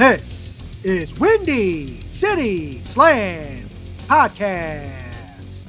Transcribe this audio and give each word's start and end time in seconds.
this 0.00 0.80
is 0.82 1.14
Windy 1.20 2.00
City 2.06 2.82
Slam 2.82 3.68
Podcast. 4.06 5.66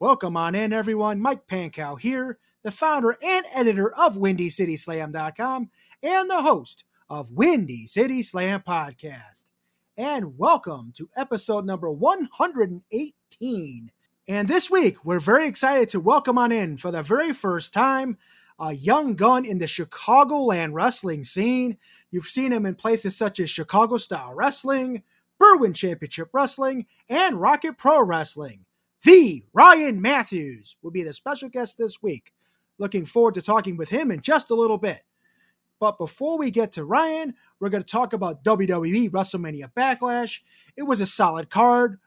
Welcome 0.00 0.36
on 0.36 0.56
in, 0.56 0.72
everyone. 0.72 1.20
Mike 1.20 1.46
Pankow 1.46 2.00
here, 2.00 2.40
the 2.64 2.72
founder 2.72 3.16
and 3.22 3.46
editor 3.54 3.94
of 3.94 4.16
WindyCitySlam.com 4.16 5.70
and 6.02 6.28
the 6.28 6.42
host 6.42 6.82
of 7.08 7.30
Windy 7.30 7.86
City 7.86 8.20
Slam 8.20 8.64
Podcast. 8.66 9.52
And 9.96 10.36
welcome 10.36 10.92
to 10.96 11.08
episode 11.16 11.64
number 11.64 11.88
118 11.88 13.92
and 14.26 14.48
this 14.48 14.68
week, 14.68 15.04
we're 15.04 15.20
very 15.20 15.46
excited 15.46 15.88
to 15.90 16.00
welcome 16.00 16.36
on 16.36 16.50
in 16.50 16.76
for 16.76 16.90
the 16.90 17.02
very 17.02 17.32
first 17.32 17.72
time 17.72 18.18
a 18.58 18.72
young 18.72 19.16
gun 19.16 19.44
in 19.44 19.58
the 19.58 19.66
Chicagoland 19.66 20.72
wrestling 20.72 21.24
scene. 21.24 21.76
You've 22.12 22.26
seen 22.26 22.52
him 22.52 22.66
in 22.66 22.74
places 22.74 23.16
such 23.16 23.40
as 23.40 23.48
Chicago 23.48 23.96
Style 23.96 24.34
Wrestling, 24.34 25.02
Berwyn 25.40 25.74
Championship 25.74 26.28
Wrestling, 26.32 26.86
and 27.08 27.40
Rocket 27.40 27.78
Pro 27.78 28.02
Wrestling. 28.02 28.66
The 29.02 29.42
Ryan 29.54 30.00
Matthews 30.00 30.76
will 30.82 30.90
be 30.90 31.02
the 31.02 31.14
special 31.14 31.48
guest 31.48 31.78
this 31.78 32.02
week. 32.02 32.34
Looking 32.78 33.06
forward 33.06 33.34
to 33.34 33.42
talking 33.42 33.78
with 33.78 33.88
him 33.88 34.10
in 34.10 34.20
just 34.20 34.50
a 34.50 34.54
little 34.54 34.76
bit. 34.76 35.00
But 35.80 35.98
before 35.98 36.38
we 36.38 36.50
get 36.50 36.72
to 36.72 36.84
Ryan, 36.84 37.34
we're 37.58 37.70
going 37.70 37.82
to 37.82 37.88
talk 37.88 38.12
about 38.12 38.44
WWE 38.44 39.10
WrestleMania 39.10 39.72
Backlash. 39.74 40.40
It 40.76 40.82
was 40.82 41.00
a 41.00 41.06
solid 41.06 41.48
card. 41.48 41.98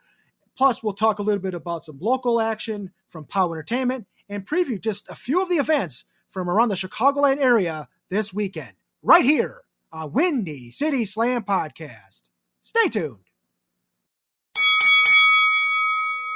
Plus, 0.56 0.84
we'll 0.84 0.94
talk 0.94 1.17
a 1.17 1.23
little 1.23 1.42
bit 1.42 1.56
about 1.56 1.84
some 1.84 1.97
local 2.00 2.40
action 2.40 2.92
from 3.09 3.25
POW 3.25 3.53
Entertainment 3.53 4.06
and 4.30 4.45
preview 4.45 4.80
just 4.80 5.09
a 5.09 5.16
few 5.16 5.42
of 5.42 5.50
the 5.50 5.58
events 5.58 6.06
from 6.30 6.47
around 6.47 6.69
the 6.69 6.75
Chicagoland 6.75 7.40
area 7.40 7.90
this 8.08 8.31
weekend, 8.34 8.73
right 9.02 9.25
here 9.25 9.64
on 9.91 10.11
Windy 10.11 10.72
City 10.72 11.05
Slam 11.05 11.44
Podcast. 11.44 12.30
Stay 12.61 12.89
tuned. 12.89 13.19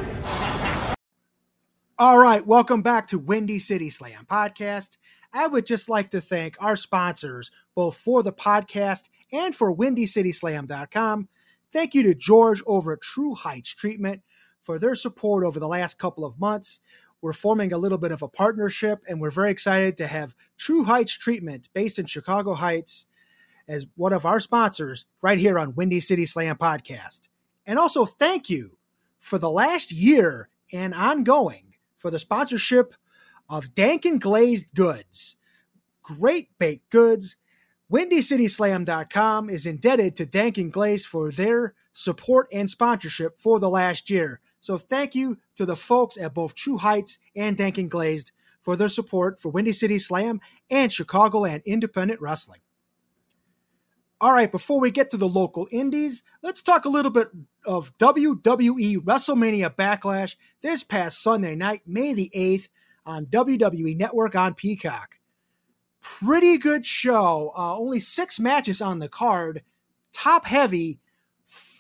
All 2.00 2.18
right, 2.18 2.48
welcome 2.48 2.82
back 2.82 3.08
to 3.08 3.20
Windy 3.20 3.60
City 3.60 3.90
Slam 3.90 4.26
podcast. 4.26 4.98
I 5.34 5.48
would 5.48 5.66
just 5.66 5.90
like 5.90 6.10
to 6.12 6.22
thank 6.22 6.56
our 6.62 6.78
sponsors, 6.78 7.52
both 7.76 7.98
for 7.98 8.24
the 8.24 8.32
podcast 8.32 9.10
and 9.34 9.54
for 9.54 9.76
WindyCitySlam.com. 9.76 11.28
Thank 11.74 11.96
you 11.96 12.04
to 12.04 12.14
George 12.14 12.62
over 12.68 12.94
at 12.94 13.02
True 13.02 13.34
Heights 13.34 13.74
Treatment 13.74 14.22
for 14.62 14.78
their 14.78 14.94
support 14.94 15.44
over 15.44 15.60
the 15.60 15.68
last 15.68 15.98
couple 15.98 16.24
of 16.24 16.40
months. 16.40 16.80
We're 17.20 17.34
forming 17.34 17.74
a 17.74 17.80
little 17.80 17.98
bit 17.98 18.12
of 18.12 18.22
a 18.22 18.28
partnership, 18.28 19.04
and 19.08 19.20
we're 19.20 19.32
very 19.32 19.50
excited 19.50 19.98
to 19.98 20.08
have 20.08 20.36
True 20.56 20.84
Heights 20.84 21.14
Treatment 21.14 21.70
based 21.74 21.98
in 21.98 22.06
Chicago 22.06 22.54
Heights 22.54 23.08
as 23.68 23.88
one 23.96 24.14
of 24.14 24.26
our 24.26 24.40
sponsors 24.40 25.06
right 25.22 25.40
here 25.40 25.58
on 25.58 25.74
Windy 25.74 26.00
City 26.00 26.26
Slam 26.28 26.58
podcast. 26.58 27.30
And 27.66 27.80
also, 27.80 28.06
thank 28.06 28.50
you 28.50 28.78
for 29.20 29.40
the 29.40 29.50
last 29.50 29.92
year 29.92 30.50
and 30.72 30.94
ongoing 30.94 31.76
for 31.98 32.12
the 32.12 32.20
sponsorship 32.20 32.94
of 33.50 33.74
Dankin 33.74 34.20
Glazed 34.20 34.76
Goods. 34.76 35.38
Great 36.04 36.50
baked 36.60 36.90
goods. 36.90 37.38
WindyCitySlam.com 37.94 39.52
is 39.52 39.68
indebted 39.68 40.16
to 40.16 40.26
Dankin 40.26 40.72
Glaze 40.72 41.06
for 41.06 41.30
their 41.30 41.76
support 41.92 42.48
and 42.52 42.68
sponsorship 42.68 43.40
for 43.40 43.60
the 43.60 43.70
last 43.70 44.10
year. 44.10 44.40
So 44.62 44.80
thank 44.80 45.14
you 45.14 45.38
to 45.58 45.64
the 45.64 45.76
folks 45.76 46.18
at 46.18 46.34
both 46.34 46.56
True 46.56 46.80
Heights 46.80 47.20
and 47.36 47.56
Dankin 47.56 47.90
Glazed 47.90 48.32
for 48.64 48.76
their 48.76 48.88
support 48.88 49.40
for 49.40 49.50
Windy 49.50 49.74
City 49.74 50.00
Slam 50.00 50.42
and 50.72 50.90
Chicagoland 50.90 51.64
Independent 51.66 52.20
Wrestling. 52.20 52.62
All 54.20 54.34
right, 54.34 54.52
before 54.52 54.80
we 54.80 54.90
get 54.90 55.12
to 55.12 55.18
the 55.18 55.30
local 55.30 55.68
indies, 55.72 56.24
let's 56.42 56.64
talk 56.64 56.86
a 56.86 56.90
little 56.90 57.12
bit 57.12 57.30
of 57.64 57.96
WWE 58.00 59.04
WrestleMania 59.04 59.76
Backlash 59.76 60.36
this 60.62 60.84
past 60.84 61.22
Sunday 61.22 61.54
night, 61.54 61.84
May 61.86 62.16
the 62.16 62.32
8th, 62.36 62.70
on 63.06 63.28
WWE 63.28 63.96
Network 63.96 64.34
on 64.34 64.56
Peacock. 64.56 65.20
Pretty 66.04 66.58
good 66.58 66.86
show. 66.86 67.54
Uh, 67.58 67.78
only 67.78 68.02
six 68.02 68.38
matches 68.38 68.82
on 68.82 69.00
the 69.00 69.08
card, 69.08 69.64
top 70.12 70.46
heavy. 70.46 71.00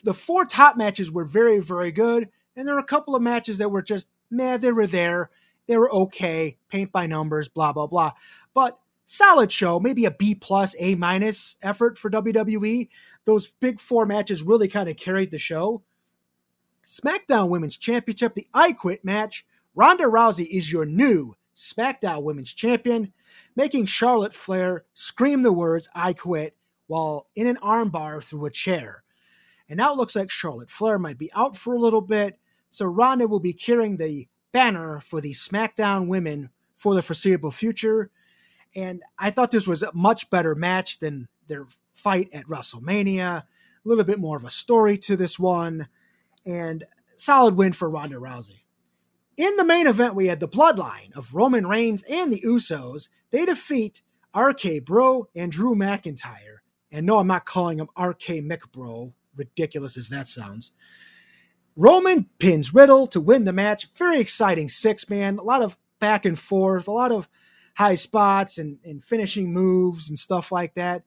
The 0.05 0.13
four 0.13 0.45
top 0.45 0.77
matches 0.77 1.11
were 1.11 1.25
very, 1.25 1.59
very 1.59 1.91
good, 1.91 2.29
and 2.55 2.65
there 2.65 2.75
were 2.75 2.81
a 2.81 2.85
couple 2.85 3.17
of 3.17 3.21
matches 3.21 3.57
that 3.57 3.69
were 3.69 3.81
just 3.81 4.07
meh, 4.31 4.55
they 4.55 4.71
were 4.71 4.87
there. 4.87 5.29
They 5.67 5.77
were 5.77 5.91
okay, 5.91 6.57
paint 6.69 6.93
by 6.93 7.05
numbers, 7.05 7.49
blah, 7.49 7.73
blah, 7.73 7.87
blah. 7.87 8.13
But 8.53 8.79
solid 9.05 9.51
show, 9.51 9.77
maybe 9.77 10.05
a 10.05 10.11
B 10.11 10.35
plus, 10.35 10.73
A 10.79 10.95
minus 10.95 11.57
effort 11.61 11.97
for 11.97 12.09
WWE. 12.09 12.87
Those 13.25 13.47
big 13.59 13.81
four 13.81 14.05
matches 14.05 14.41
really 14.41 14.69
kind 14.69 14.87
of 14.87 14.95
carried 14.95 15.31
the 15.31 15.37
show. 15.37 15.83
SmackDown 16.87 17.49
Women's 17.49 17.77
Championship, 17.77 18.35
the 18.35 18.47
I 18.53 18.71
Quit 18.71 19.03
match. 19.03 19.45
Ronda 19.75 20.05
Rousey 20.05 20.47
is 20.47 20.71
your 20.71 20.85
new 20.85 21.35
SmackDown 21.55 22.23
Women's 22.23 22.53
Champion, 22.53 23.13
making 23.55 23.85
Charlotte 23.85 24.33
Flair 24.33 24.85
scream 24.93 25.43
the 25.43 25.53
words 25.53 25.87
I 25.93 26.13
quit 26.13 26.55
while 26.87 27.27
in 27.35 27.47
an 27.47 27.57
armbar 27.57 28.23
through 28.23 28.45
a 28.45 28.51
chair. 28.51 29.03
And 29.69 29.77
now 29.77 29.93
it 29.93 29.97
looks 29.97 30.15
like 30.15 30.29
Charlotte 30.29 30.69
Flair 30.69 30.99
might 30.99 31.17
be 31.17 31.31
out 31.33 31.55
for 31.55 31.73
a 31.73 31.79
little 31.79 32.01
bit, 32.01 32.39
so 32.69 32.85
Ronda 32.85 33.27
will 33.27 33.39
be 33.39 33.53
carrying 33.53 33.97
the 33.97 34.27
banner 34.51 34.99
for 34.99 35.21
the 35.21 35.31
SmackDown 35.31 36.07
women 36.07 36.49
for 36.75 36.93
the 36.93 37.01
foreseeable 37.01 37.51
future. 37.51 38.11
And 38.75 39.01
I 39.17 39.31
thought 39.31 39.51
this 39.51 39.67
was 39.67 39.83
a 39.83 39.93
much 39.93 40.29
better 40.29 40.55
match 40.55 40.99
than 40.99 41.27
their 41.47 41.67
fight 41.93 42.29
at 42.33 42.47
WrestleMania. 42.47 43.43
A 43.43 43.45
little 43.85 44.03
bit 44.03 44.19
more 44.19 44.37
of 44.37 44.45
a 44.45 44.49
story 44.49 44.97
to 44.99 45.15
this 45.15 45.37
one, 45.37 45.87
and 46.45 46.83
solid 47.17 47.55
win 47.55 47.73
for 47.73 47.89
Ronda 47.89 48.17
Rousey. 48.17 48.62
In 49.35 49.55
the 49.55 49.65
main 49.65 49.87
event, 49.87 50.15
we 50.15 50.27
had 50.27 50.39
the 50.39 50.47
bloodline 50.47 51.11
of 51.15 51.33
Roman 51.33 51.65
Reigns 51.65 52.03
and 52.03 52.31
the 52.31 52.41
Usos. 52.41 53.09
They 53.31 53.45
defeat 53.45 54.01
RK 54.35 54.85
Bro 54.85 55.29
and 55.35 55.51
Drew 55.51 55.75
McIntyre. 55.75 56.57
And 56.91 57.05
no, 57.05 57.17
I'm 57.17 57.27
not 57.27 57.45
calling 57.45 57.79
him 57.79 57.89
RK 57.99 58.43
McBro, 58.43 59.13
ridiculous 59.35 59.97
as 59.97 60.09
that 60.09 60.27
sounds. 60.27 60.71
Roman 61.75 62.29
pins 62.37 62.73
Riddle 62.75 63.07
to 63.07 63.19
win 63.19 63.45
the 63.45 63.53
match. 63.53 63.87
Very 63.95 64.19
exciting 64.19 64.69
six 64.69 65.09
man. 65.09 65.39
A 65.39 65.43
lot 65.43 65.63
of 65.63 65.79
back 65.99 66.25
and 66.25 66.37
forth, 66.37 66.87
a 66.87 66.91
lot 66.91 67.11
of 67.11 67.27
high 67.75 67.95
spots 67.95 68.59
and, 68.59 68.77
and 68.83 69.03
finishing 69.03 69.51
moves 69.51 70.09
and 70.09 70.19
stuff 70.19 70.51
like 70.51 70.75
that. 70.75 71.03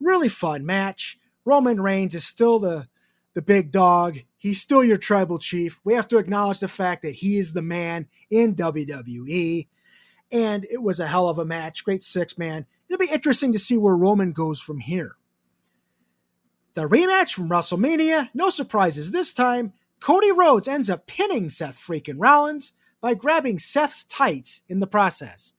Really 0.00 0.30
fun 0.30 0.64
match. 0.64 1.18
Roman 1.44 1.80
Reigns 1.80 2.14
is 2.14 2.26
still 2.26 2.58
the 2.58 2.88
the 3.36 3.42
big 3.42 3.70
dog. 3.70 4.20
He's 4.38 4.62
still 4.62 4.82
your 4.82 4.96
tribal 4.96 5.38
chief. 5.38 5.78
We 5.84 5.92
have 5.92 6.08
to 6.08 6.16
acknowledge 6.16 6.58
the 6.58 6.68
fact 6.68 7.02
that 7.02 7.16
he 7.16 7.36
is 7.36 7.52
the 7.52 7.60
man 7.60 8.06
in 8.30 8.54
WWE. 8.54 9.68
And 10.32 10.64
it 10.64 10.82
was 10.82 11.00
a 11.00 11.06
hell 11.06 11.28
of 11.28 11.38
a 11.38 11.44
match. 11.44 11.84
Great 11.84 12.02
six 12.02 12.38
man. 12.38 12.64
It'll 12.88 12.98
be 12.98 13.12
interesting 13.12 13.52
to 13.52 13.58
see 13.58 13.76
where 13.76 13.94
Roman 13.94 14.32
goes 14.32 14.58
from 14.58 14.78
here. 14.78 15.16
The 16.72 16.88
rematch 16.88 17.34
from 17.34 17.50
WrestleMania, 17.50 18.30
no 18.32 18.48
surprises 18.48 19.10
this 19.10 19.34
time. 19.34 19.74
Cody 20.00 20.32
Rhodes 20.32 20.66
ends 20.66 20.88
up 20.88 21.06
pinning 21.06 21.50
Seth 21.50 21.78
freaking 21.78 22.16
Rollins 22.16 22.72
by 23.02 23.12
grabbing 23.12 23.58
Seth's 23.58 24.04
tights 24.04 24.62
in 24.66 24.80
the 24.80 24.86
process. 24.86 25.52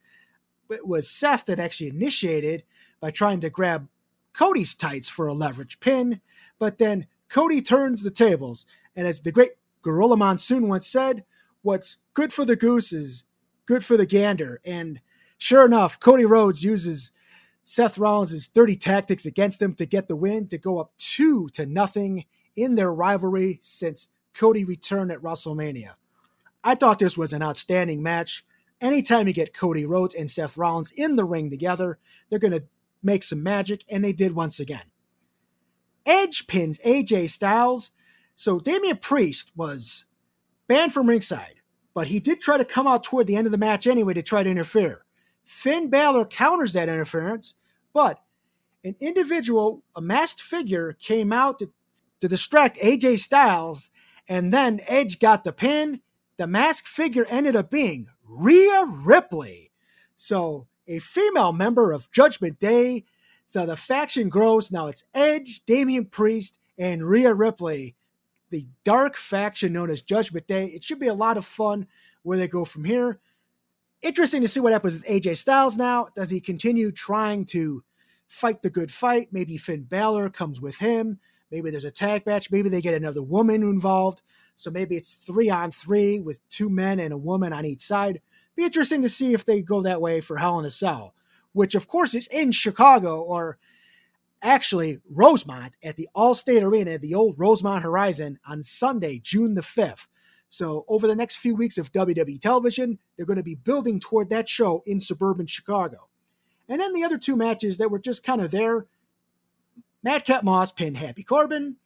It 0.71 0.87
was 0.87 1.07
Seth 1.07 1.45
that 1.45 1.59
actually 1.59 1.89
initiated 1.89 2.63
by 2.99 3.11
trying 3.11 3.39
to 3.41 3.51
grab 3.51 3.87
Cody's 4.33 4.73
tights 4.73 5.09
for 5.09 5.27
a 5.27 5.33
leverage 5.33 5.79
pin, 5.79 6.21
but 6.57 6.79
then 6.79 7.05
Cody 7.29 7.61
turns 7.61 8.03
the 8.03 8.11
tables. 8.11 8.65
And 8.95 9.07
as 9.07 9.21
the 9.21 9.31
great 9.31 9.51
Gorilla 9.81 10.17
Monsoon 10.17 10.67
once 10.67 10.87
said, 10.87 11.23
what's 11.61 11.97
good 12.13 12.33
for 12.33 12.45
the 12.45 12.55
goose 12.55 12.91
is 12.93 13.23
good 13.65 13.83
for 13.83 13.97
the 13.97 14.05
gander. 14.05 14.61
And 14.65 15.01
sure 15.37 15.65
enough, 15.65 15.99
Cody 15.99 16.25
Rhodes 16.25 16.63
uses 16.63 17.11
Seth 17.63 17.97
Rollins' 17.97 18.47
dirty 18.47 18.75
tactics 18.75 19.25
against 19.25 19.61
him 19.61 19.73
to 19.75 19.85
get 19.85 20.07
the 20.07 20.15
win 20.15 20.47
to 20.47 20.57
go 20.57 20.79
up 20.79 20.93
two 20.97 21.49
to 21.49 21.65
nothing 21.65 22.25
in 22.55 22.75
their 22.75 22.93
rivalry 22.93 23.59
since 23.61 24.09
Cody 24.33 24.63
returned 24.63 25.11
at 25.11 25.21
WrestleMania. 25.21 25.93
I 26.63 26.75
thought 26.75 26.99
this 26.99 27.17
was 27.17 27.33
an 27.33 27.43
outstanding 27.43 28.01
match. 28.01 28.45
Anytime 28.79 29.27
you 29.27 29.33
get 29.33 29.53
Cody 29.53 29.85
Rhodes 29.85 30.15
and 30.15 30.29
Seth 30.29 30.57
Rollins 30.57 30.91
in 30.91 31.15
the 31.15 31.25
ring 31.25 31.49
together, 31.49 31.99
they're 32.29 32.39
going 32.39 32.53
to 32.53 32.63
make 33.03 33.23
some 33.23 33.43
magic, 33.43 33.83
and 33.89 34.03
they 34.03 34.13
did 34.13 34.33
once 34.33 34.59
again. 34.59 34.83
Edge 36.07 36.47
pins 36.47 36.79
AJ 36.85 37.29
Styles. 37.29 37.91
So 38.33 38.59
Damian 38.59 38.97
Priest 38.97 39.51
was 39.55 40.05
banned 40.67 40.93
from 40.93 41.09
ringside, 41.09 41.55
but 41.93 42.07
he 42.07 42.19
did 42.19 42.39
try 42.39 42.57
to 42.57 42.65
come 42.65 42.87
out 42.87 43.03
toward 43.03 43.27
the 43.27 43.35
end 43.35 43.45
of 43.45 43.51
the 43.51 43.57
match 43.57 43.85
anyway 43.85 44.13
to 44.13 44.23
try 44.23 44.43
to 44.43 44.49
interfere. 44.49 45.03
Finn 45.43 45.89
Balor 45.89 46.25
counters 46.25 46.73
that 46.73 46.89
interference, 46.89 47.55
but 47.93 48.21
an 48.83 48.95
individual, 48.99 49.83
a 49.95 50.01
masked 50.01 50.41
figure, 50.41 50.93
came 50.93 51.33
out 51.33 51.59
to, 51.59 51.71
to 52.21 52.27
distract 52.27 52.77
AJ 52.77 53.19
Styles, 53.19 53.89
and 54.27 54.53
then 54.53 54.79
Edge 54.87 55.19
got 55.19 55.43
the 55.43 55.53
pin. 55.53 56.01
The 56.37 56.47
masked 56.47 56.87
figure 56.87 57.25
ended 57.29 57.55
up 57.55 57.71
being 57.71 58.07
Rhea 58.23 58.85
Ripley. 58.87 59.71
So 60.15 60.67
a 60.87 60.99
female 60.99 61.53
member 61.53 61.91
of 61.91 62.11
Judgment 62.11 62.59
Day 62.59 63.05
so 63.47 63.65
the 63.65 63.77
faction 63.77 64.29
grows. 64.29 64.71
Now 64.71 64.87
it's 64.87 65.05
Edge, 65.13 65.63
Damian 65.65 66.05
Priest, 66.05 66.59
and 66.77 67.07
Rhea 67.07 67.33
Ripley, 67.33 67.95
the 68.49 68.67
dark 68.83 69.15
faction 69.15 69.73
known 69.73 69.89
as 69.89 70.01
Judgment 70.01 70.47
Day. 70.47 70.65
It 70.65 70.83
should 70.83 70.99
be 70.99 71.07
a 71.07 71.13
lot 71.13 71.37
of 71.37 71.45
fun 71.45 71.87
where 72.23 72.37
they 72.37 72.47
go 72.47 72.65
from 72.65 72.83
here. 72.83 73.19
Interesting 74.01 74.41
to 74.41 74.47
see 74.47 74.59
what 74.59 74.73
happens 74.73 74.93
with 74.93 75.05
AJ 75.05 75.37
Styles 75.37 75.75
now. 75.75 76.09
Does 76.15 76.29
he 76.29 76.39
continue 76.39 76.91
trying 76.91 77.45
to 77.45 77.83
fight 78.27 78.61
the 78.61 78.69
good 78.69 78.91
fight? 78.91 79.29
Maybe 79.31 79.57
Finn 79.57 79.83
Balor 79.83 80.29
comes 80.29 80.61
with 80.61 80.77
him. 80.77 81.19
Maybe 81.49 81.71
there's 81.71 81.85
a 81.85 81.91
tag 81.91 82.25
match. 82.25 82.51
Maybe 82.51 82.69
they 82.69 82.81
get 82.81 82.93
another 82.93 83.23
woman 83.23 83.63
involved. 83.63 84.21
So 84.55 84.69
maybe 84.69 84.97
it's 84.97 85.13
three 85.13 85.49
on 85.49 85.71
three 85.71 86.19
with 86.19 86.47
two 86.49 86.69
men 86.69 86.99
and 86.99 87.13
a 87.13 87.17
woman 87.17 87.53
on 87.53 87.65
each 87.65 87.81
side. 87.81 88.21
Be 88.55 88.65
interesting 88.65 89.01
to 89.03 89.09
see 89.09 89.33
if 89.33 89.45
they 89.45 89.61
go 89.61 89.81
that 89.81 90.01
way 90.01 90.19
for 90.19 90.37
Hell 90.37 90.59
in 90.59 90.65
a 90.65 90.69
Cell 90.69 91.13
which 91.53 91.75
of 91.75 91.87
course 91.87 92.13
is 92.13 92.27
in 92.27 92.51
Chicago 92.51 93.21
or 93.21 93.57
actually 94.41 94.99
Rosemont 95.09 95.75
at 95.83 95.95
the 95.95 96.09
Allstate 96.15 96.61
Arena, 96.61 96.97
the 96.97 97.15
old 97.15 97.39
Rosemont 97.39 97.83
Horizon 97.83 98.39
on 98.47 98.63
Sunday, 98.63 99.19
June 99.19 99.55
the 99.55 99.61
5th. 99.61 100.07
So 100.49 100.85
over 100.87 101.07
the 101.07 101.15
next 101.15 101.37
few 101.37 101.55
weeks 101.55 101.77
of 101.77 101.91
WWE 101.91 102.39
television, 102.39 102.99
they're 103.15 103.25
going 103.25 103.37
to 103.37 103.43
be 103.43 103.55
building 103.55 103.99
toward 103.99 104.29
that 104.29 104.47
show 104.47 104.83
in 104.85 104.99
suburban 104.99 105.47
Chicago. 105.47 106.07
And 106.69 106.79
then 106.79 106.93
the 106.93 107.03
other 107.03 107.17
two 107.17 107.35
matches 107.35 107.77
that 107.77 107.91
were 107.91 107.99
just 107.99 108.23
kind 108.23 108.41
of 108.41 108.51
there, 108.51 108.85
Madcap 110.03 110.43
Moss 110.43 110.71
pinned 110.71 110.97
Happy 110.97 111.23
Corbin, 111.23 111.77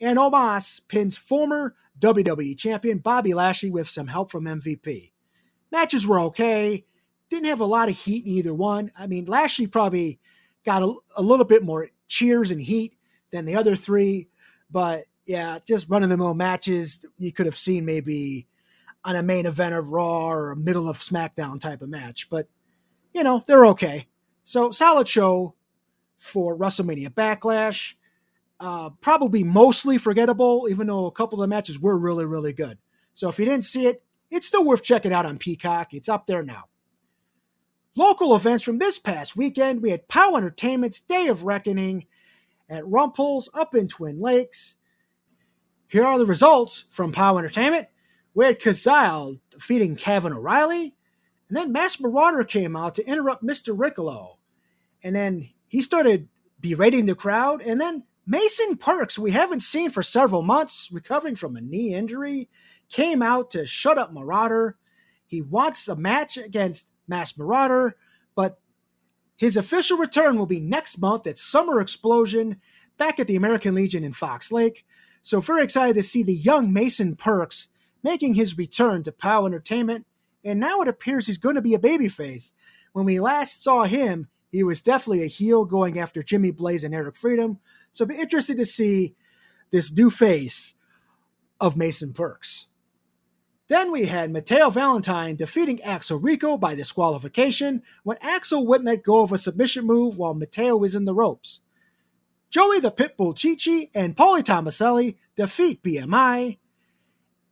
and 0.00 0.18
Omos 0.18 0.80
pins 0.88 1.16
former 1.16 1.74
WWE 1.98 2.56
champion 2.56 2.98
Bobby 2.98 3.34
Lashley 3.34 3.70
with 3.70 3.88
some 3.88 4.06
help 4.06 4.30
from 4.30 4.44
MVP. 4.44 5.12
Matches 5.70 6.06
were 6.06 6.20
okay 6.20 6.84
didn't 7.30 7.46
have 7.46 7.60
a 7.60 7.64
lot 7.64 7.88
of 7.88 7.96
heat 7.96 8.26
in 8.26 8.32
either 8.32 8.52
one. 8.52 8.90
I 8.98 9.06
mean, 9.06 9.24
Lashley 9.24 9.66
probably 9.66 10.18
got 10.64 10.82
a, 10.82 10.92
a 11.16 11.22
little 11.22 11.44
bit 11.44 11.62
more 11.62 11.88
cheers 12.08 12.50
and 12.50 12.60
heat 12.60 12.94
than 13.32 13.44
the 13.44 13.56
other 13.56 13.76
three, 13.76 14.28
but 14.70 15.04
yeah, 15.24 15.58
just 15.66 15.88
running 15.88 16.08
the 16.08 16.16
mill 16.16 16.34
matches 16.34 17.04
you 17.16 17.32
could 17.32 17.46
have 17.46 17.56
seen 17.56 17.84
maybe 17.84 18.48
on 19.04 19.16
a 19.16 19.22
main 19.22 19.46
event 19.46 19.74
of 19.74 19.90
Raw 19.90 20.26
or 20.28 20.50
a 20.50 20.56
middle 20.56 20.88
of 20.88 20.98
SmackDown 20.98 21.60
type 21.60 21.82
of 21.82 21.88
match. 21.88 22.28
But 22.28 22.48
you 23.14 23.22
know, 23.22 23.42
they're 23.46 23.66
okay. 23.66 24.08
So 24.42 24.70
solid 24.70 25.08
show 25.08 25.54
for 26.18 26.56
WrestleMania 26.56 27.08
Backlash. 27.08 27.94
Uh, 28.58 28.90
probably 29.00 29.42
mostly 29.42 29.96
forgettable, 29.96 30.66
even 30.68 30.86
though 30.86 31.06
a 31.06 31.12
couple 31.12 31.40
of 31.40 31.48
the 31.48 31.54
matches 31.54 31.78
were 31.78 31.98
really, 31.98 32.26
really 32.26 32.52
good. 32.52 32.76
So 33.14 33.28
if 33.28 33.38
you 33.38 33.46
didn't 33.46 33.64
see 33.64 33.86
it, 33.86 34.02
it's 34.30 34.46
still 34.46 34.64
worth 34.64 34.82
checking 34.82 35.12
out 35.12 35.26
on 35.26 35.38
Peacock. 35.38 35.94
It's 35.94 36.08
up 36.08 36.26
there 36.26 36.42
now. 36.42 36.64
Local 37.96 38.36
events 38.36 38.62
from 38.62 38.78
this 38.78 39.00
past 39.00 39.36
weekend, 39.36 39.82
we 39.82 39.90
had 39.90 40.06
POW 40.06 40.36
Entertainment's 40.36 41.00
Day 41.00 41.26
of 41.26 41.42
Reckoning 41.42 42.06
at 42.68 42.86
Rumple's 42.86 43.48
up 43.52 43.74
in 43.74 43.88
Twin 43.88 44.20
Lakes. 44.20 44.76
Here 45.88 46.04
are 46.04 46.16
the 46.16 46.26
results 46.26 46.84
from 46.88 47.10
POW 47.10 47.38
Entertainment. 47.38 47.88
We 48.32 48.44
had 48.44 48.60
Kazile 48.60 49.40
defeating 49.50 49.96
Kevin 49.96 50.32
O'Reilly, 50.32 50.94
and 51.48 51.56
then 51.56 51.72
Mass 51.72 51.98
Marauder 51.98 52.44
came 52.44 52.76
out 52.76 52.94
to 52.94 53.06
interrupt 53.06 53.42
Mr. 53.42 53.76
Riccolo. 53.76 54.38
And 55.02 55.16
then 55.16 55.48
he 55.66 55.82
started 55.82 56.28
berating 56.60 57.06
the 57.06 57.16
crowd, 57.16 57.60
and 57.60 57.80
then 57.80 58.04
Mason 58.24 58.76
Parks, 58.76 59.18
we 59.18 59.32
haven't 59.32 59.64
seen 59.64 59.90
for 59.90 60.04
several 60.04 60.42
months, 60.42 60.90
recovering 60.92 61.34
from 61.34 61.56
a 61.56 61.60
knee 61.60 61.92
injury, 61.92 62.48
came 62.88 63.20
out 63.20 63.50
to 63.50 63.66
shut 63.66 63.98
up 63.98 64.12
Marauder. 64.12 64.76
He 65.26 65.42
wants 65.42 65.88
a 65.88 65.96
match 65.96 66.36
against 66.36 66.86
Mass 67.10 67.36
Marauder, 67.36 67.96
but 68.34 68.58
his 69.36 69.56
official 69.56 69.98
return 69.98 70.38
will 70.38 70.46
be 70.46 70.60
next 70.60 70.98
month 70.98 71.26
at 71.26 71.36
Summer 71.36 71.80
Explosion 71.80 72.60
back 72.96 73.20
at 73.20 73.26
the 73.26 73.36
American 73.36 73.74
Legion 73.74 74.04
in 74.04 74.12
Fox 74.12 74.52
Lake. 74.52 74.86
So, 75.22 75.40
very 75.40 75.62
excited 75.62 75.94
to 75.94 76.02
see 76.02 76.22
the 76.22 76.34
young 76.34 76.72
Mason 76.72 77.16
Perks 77.16 77.68
making 78.02 78.34
his 78.34 78.56
return 78.56 79.02
to 79.02 79.12
POW 79.12 79.46
Entertainment. 79.46 80.06
And 80.44 80.58
now 80.58 80.80
it 80.80 80.88
appears 80.88 81.26
he's 81.26 81.36
going 81.36 81.56
to 81.56 81.60
be 81.60 81.74
a 81.74 81.78
babyface. 81.78 82.52
When 82.92 83.04
we 83.04 83.20
last 83.20 83.62
saw 83.62 83.84
him, 83.84 84.28
he 84.48 84.62
was 84.62 84.80
definitely 84.82 85.22
a 85.22 85.26
heel 85.26 85.64
going 85.64 85.98
after 85.98 86.22
Jimmy 86.22 86.50
Blaze 86.50 86.84
and 86.84 86.94
Eric 86.94 87.16
Freedom. 87.16 87.58
So, 87.92 88.06
be 88.06 88.16
interested 88.16 88.56
to 88.56 88.64
see 88.64 89.14
this 89.70 89.92
new 89.92 90.10
face 90.10 90.74
of 91.60 91.76
Mason 91.76 92.12
Parks. 92.12 92.66
Then 93.70 93.92
we 93.92 94.06
had 94.06 94.32
Mateo 94.32 94.68
Valentine 94.68 95.36
defeating 95.36 95.80
Axel 95.82 96.18
Rico 96.18 96.58
by 96.58 96.74
disqualification 96.74 97.84
when 98.02 98.16
Axel 98.20 98.66
wouldn't 98.66 98.88
let 98.88 99.04
go 99.04 99.20
of 99.20 99.30
a 99.30 99.38
submission 99.38 99.86
move 99.86 100.18
while 100.18 100.34
Mateo 100.34 100.76
was 100.76 100.96
in 100.96 101.04
the 101.04 101.14
ropes. 101.14 101.60
Joey 102.50 102.80
the 102.80 102.90
Pitbull 102.90 103.36
Chichi 103.36 103.88
and 103.94 104.16
Paulie 104.16 104.42
Tomaselli 104.42 105.18
defeat 105.36 105.84
BMI. 105.84 106.58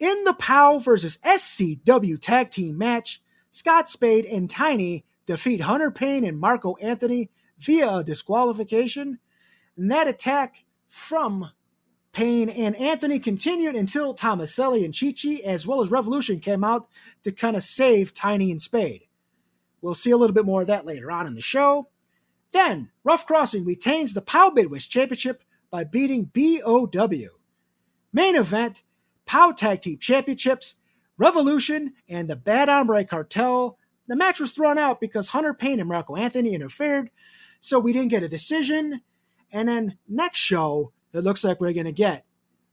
In 0.01 0.25
the 0.25 0.35
POW 0.35 0.81
versus 0.81 1.19
SCW 1.19 2.21
tag 2.21 2.51
team 2.51 2.77
match, 2.77 3.23
Scott 3.53 3.89
Spade 3.89 4.25
and 4.25 4.51
Tiny 4.51 5.05
defeat 5.25 5.61
Hunter 5.61 5.93
Payne 5.93 6.25
and 6.25 6.41
Marco 6.41 6.75
Anthony 6.81 7.31
via 7.61 7.99
a 7.99 8.03
disqualification. 8.03 9.21
And 9.77 9.89
that 9.93 10.09
attack 10.09 10.65
from 10.89 11.53
Payne 12.19 12.49
and 12.49 12.75
Anthony 12.75 13.21
continued 13.21 13.77
until 13.77 14.13
Tomaselli 14.13 14.85
and 14.85 14.93
Chichi, 14.93 15.45
as 15.45 15.69
well 15.69 15.83
as 15.83 15.93
Revolution, 15.93 16.41
came 16.41 16.65
out 16.65 16.89
to 17.23 17.31
kind 17.31 17.55
of 17.57 17.63
save 17.63 18.13
Tiny 18.13 18.51
and 18.51 18.61
Spade. 18.61 19.07
We'll 19.81 19.95
see 19.95 20.11
a 20.11 20.17
little 20.17 20.35
bit 20.35 20.45
more 20.45 20.63
of 20.63 20.67
that 20.67 20.85
later 20.85 21.13
on 21.13 21.29
in 21.29 21.37
the 21.37 21.41
show. 21.41 21.91
Then, 22.51 22.91
Rough 23.05 23.25
Crossing 23.25 23.65
retains 23.65 24.15
the 24.15 24.21
POW 24.21 24.51
Midwest 24.51 24.91
Championship 24.91 25.45
by 25.71 25.85
beating 25.85 26.25
BOW. 26.25 27.29
Main 28.13 28.35
event 28.35 28.83
POW 29.25 29.53
Tag 29.53 29.83
Team 29.83 29.99
Championships, 29.99 30.75
Revolution, 31.19 31.93
and 32.09 32.29
the 32.29 32.35
Bad 32.35 32.69
Hombre 32.69 33.05
Cartel. 33.05 33.79
The 34.09 34.17
match 34.17 34.41
was 34.41 34.51
thrown 34.51 34.77
out 34.77 35.01
because 35.01 35.29
Hunter 35.29 35.55
Payne 35.55 35.79
and 35.79 35.89
Marco 35.89 36.17
Anthony 36.17 36.53
interfered, 36.53 37.11
so 37.61 37.79
we 37.79 37.93
didn't 37.93 38.11
get 38.11 38.25
a 38.25 38.29
decision. 38.29 39.03
And 39.53 39.69
then 39.69 39.99
next 40.09 40.41
show, 40.41 40.93
it 41.13 41.21
looks 41.21 41.45
like 41.45 41.61
we're 41.61 41.73
going 41.73 41.87
to 41.87 41.93
get 41.93 42.25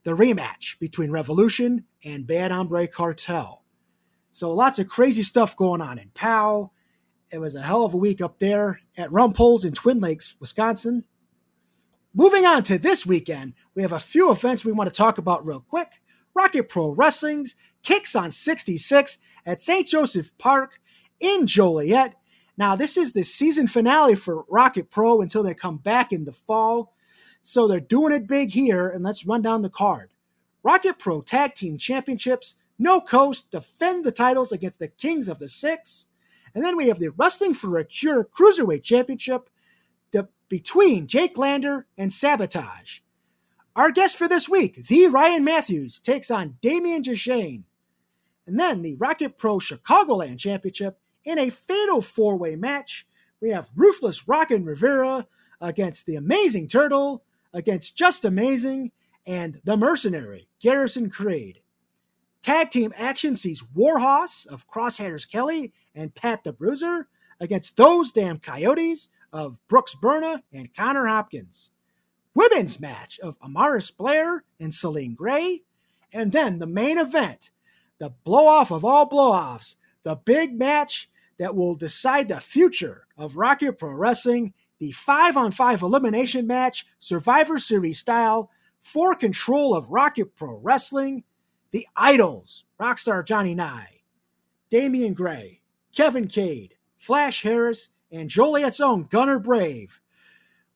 the 0.04 0.16
rematch 0.16 0.78
between 0.78 1.10
Revolution 1.10 1.84
and 2.04 2.26
Bad 2.26 2.50
Hombre 2.50 2.86
Cartel. 2.86 3.64
So 4.32 4.52
lots 4.52 4.78
of 4.78 4.88
crazy 4.88 5.22
stuff 5.22 5.56
going 5.56 5.80
on 5.80 5.98
in 5.98 6.10
POW. 6.14 6.70
It 7.32 7.38
was 7.38 7.54
a 7.54 7.62
hell 7.62 7.84
of 7.84 7.94
a 7.94 7.96
week 7.96 8.20
up 8.20 8.38
there 8.38 8.80
at 8.96 9.10
Rumples 9.10 9.64
in 9.64 9.72
Twin 9.72 9.98
Lakes, 9.98 10.36
Wisconsin. 10.38 11.04
Moving 12.14 12.46
on 12.46 12.62
to 12.64 12.78
this 12.78 13.04
weekend, 13.04 13.54
we 13.74 13.82
have 13.82 13.92
a 13.92 13.98
few 13.98 14.30
events 14.30 14.64
we 14.64 14.72
want 14.72 14.88
to 14.88 14.94
talk 14.94 15.18
about 15.18 15.44
real 15.44 15.60
quick. 15.60 15.88
Rocket 16.34 16.68
Pro 16.68 16.90
Wrestling's 16.90 17.56
kicks 17.82 18.14
on 18.14 18.30
66 18.30 19.18
at 19.44 19.62
St. 19.62 19.86
Joseph 19.86 20.36
Park 20.38 20.80
in 21.18 21.46
Joliet. 21.46 22.14
Now, 22.58 22.76
this 22.76 22.96
is 22.96 23.12
the 23.12 23.22
season 23.22 23.66
finale 23.66 24.14
for 24.14 24.44
Rocket 24.48 24.90
Pro 24.90 25.20
until 25.20 25.42
they 25.42 25.54
come 25.54 25.78
back 25.78 26.12
in 26.12 26.24
the 26.24 26.32
fall. 26.32 26.94
So 27.46 27.68
they're 27.68 27.78
doing 27.78 28.12
it 28.12 28.26
big 28.26 28.50
here, 28.50 28.88
and 28.88 29.04
let's 29.04 29.24
run 29.24 29.40
down 29.40 29.62
the 29.62 29.70
card. 29.70 30.10
Rocket 30.64 30.98
Pro 30.98 31.22
Tag 31.22 31.54
Team 31.54 31.78
Championships. 31.78 32.56
No 32.76 33.00
Coast 33.00 33.52
defend 33.52 34.04
the 34.04 34.10
titles 34.10 34.50
against 34.50 34.80
the 34.80 34.88
Kings 34.88 35.28
of 35.28 35.38
the 35.38 35.46
Six. 35.46 36.08
And 36.56 36.64
then 36.64 36.76
we 36.76 36.88
have 36.88 36.98
the 36.98 37.12
Wrestling 37.12 37.54
for 37.54 37.78
a 37.78 37.84
Cure 37.84 38.24
Cruiserweight 38.24 38.82
Championship 38.82 39.48
between 40.48 41.06
Jake 41.06 41.38
Lander 41.38 41.86
and 41.96 42.12
Sabotage. 42.12 42.98
Our 43.76 43.92
guest 43.92 44.16
for 44.16 44.26
this 44.26 44.48
week, 44.48 44.86
the 44.86 45.06
Ryan 45.06 45.44
Matthews, 45.44 46.00
takes 46.00 46.32
on 46.32 46.56
Damian 46.60 47.02
Jashane. 47.02 47.62
And 48.46 48.58
then 48.58 48.82
the 48.82 48.94
Rocket 48.94 49.38
Pro 49.38 49.58
Chicagoland 49.58 50.38
Championship 50.38 50.98
in 51.24 51.38
a 51.38 51.50
fatal 51.50 52.00
four 52.00 52.36
way 52.36 52.56
match. 52.56 53.06
We 53.40 53.50
have 53.50 53.70
Ruthless 53.76 54.26
Rockin' 54.26 54.64
Rivera 54.64 55.28
against 55.60 56.06
the 56.06 56.16
Amazing 56.16 56.68
Turtle, 56.68 57.22
against 57.56 57.96
Just 57.96 58.26
Amazing, 58.26 58.92
and 59.26 59.60
the 59.64 59.78
Mercenary, 59.78 60.46
Garrison 60.60 61.08
Creed. 61.08 61.62
Tag 62.42 62.70
team 62.70 62.92
action 62.96 63.34
sees 63.34 63.64
Warhorse 63.74 64.44
of 64.44 64.68
Crosshairs 64.68 65.28
Kelly 65.28 65.72
and 65.94 66.14
Pat 66.14 66.44
the 66.44 66.52
Bruiser 66.52 67.08
against 67.40 67.76
those 67.76 68.12
damn 68.12 68.38
Coyotes 68.38 69.08
of 69.32 69.58
Brooks 69.68 69.94
Berna 69.94 70.42
and 70.52 70.72
Connor 70.72 71.06
Hopkins. 71.06 71.70
Women's 72.34 72.78
match 72.78 73.18
of 73.20 73.40
Amaris 73.40 73.90
Blair 73.96 74.44
and 74.60 74.72
Celine 74.72 75.14
Gray. 75.14 75.62
And 76.12 76.32
then 76.32 76.58
the 76.58 76.66
main 76.66 76.98
event, 76.98 77.50
the 77.98 78.10
blow 78.22 78.46
off 78.46 78.70
of 78.70 78.84
all 78.84 79.06
blow 79.06 79.32
offs, 79.32 79.76
the 80.02 80.14
big 80.14 80.56
match 80.56 81.10
that 81.38 81.56
will 81.56 81.74
decide 81.74 82.28
the 82.28 82.40
future 82.40 83.06
of 83.16 83.36
Rocket 83.36 83.78
Pro 83.78 83.90
Wrestling, 83.92 84.52
the 84.78 84.92
five 84.92 85.36
on 85.36 85.52
five 85.52 85.82
elimination 85.82 86.46
match, 86.46 86.86
Survivor 86.98 87.58
Series 87.58 87.98
style, 87.98 88.50
for 88.80 89.14
control 89.14 89.74
of 89.74 89.88
Rocket 89.88 90.34
Pro 90.34 90.56
Wrestling 90.56 91.24
the 91.76 91.86
Idols, 91.96 92.64
Rockstar 92.80 93.22
Johnny 93.22 93.54
Nye, 93.54 94.00
Damian 94.70 95.14
Gray, 95.14 95.60
Kevin 95.94 96.26
Cade, 96.28 96.76
Flash 96.96 97.42
Harris, 97.42 97.90
and 98.10 98.30
Joliet's 98.30 98.80
own 98.80 99.02
Gunner 99.02 99.38
Brave, 99.38 100.00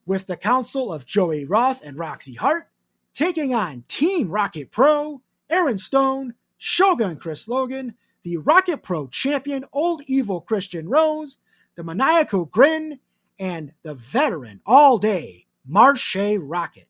with 0.05 0.27
the 0.27 0.37
council 0.37 0.93
of 0.93 1.07
Joey 1.07 1.45
Roth 1.45 1.83
and 1.83 1.97
Roxy 1.97 2.35
Hart, 2.35 2.69
taking 3.15 3.55
on 3.55 3.85
Team 3.89 4.31
Rocket 4.31 4.71
Pro, 4.71 5.23
Aaron 5.49 5.79
Stone, 5.79 6.35
Shogun 6.59 7.17
Chris 7.17 7.49
Logan, 7.49 7.95
the 8.23 8.37
Rocket 8.37 8.83
Pro 8.83 9.07
champion 9.07 9.65
Old 9.73 10.03
Evil 10.07 10.41
Christian 10.41 10.89
Rose, 10.89 11.39
the 11.77 11.85
Maniacal 11.85 12.47
Grin, 12.47 12.99
and 13.41 13.73
the 13.83 13.95
veteran 13.95 14.61
all 14.67 14.99
day 14.99 15.47
Marshe 15.69 16.39
Rockett. 16.39 16.87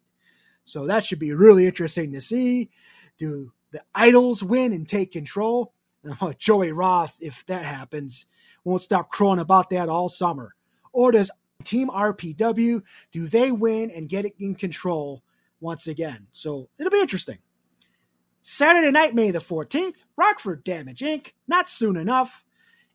So 0.64 0.86
that 0.86 1.04
should 1.04 1.18
be 1.18 1.32
really 1.32 1.66
interesting 1.66 2.12
to 2.12 2.20
see. 2.20 2.70
Do 3.16 3.52
the 3.70 3.82
idols 3.94 4.42
win 4.42 4.72
and 4.72 4.86
take 4.86 5.12
control. 5.12 5.72
Uh, 6.20 6.32
Joey 6.38 6.72
Roth, 6.72 7.16
if 7.20 7.46
that 7.46 7.62
happens, 7.62 8.26
won't 8.64 8.82
stop 8.82 9.10
crowing 9.10 9.38
about 9.38 9.70
that 9.70 9.88
all 9.88 10.08
summer. 10.08 10.54
Or 10.92 11.12
does 11.12 11.30
Team 11.64 11.88
RPW, 11.88 12.82
do 13.12 13.26
they 13.26 13.52
win 13.52 13.90
and 13.90 14.08
get 14.08 14.24
it 14.24 14.34
in 14.38 14.54
control 14.54 15.22
once 15.60 15.86
again? 15.86 16.26
So 16.32 16.68
it'll 16.78 16.90
be 16.90 17.00
interesting. 17.00 17.38
Saturday 18.42 18.90
night, 18.90 19.14
May 19.14 19.30
the 19.30 19.38
14th, 19.38 20.02
Rockford 20.16 20.64
Damage 20.64 21.00
Inc., 21.00 21.32
not 21.46 21.68
soon 21.68 21.96
enough, 21.96 22.44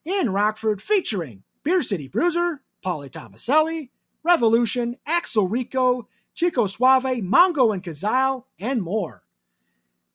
in 0.03 0.31
Rockford, 0.31 0.81
featuring 0.81 1.43
Beer 1.63 1.81
City 1.81 2.07
Bruiser, 2.07 2.61
Paulie 2.85 3.09
Tomaselli, 3.09 3.89
Revolution, 4.23 4.95
Axel 5.07 5.47
Rico, 5.47 6.07
Chico 6.35 6.67
Suave, 6.67 7.21
Mongo 7.23 7.73
and 7.73 7.81
Kazile, 7.81 8.43
and 8.59 8.83
more. 8.83 9.23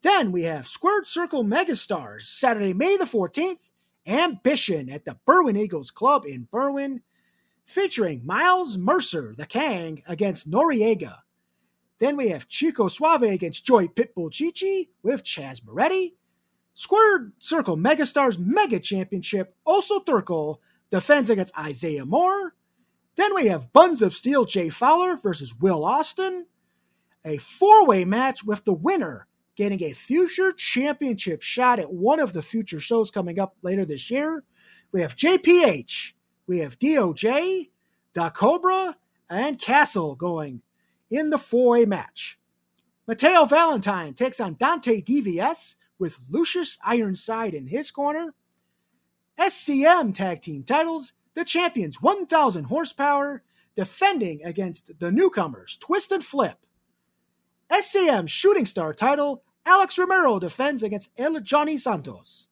Then 0.03 0.31
we 0.31 0.43
have 0.43 0.67
Squared 0.67 1.05
Circle 1.05 1.43
Megastars, 1.43 2.21
Saturday, 2.21 2.73
May 2.73 2.95
the 2.95 3.03
14th, 3.03 3.69
Ambition 4.07 4.89
at 4.89 5.03
the 5.03 5.17
Berwyn 5.27 5.59
Eagles 5.59 5.91
Club 5.91 6.25
in 6.25 6.47
Berwyn, 6.51 7.01
featuring 7.65 8.25
Miles 8.25 8.77
Mercer, 8.77 9.35
the 9.37 9.45
Kang, 9.45 10.01
against 10.07 10.49
Noriega. 10.49 11.17
Then 11.99 12.15
we 12.15 12.29
have 12.29 12.47
Chico 12.47 12.87
Suave 12.87 13.23
against 13.23 13.65
Joey 13.65 13.89
Pitbull 13.89 14.31
Chichi 14.31 14.89
with 15.03 15.23
Chaz 15.23 15.63
Moretti. 15.63 16.15
Squared 16.73 17.33
Circle 17.37 17.77
Megastars 17.77 18.39
Mega 18.39 18.79
Championship, 18.79 19.55
also 19.65 19.99
Turkle, 19.99 20.61
defends 20.89 21.29
against 21.29 21.57
Isaiah 21.59 22.05
Moore. 22.05 22.55
Then 23.15 23.35
we 23.35 23.47
have 23.47 23.73
Buns 23.73 24.01
of 24.01 24.13
Steel 24.13 24.45
Jay 24.45 24.69
Fowler 24.69 25.17
versus 25.17 25.55
Will 25.59 25.83
Austin. 25.83 26.45
A 27.25 27.37
four 27.37 27.85
way 27.85 28.05
match 28.05 28.43
with 28.43 28.63
the 28.65 28.73
winner 28.73 29.27
getting 29.55 29.83
a 29.83 29.93
future 29.93 30.51
championship 30.51 31.41
shot 31.41 31.79
at 31.79 31.91
one 31.91 32.19
of 32.19 32.33
the 32.33 32.41
future 32.41 32.79
shows 32.79 33.11
coming 33.11 33.39
up 33.39 33.55
later 33.61 33.85
this 33.85 34.09
year. 34.09 34.43
We 34.91 35.01
have 35.01 35.15
JPH, 35.15 36.13
we 36.47 36.59
have 36.59 36.79
DOJ, 36.79 37.69
Da 38.13 38.29
Cobra, 38.29 38.97
and 39.29 39.59
Castle 39.59 40.15
going 40.15 40.61
in 41.09 41.29
the 41.29 41.37
four 41.37 41.71
way 41.71 41.85
match. 41.85 42.39
Mateo 43.07 43.45
Valentine 43.45 44.13
takes 44.13 44.39
on 44.39 44.55
Dante 44.55 45.01
DVS 45.01 45.75
with 45.99 46.19
Lucius 46.29 46.77
Ironside 46.83 47.53
in 47.53 47.67
his 47.67 47.91
corner. 47.91 48.33
SCM 49.37 50.13
tag 50.13 50.41
team 50.41 50.63
titles, 50.63 51.13
the 51.33 51.45
champions 51.45 52.01
1000 52.01 52.65
horsepower, 52.65 53.43
defending 53.75 54.43
against 54.43 54.99
the 54.99 55.11
newcomers 55.11 55.77
Twist 55.77 56.11
and 56.11 56.23
Flip. 56.23 56.65
SCM 57.71 58.27
Shooting 58.27 58.65
Star 58.65 58.93
title, 58.93 59.43
Alex 59.65 59.97
Romero 59.97 60.39
defends 60.39 60.83
against 60.83 61.11
El 61.17 61.39
Johnny 61.39 61.77
Santos. 61.77 62.49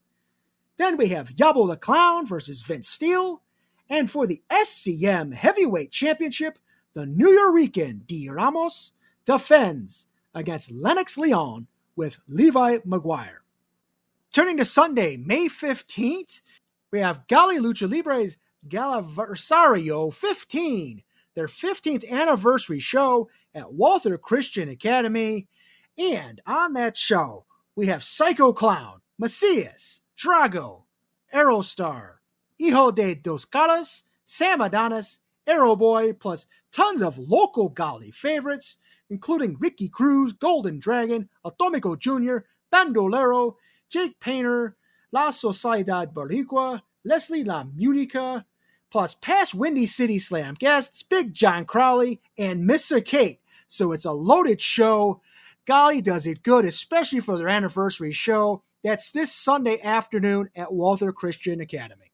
Then 0.78 0.96
we 0.96 1.10
have 1.10 1.32
Yabo 1.32 1.68
the 1.68 1.76
Clown 1.76 2.26
versus 2.26 2.62
Vince 2.62 2.88
Steele. 2.88 3.42
And 3.90 4.10
for 4.10 4.28
the 4.28 4.42
SCM 4.50 5.34
Heavyweight 5.34 5.92
Championship, 5.92 6.60
the 6.94 7.06
New 7.06 7.28
Yorican 7.28 8.06
D. 8.08 8.30
Ramos 8.30 8.94
defends 9.26 10.08
against 10.34 10.72
Lennox 10.72 11.18
Leon 11.18 11.68
with 11.96 12.20
Levi 12.28 12.78
McGuire. 12.80 13.40
Turning 14.32 14.58
to 14.58 14.66
Sunday, 14.66 15.18
May 15.18 15.48
15th, 15.50 16.42
we 16.92 17.00
have 17.00 17.28
Gali 17.28 17.60
Lucha 17.60 17.90
Libre's 17.90 18.38
Galaversario 18.68 20.14
15, 20.14 21.02
their 21.36 21.48
15th 21.48 22.10
anniversary 22.10 22.80
show 22.80 23.30
at 23.54 23.74
Walther 23.74 24.18
Christian 24.18 24.70
Academy. 24.70 25.48
And 25.98 26.42
on 26.46 26.74
that 26.74 26.98
show, 26.98 27.46
we 27.76 27.88
have 27.88 28.04
Psycho 28.04 28.54
Clown, 28.54 29.02
Macias, 29.18 30.02
Drago, 30.18 30.84
Aerostar, 31.34 32.16
Hijo 32.58 32.92
de 32.92 33.16
Dos 33.16 33.46
Caras, 33.46 34.04
Sam 34.26 34.62
Adonis, 34.62 35.20
Aero 35.48 35.76
Boy, 35.76 36.14
plus 36.14 36.48
tons 36.72 37.02
of 37.02 37.18
local 37.18 37.72
Gali 37.72 38.14
favorites, 38.14 38.78
including 39.10 39.58
Ricky 39.60 39.90
Cruz, 39.90 40.34
Golden 40.34 40.80
Dragon, 40.80 41.30
Atomico 41.46 41.98
Jr., 41.98 42.46
Bandolero, 42.72 43.58
Jake 43.90 44.20
Painter, 44.20 44.78
La 45.12 45.30
Sociedad 45.30 46.14
Boricua, 46.14 46.82
Leslie 47.04 47.44
La 47.44 47.64
Munica, 47.64 48.46
plus 48.90 49.16
past 49.16 49.54
Windy 49.54 49.86
City 49.86 50.20
Slam 50.20 50.56
guests, 50.56 51.04
Big 51.04 51.34
John 51.34 51.66
Crowley, 51.66 52.22
and 52.38 52.66
Missa 52.66 53.02
Kate. 53.02 53.40
So 53.68 53.92
it's 53.92 54.06
a 54.06 54.12
loaded 54.12 54.62
show. 54.62 55.22
Gali 55.66 56.04
does 56.04 56.26
it 56.26 56.44
good, 56.44 56.66
especially 56.66 57.20
for 57.20 57.38
their 57.38 57.50
anniversary 57.50 58.12
show. 58.12 58.64
That's 58.84 59.12
this 59.12 59.32
Sunday 59.32 59.80
afternoon 59.82 60.50
at 60.56 60.74
Walther 60.74 61.12
Christian 61.12 61.62
Academy. 61.62 62.12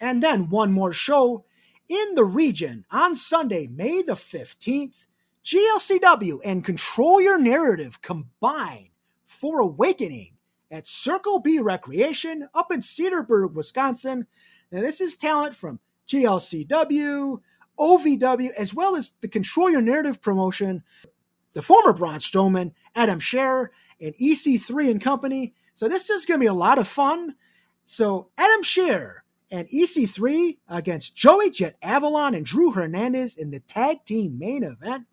And 0.00 0.22
then 0.22 0.50
one 0.50 0.72
more 0.72 0.92
show 0.92 1.44
in 1.88 2.14
the 2.14 2.24
region 2.24 2.84
on 2.90 3.14
Sunday, 3.14 3.68
May 3.68 4.02
the 4.02 4.14
15th. 4.14 5.06
GLCW 5.44 6.38
and 6.44 6.64
Control 6.64 7.20
Your 7.20 7.38
Narrative 7.38 8.00
combine 8.00 8.90
for 9.26 9.58
Awakening 9.60 10.36
at 10.70 10.86
Circle 10.86 11.40
B 11.40 11.58
Recreation 11.58 12.48
up 12.54 12.70
in 12.70 12.80
Cedarburg, 12.80 13.52
Wisconsin. 13.54 14.26
Now, 14.72 14.80
this 14.80 15.02
is 15.02 15.18
talent 15.18 15.54
from 15.54 15.78
GLCW, 16.08 17.40
OVW, 17.78 18.50
as 18.58 18.74
well 18.74 18.96
as 18.96 19.12
the 19.20 19.28
Control 19.28 19.70
Your 19.70 19.82
Narrative 19.82 20.20
promotion, 20.20 20.82
the 21.52 21.60
former 21.60 21.92
Braun 21.92 22.16
Strowman, 22.16 22.72
Adam 22.94 23.20
Scherr, 23.20 23.68
and 24.00 24.14
EC3 24.16 24.90
and 24.90 25.00
company. 25.00 25.54
So 25.74 25.88
this 25.88 26.08
is 26.08 26.24
going 26.24 26.40
to 26.40 26.44
be 26.44 26.48
a 26.48 26.54
lot 26.54 26.78
of 26.78 26.88
fun. 26.88 27.34
So 27.84 28.30
Adam 28.38 28.62
Scherr 28.62 29.16
and 29.50 29.68
EC3 29.68 30.56
against 30.68 31.14
Joey 31.14 31.50
Jet 31.50 31.76
Avalon 31.82 32.34
and 32.34 32.46
Drew 32.46 32.72
Hernandez 32.72 33.36
in 33.36 33.50
the 33.50 33.60
tag 33.60 34.04
team 34.06 34.38
main 34.38 34.62
event. 34.64 35.06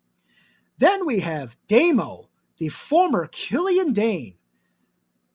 Then 0.78 1.04
we 1.04 1.20
have 1.20 1.58
Damo, 1.68 2.30
the 2.56 2.70
former 2.70 3.26
Killian 3.26 3.92
Dain, 3.92 4.36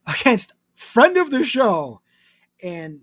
against 0.08 0.54
friend 0.74 1.18
of 1.18 1.30
the 1.30 1.44
show 1.44 2.02
and 2.64 3.02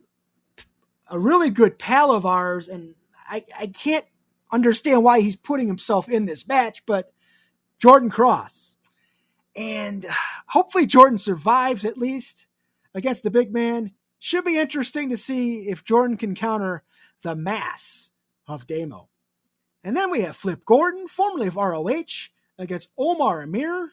a 1.08 1.18
really 1.18 1.50
good 1.50 1.78
pal 1.78 2.12
of 2.12 2.26
ours. 2.26 2.68
And 2.68 2.94
I, 3.28 3.44
I 3.58 3.66
can't 3.68 4.04
understand 4.50 5.02
why 5.02 5.20
he's 5.20 5.36
putting 5.36 5.66
himself 5.66 6.08
in 6.08 6.24
this 6.24 6.46
match, 6.46 6.84
but 6.86 7.12
Jordan 7.78 8.10
Cross. 8.10 8.76
And 9.56 10.06
hopefully 10.48 10.86
Jordan 10.86 11.18
survives 11.18 11.84
at 11.84 11.98
least 11.98 12.46
against 12.94 13.22
the 13.22 13.30
big 13.30 13.52
man. 13.52 13.92
Should 14.18 14.44
be 14.44 14.58
interesting 14.58 15.10
to 15.10 15.16
see 15.16 15.68
if 15.68 15.84
Jordan 15.84 16.16
can 16.16 16.34
counter 16.34 16.84
the 17.22 17.34
mass 17.34 18.10
of 18.46 18.66
Damo. 18.66 19.08
And 19.84 19.96
then 19.96 20.10
we 20.10 20.20
have 20.20 20.36
Flip 20.36 20.64
Gordon, 20.64 21.08
formerly 21.08 21.48
of 21.48 21.56
ROH, 21.56 22.28
against 22.58 22.90
Omar 22.96 23.42
Amir. 23.42 23.90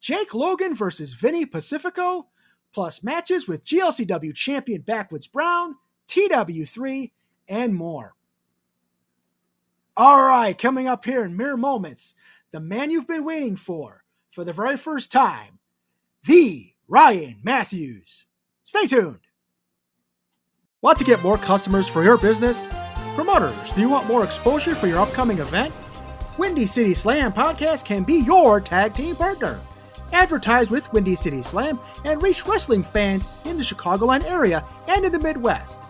Jake 0.00 0.34
Logan 0.34 0.74
versus 0.74 1.14
Vinny 1.14 1.46
Pacifico, 1.46 2.26
plus 2.74 3.02
matches 3.02 3.48
with 3.48 3.64
GLCW 3.64 4.34
champion 4.34 4.82
Backwoods 4.82 5.26
Brown, 5.26 5.76
TW3, 6.08 7.10
and 7.48 7.74
more. 7.74 8.14
All 9.96 10.22
right, 10.22 10.56
coming 10.56 10.88
up 10.88 11.04
here 11.04 11.24
in 11.24 11.36
mere 11.36 11.56
moments, 11.56 12.14
the 12.50 12.60
man 12.60 12.90
you've 12.90 13.06
been 13.06 13.24
waiting 13.24 13.56
for 13.56 14.04
for 14.30 14.42
the 14.44 14.52
very 14.52 14.76
first 14.76 15.12
time, 15.12 15.58
the 16.26 16.72
Ryan 16.88 17.40
Matthews. 17.42 18.26
Stay 18.64 18.86
tuned. 18.86 19.20
Want 20.82 20.98
to 20.98 21.04
get 21.04 21.22
more 21.22 21.38
customers 21.38 21.88
for 21.88 22.02
your 22.02 22.18
business? 22.18 22.68
Promoters, 23.14 23.72
do 23.72 23.80
you 23.80 23.88
want 23.88 24.08
more 24.08 24.24
exposure 24.24 24.74
for 24.74 24.86
your 24.86 24.98
upcoming 24.98 25.38
event? 25.38 25.72
Windy 26.36 26.66
City 26.66 26.94
Slam 26.94 27.32
Podcast 27.32 27.84
can 27.84 28.02
be 28.02 28.14
your 28.14 28.60
tag 28.60 28.94
team 28.94 29.14
partner. 29.14 29.60
Advertise 30.12 30.70
with 30.70 30.92
Windy 30.92 31.14
City 31.14 31.42
Slam 31.42 31.78
and 32.04 32.22
reach 32.22 32.46
wrestling 32.46 32.82
fans 32.82 33.28
in 33.44 33.56
the 33.56 33.62
Chicagoland 33.62 34.24
area 34.24 34.64
and 34.88 35.04
in 35.04 35.12
the 35.12 35.18
Midwest. 35.18 35.80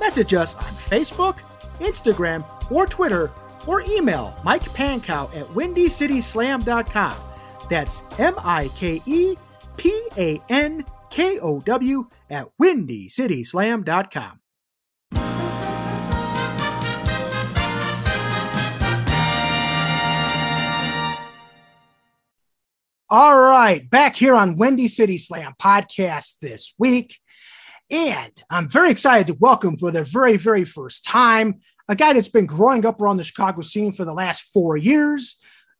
Message 0.00 0.34
us 0.34 0.56
on 0.56 0.62
Facebook, 0.62 1.38
Instagram, 1.78 2.44
or 2.70 2.86
Twitter, 2.86 3.30
or 3.66 3.82
email 3.82 4.34
Mike 4.42 4.62
Pankow 4.62 5.34
at 5.36 5.46
windycityslam.com. 5.48 7.16
That's 7.68 8.02
M 8.18 8.34
I 8.38 8.68
K 8.74 9.02
E 9.06 9.36
P 9.76 10.02
A 10.16 10.42
N 10.48 10.84
K 11.10 11.38
O 11.40 11.60
W 11.60 12.08
at 12.30 12.48
windycityslam.com. 12.60 14.40
All 23.12 23.36
right, 23.36 23.90
back 23.90 24.14
here 24.14 24.36
on 24.36 24.56
Windy 24.56 24.86
City 24.86 25.18
Slam 25.18 25.54
podcast 25.60 26.38
this 26.38 26.74
week. 26.78 27.18
And 27.90 28.42
I'm 28.48 28.68
very 28.68 28.90
excited 28.90 29.26
to 29.26 29.36
welcome 29.40 29.76
for 29.76 29.90
the 29.90 30.04
very, 30.04 30.36
very 30.36 30.64
first 30.64 31.04
time 31.04 31.60
a 31.88 31.96
guy 31.96 32.12
that's 32.12 32.28
been 32.28 32.46
growing 32.46 32.86
up 32.86 33.00
around 33.00 33.16
the 33.16 33.24
Chicago 33.24 33.62
scene 33.62 33.92
for 33.92 34.04
the 34.04 34.14
last 34.14 34.42
four 34.52 34.76
years 34.76 35.38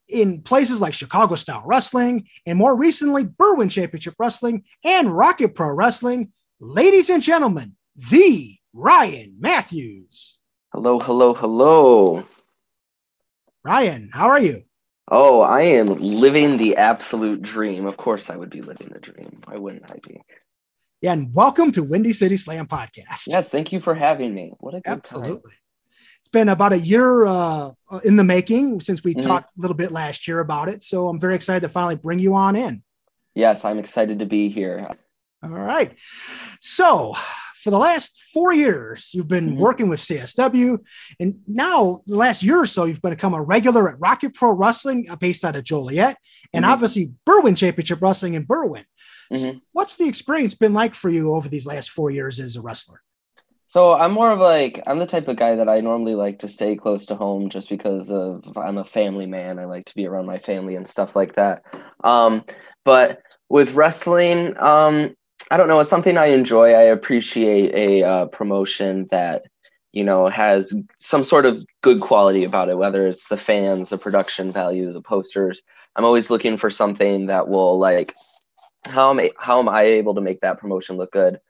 in 0.09 0.43
places 0.43 0.81
like 0.81 0.93
Chicago 0.93 1.37
Style 1.37 1.63
Wrestling 1.65 2.27
and 2.45 2.59
more 2.59 2.77
recently 2.77 3.25
Berwyn 3.25 3.71
Championship 3.71 4.15
Wrestling 4.19 4.65
and 4.85 5.17
Rocket 5.17 5.55
Pro 5.55 5.73
Wrestling. 5.73 6.33
Ladies 6.59 7.11
and 7.11 7.23
gentlemen, 7.23 7.77
the 8.11 8.57
Ryan 8.73 9.37
Matthews. 9.39 10.39
Hello, 10.73 10.99
hello, 10.99 11.33
hello. 11.33 12.25
Ryan, 13.63 14.11
how 14.13 14.29
are 14.29 14.41
you? 14.41 14.63
Oh, 15.09 15.41
I 15.41 15.63
am 15.63 15.87
living 15.95 16.57
the 16.57 16.77
absolute 16.77 17.43
dream. 17.43 17.87
Of 17.87 17.97
course, 17.97 18.31
I 18.31 18.37
would 18.37 18.51
be 18.51 18.63
living 18.63 18.91
the 18.93 19.01
dream. 19.01 19.43
Why 19.45 19.57
wouldn't 19.57 19.91
I 19.91 19.97
be? 20.07 20.23
Yeah, 21.03 21.15
and 21.15 21.35
welcome 21.35 21.73
to 21.73 21.83
Windy 21.83 22.13
City 22.13 22.37
Slam 22.37 22.67
Podcast. 22.67 23.27
Yes, 23.27 23.49
thank 23.49 23.73
you 23.73 23.81
for 23.81 23.95
having 23.95 24.35
me. 24.35 24.53
What 24.59 24.75
a 24.75 24.83
good 24.83 24.91
Absolutely. 24.91 25.51
Time. 25.53 25.59
It's 26.19 26.29
been 26.29 26.51
about 26.51 26.75
a 26.75 26.79
year 26.79 27.25
uh, 27.25 27.71
in 28.05 28.17
the 28.17 28.25
making 28.25 28.81
since 28.81 29.03
we 29.03 29.15
mm-hmm. 29.15 29.27
talked 29.27 29.49
a 29.57 29.61
little 29.63 29.77
bit 29.77 29.93
last 29.93 30.29
year 30.29 30.41
about 30.41 30.69
it. 30.69 30.83
So 30.83 31.09
I'm 31.09 31.19
very 31.19 31.35
excited 31.35 31.61
to 31.61 31.71
finally 31.71 31.97
bring 31.97 32.19
you 32.19 32.35
on 32.35 32.55
in. 32.55 32.83
Yes, 33.35 33.65
I'm 33.65 33.79
excited 33.79 34.19
to 34.19 34.27
be 34.27 34.51
here. 34.51 34.91
All 35.43 35.49
right. 35.49 35.97
So 36.61 37.15
for 37.63 37.71
the 37.71 37.79
last 37.79 38.21
four 38.35 38.53
years, 38.53 39.15
you've 39.15 39.27
been 39.27 39.53
mm-hmm. 39.53 39.59
working 39.59 39.89
with 39.89 40.01
CSW, 40.01 40.81
and 41.19 41.41
now 41.47 42.03
the 42.07 42.17
last 42.17 42.43
year 42.43 42.61
or 42.61 42.67
so, 42.67 42.85
you've 42.85 43.01
become 43.01 43.33
a 43.33 43.41
regular 43.43 43.89
at 43.89 43.99
Rocket 43.99 44.35
Pro 44.35 44.53
Wrestling, 44.53 45.07
uh, 45.09 45.17
based 45.17 45.47
out 45.47 45.57
of 45.57 45.65
Joliet, 45.65 46.19
and 46.53 46.65
mm-hmm. 46.65 46.73
obviously 46.73 47.13
Berwyn 47.27 47.57
Championship 47.57 48.03
Wrestling 48.03 48.35
in 48.35 48.47
Berwyn. 48.47 48.85
Mm-hmm. 49.33 49.59
What's 49.73 49.97
the 49.97 50.09
experience 50.09 50.55
been 50.55 50.73
like 50.75 50.95
for 50.95 51.09
you 51.09 51.35
over 51.35 51.49
these 51.49 51.67
last 51.67 51.91
four 51.91 52.11
years 52.11 52.41
as 52.41 52.57
a 52.57 52.61
wrestler? 52.61 53.03
So 53.71 53.95
I'm 53.95 54.11
more 54.11 54.33
of 54.33 54.41
like 54.41 54.83
I'm 54.89 54.99
the 54.99 55.07
type 55.07 55.29
of 55.29 55.37
guy 55.37 55.55
that 55.55 55.69
I 55.69 55.81
normally 55.81 56.17
like 56.17 56.41
to 56.41 56.49
stay 56.49 56.75
close 56.75 57.07
to 57.07 57.15
home 57.15 57.49
just 57.49 57.69
because 57.69 58.11
of 58.11 58.43
I'm 58.57 58.79
a 58.79 58.85
family 58.85 59.27
man. 59.27 59.61
I 59.61 59.67
like 59.67 59.85
to 59.87 59.95
be 59.95 60.09
around 60.09 60.27
my 60.27 60.39
family 60.39 60.75
and 60.75 60.87
stuff 60.87 61.15
like 61.15 61.37
that. 61.37 61.63
Um, 62.03 62.45
but 62.85 63.23
with 63.49 63.75
wrestling, 63.75 64.61
um, 64.61 65.15
I 65.53 65.57
don't 65.57 65.69
know. 65.69 65.79
It's 65.79 65.89
something 65.89 66.17
I 66.17 66.27
enjoy. 66.27 66.71
I 66.71 66.83
appreciate 66.83 67.73
a 67.73 68.05
uh, 68.05 68.27
promotion 68.27 69.07
that 69.13 69.43
you 69.93 70.03
know 70.03 70.27
has 70.27 70.75
some 70.99 71.23
sort 71.23 71.47
of 71.47 71.65
good 71.81 72.01
quality 72.01 72.43
about 72.43 72.71
it. 72.71 72.77
Whether 72.77 73.07
it's 73.07 73.29
the 73.29 73.37
fans, 73.37 73.91
the 73.91 73.99
production 73.99 74.51
value, 74.51 74.93
the 74.93 75.01
posters. 75.01 75.63
I'm 75.95 76.05
always 76.05 76.29
looking 76.29 76.57
for 76.57 76.73
something 76.73 77.27
that 77.27 77.47
will 77.47 77.79
like 77.79 78.17
how 78.85 79.11
am 79.11 79.21
I, 79.21 79.31
how 79.39 79.59
am 79.59 79.69
I 79.69 79.83
able 79.83 80.15
to 80.15 80.21
make 80.21 80.41
that 80.41 80.59
promotion 80.59 80.97
look 80.97 81.13
good, 81.13 81.41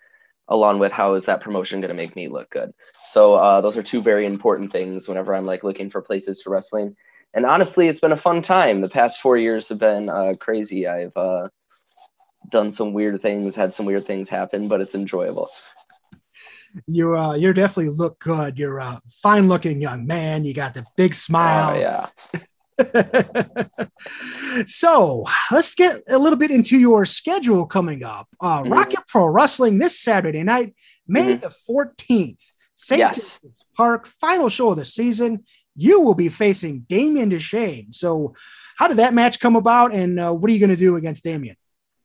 along 0.48 0.78
with 0.78 0.92
how 0.92 1.14
is 1.14 1.26
that 1.26 1.40
promotion 1.40 1.80
going 1.80 1.88
to 1.88 1.94
make 1.94 2.16
me 2.16 2.28
look 2.28 2.50
good. 2.50 2.72
So 3.10 3.34
uh, 3.34 3.60
those 3.60 3.76
are 3.76 3.82
two 3.82 4.02
very 4.02 4.26
important 4.26 4.72
things 4.72 5.08
whenever 5.08 5.34
I'm 5.34 5.46
like 5.46 5.64
looking 5.64 5.90
for 5.90 6.02
places 6.02 6.40
to 6.40 6.50
wrestling. 6.50 6.96
And 7.32 7.46
honestly, 7.46 7.88
it's 7.88 8.00
been 8.00 8.12
a 8.12 8.16
fun 8.16 8.42
time. 8.42 8.80
The 8.80 8.88
past 8.88 9.20
four 9.20 9.36
years 9.36 9.68
have 9.68 9.78
been 9.78 10.08
uh, 10.08 10.34
crazy. 10.40 10.88
I've 10.88 11.16
uh, 11.16 11.48
done 12.48 12.70
some 12.70 12.92
weird 12.92 13.22
things, 13.22 13.54
had 13.54 13.72
some 13.72 13.86
weird 13.86 14.06
things 14.06 14.28
happen, 14.28 14.66
but 14.66 14.80
it's 14.80 14.94
enjoyable. 14.94 15.48
You 16.86 17.16
uh 17.16 17.34
you 17.34 17.52
definitely 17.52 17.92
look 17.96 18.20
good. 18.20 18.56
You're 18.56 18.78
a 18.78 19.00
fine 19.22 19.48
looking 19.48 19.80
young 19.80 20.06
man. 20.06 20.44
You 20.44 20.54
got 20.54 20.72
the 20.72 20.84
big 20.96 21.14
smile. 21.14 21.74
Oh, 21.74 21.80
yeah. 21.80 22.06
so 24.66 25.24
let's 25.50 25.74
get 25.74 26.02
a 26.08 26.18
little 26.18 26.38
bit 26.38 26.50
into 26.50 26.78
your 26.78 27.04
schedule 27.04 27.66
coming 27.66 28.02
up. 28.04 28.28
Uh, 28.40 28.62
mm-hmm. 28.62 28.72
Rocket 28.72 29.06
Pro 29.06 29.26
Wrestling 29.26 29.78
this 29.78 29.98
Saturday 29.98 30.42
night, 30.42 30.74
May 31.06 31.36
mm-hmm. 31.36 31.40
the 31.40 31.54
14th, 31.68 32.38
St. 32.76 32.98
Yes. 32.98 33.40
Park, 33.76 34.06
final 34.06 34.48
show 34.48 34.70
of 34.70 34.76
the 34.76 34.84
season. 34.84 35.44
You 35.76 36.00
will 36.00 36.14
be 36.14 36.28
facing 36.28 36.80
Damien 36.80 37.30
Deshane. 37.30 37.94
So, 37.94 38.34
how 38.76 38.88
did 38.88 38.96
that 38.96 39.14
match 39.14 39.40
come 39.40 39.56
about, 39.56 39.92
and 39.92 40.18
uh, 40.18 40.32
what 40.32 40.50
are 40.50 40.52
you 40.52 40.58
going 40.58 40.70
to 40.70 40.76
do 40.76 40.96
against 40.96 41.22
Damien? 41.22 41.56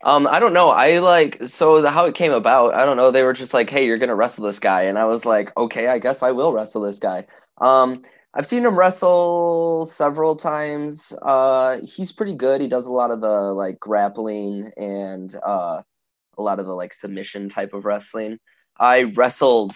Um, 0.03 0.27
I 0.27 0.39
don't 0.39 0.53
know. 0.53 0.69
I 0.69 0.99
like 0.99 1.41
so 1.47 1.81
the, 1.81 1.89
how 1.89 2.05
it 2.05 2.15
came 2.15 2.31
about. 2.31 2.75
I 2.75 2.85
don't 2.85 2.95
know. 2.95 3.11
They 3.11 3.23
were 3.23 3.33
just 3.33 3.53
like, 3.53 3.69
"Hey, 3.69 3.85
you're 3.85 3.97
gonna 3.97 4.15
wrestle 4.15 4.45
this 4.45 4.59
guy," 4.59 4.83
and 4.83 4.99
I 4.99 5.05
was 5.05 5.25
like, 5.25 5.51
"Okay, 5.57 5.87
I 5.87 5.97
guess 5.97 6.21
I 6.21 6.31
will 6.31 6.53
wrestle 6.53 6.83
this 6.83 6.99
guy." 6.99 7.25
Um, 7.59 8.03
I've 8.37 8.45
seen 8.45 8.65
him 8.65 8.77
wrestle 8.77 9.85
several 9.85 10.35
times. 10.35 11.13
Uh, 11.21 11.77
he's 11.83 12.11
pretty 12.11 12.33
good. 12.33 12.59
He 12.59 12.67
does 12.67 12.85
a 12.85 12.91
lot 12.91 13.09
of 13.09 13.21
the 13.21 13.27
like 13.27 13.79
grappling 13.79 14.71
and 14.75 15.33
uh, 15.35 15.81
a 16.37 16.41
lot 16.41 16.59
of 16.59 16.65
the 16.65 16.73
like 16.73 16.93
submission 16.93 17.47
type 17.47 17.73
of 17.73 17.85
wrestling. 17.85 18.39
I 18.77 19.03
wrestled 19.03 19.73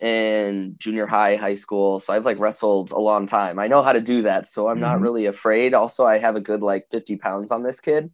in 0.00 0.74
junior 0.78 1.06
high, 1.06 1.36
high 1.36 1.54
school, 1.54 2.00
so 2.00 2.12
I've 2.12 2.24
like 2.24 2.40
wrestled 2.40 2.90
a 2.90 2.98
long 2.98 3.28
time. 3.28 3.60
I 3.60 3.68
know 3.68 3.84
how 3.84 3.92
to 3.92 4.00
do 4.00 4.22
that, 4.22 4.48
so 4.48 4.68
I'm 4.68 4.76
mm-hmm. 4.76 4.82
not 4.82 5.00
really 5.00 5.26
afraid. 5.26 5.72
Also, 5.72 6.04
I 6.04 6.18
have 6.18 6.34
a 6.34 6.40
good 6.40 6.62
like 6.62 6.88
50 6.90 7.16
pounds 7.16 7.52
on 7.52 7.62
this 7.62 7.78
kid. 7.78 8.10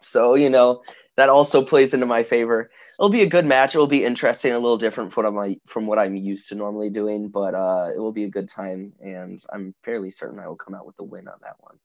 So, 0.00 0.36
you 0.36 0.50
know, 0.50 0.82
that 1.16 1.28
also 1.28 1.64
plays 1.64 1.92
into 1.92 2.06
my 2.06 2.22
favor. 2.22 2.70
It'll 3.00 3.08
be 3.08 3.22
a 3.22 3.26
good 3.26 3.46
match. 3.46 3.74
It 3.74 3.78
will 3.78 3.86
be 3.86 4.04
interesting, 4.04 4.52
a 4.52 4.58
little 4.58 4.76
different 4.76 5.10
from 5.10 5.34
what 5.34 5.42
I'm 5.42 5.56
from 5.66 5.86
what 5.86 5.98
I'm 5.98 6.16
used 6.16 6.50
to 6.50 6.54
normally 6.54 6.90
doing, 6.90 7.28
but 7.28 7.54
uh, 7.54 7.88
it 7.96 7.98
will 7.98 8.12
be 8.12 8.24
a 8.24 8.28
good 8.28 8.46
time, 8.46 8.92
and 9.00 9.42
I'm 9.50 9.74
fairly 9.82 10.10
certain 10.10 10.38
I 10.38 10.46
will 10.46 10.56
come 10.56 10.74
out 10.74 10.84
with 10.84 10.96
the 10.96 11.04
win 11.04 11.26
on 11.26 11.38
that 11.40 11.56
one. 11.60 11.76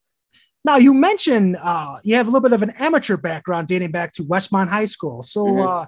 Now, 0.66 0.76
you 0.76 0.94
mentioned 0.94 1.56
uh, 1.62 2.00
you 2.04 2.16
have 2.16 2.28
a 2.28 2.30
little 2.32 2.42
bit 2.42 2.52
of 2.52 2.64
an 2.64 2.74
amateur 2.80 3.16
background 3.16 3.70
dating 3.70 3.92
back 3.92 4.12
to 4.14 4.24
Westmont 4.24 4.68
High 4.68 4.86
School. 4.86 5.24
So, 5.24 5.46
mm-hmm. 5.46 5.66
uh, 5.66 5.86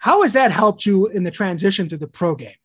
how 0.00 0.22
has 0.22 0.32
that 0.32 0.50
helped 0.50 0.84
you 0.84 1.06
in 1.06 1.22
the 1.22 1.30
transition 1.30 1.88
to 1.90 1.96
the 1.96 2.08
pro 2.08 2.34
game? 2.34 2.56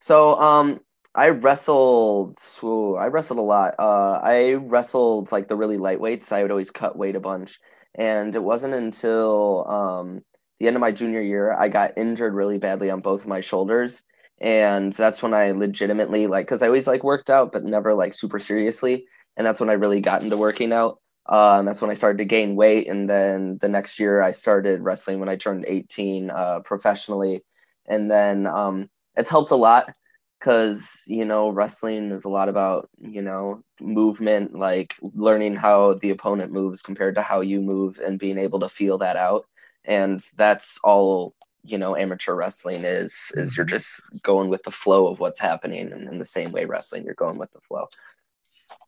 So, 0.00 0.40
um, 0.40 0.78
I 1.12 1.30
wrestled. 1.30 2.38
Ooh, 2.62 2.94
I 2.94 3.08
wrestled 3.08 3.40
a 3.40 3.42
lot. 3.42 3.74
Uh, 3.80 4.20
I 4.22 4.52
wrestled 4.52 5.32
like 5.32 5.48
the 5.48 5.56
really 5.56 5.78
lightweights. 5.78 6.30
I 6.30 6.42
would 6.42 6.52
always 6.52 6.70
cut 6.70 6.96
weight 6.96 7.16
a 7.16 7.20
bunch 7.20 7.58
and 7.94 8.34
it 8.34 8.42
wasn't 8.42 8.74
until 8.74 9.66
um, 9.68 10.22
the 10.62 10.68
end 10.68 10.76
of 10.76 10.80
my 10.80 10.92
junior 10.92 11.20
year 11.20 11.52
I 11.52 11.68
got 11.68 11.98
injured 11.98 12.34
really 12.34 12.56
badly 12.56 12.88
on 12.88 13.00
both 13.00 13.22
of 13.22 13.26
my 13.26 13.40
shoulders, 13.40 14.04
and 14.40 14.92
that's 14.92 15.20
when 15.20 15.34
I 15.34 15.50
legitimately 15.50 16.28
like 16.28 16.46
because 16.46 16.62
I 16.62 16.68
always 16.68 16.86
like 16.86 17.02
worked 17.02 17.30
out 17.30 17.50
but 17.52 17.64
never 17.64 17.94
like 17.94 18.14
super 18.14 18.38
seriously, 18.38 19.06
and 19.36 19.44
that's 19.44 19.58
when 19.58 19.70
I 19.70 19.72
really 19.72 20.00
got 20.00 20.22
into 20.22 20.36
working 20.36 20.72
out. 20.72 21.00
Uh, 21.28 21.56
and 21.58 21.66
that's 21.66 21.80
when 21.80 21.90
I 21.90 21.94
started 21.94 22.18
to 22.18 22.24
gain 22.24 22.54
weight. 22.54 22.88
And 22.88 23.10
then 23.10 23.58
the 23.60 23.68
next 23.68 23.98
year, 24.00 24.22
I 24.22 24.32
started 24.32 24.82
wrestling 24.82 25.20
when 25.20 25.28
I 25.28 25.36
turned 25.36 25.64
18 25.68 26.30
uh, 26.30 26.60
professionally. 26.64 27.42
And 27.86 28.10
then 28.10 28.46
um, 28.46 28.90
it's 29.16 29.30
helped 29.30 29.52
a 29.52 29.56
lot 29.56 29.92
because 30.38 31.02
you 31.08 31.24
know 31.24 31.48
wrestling 31.48 32.12
is 32.12 32.24
a 32.24 32.28
lot 32.28 32.48
about 32.48 32.88
you 33.00 33.22
know 33.22 33.62
movement 33.80 34.54
like 34.54 34.94
learning 35.00 35.56
how 35.56 35.94
the 35.94 36.10
opponent 36.10 36.52
moves 36.52 36.82
compared 36.82 37.16
to 37.16 37.22
how 37.22 37.40
you 37.40 37.60
move 37.60 37.98
and 37.98 38.20
being 38.20 38.38
able 38.38 38.60
to 38.60 38.68
feel 38.68 38.98
that 38.98 39.16
out 39.16 39.46
and 39.84 40.20
that's 40.36 40.78
all 40.84 41.34
you 41.64 41.78
know 41.78 41.96
amateur 41.96 42.34
wrestling 42.34 42.84
is 42.84 43.14
is 43.34 43.56
you're 43.56 43.66
just 43.66 43.88
going 44.22 44.48
with 44.48 44.62
the 44.64 44.70
flow 44.70 45.06
of 45.06 45.20
what's 45.20 45.38
happening 45.40 45.92
and 45.92 46.08
in 46.08 46.18
the 46.18 46.24
same 46.24 46.50
way 46.50 46.64
wrestling 46.64 47.04
you're 47.04 47.14
going 47.14 47.38
with 47.38 47.52
the 47.52 47.60
flow 47.60 47.86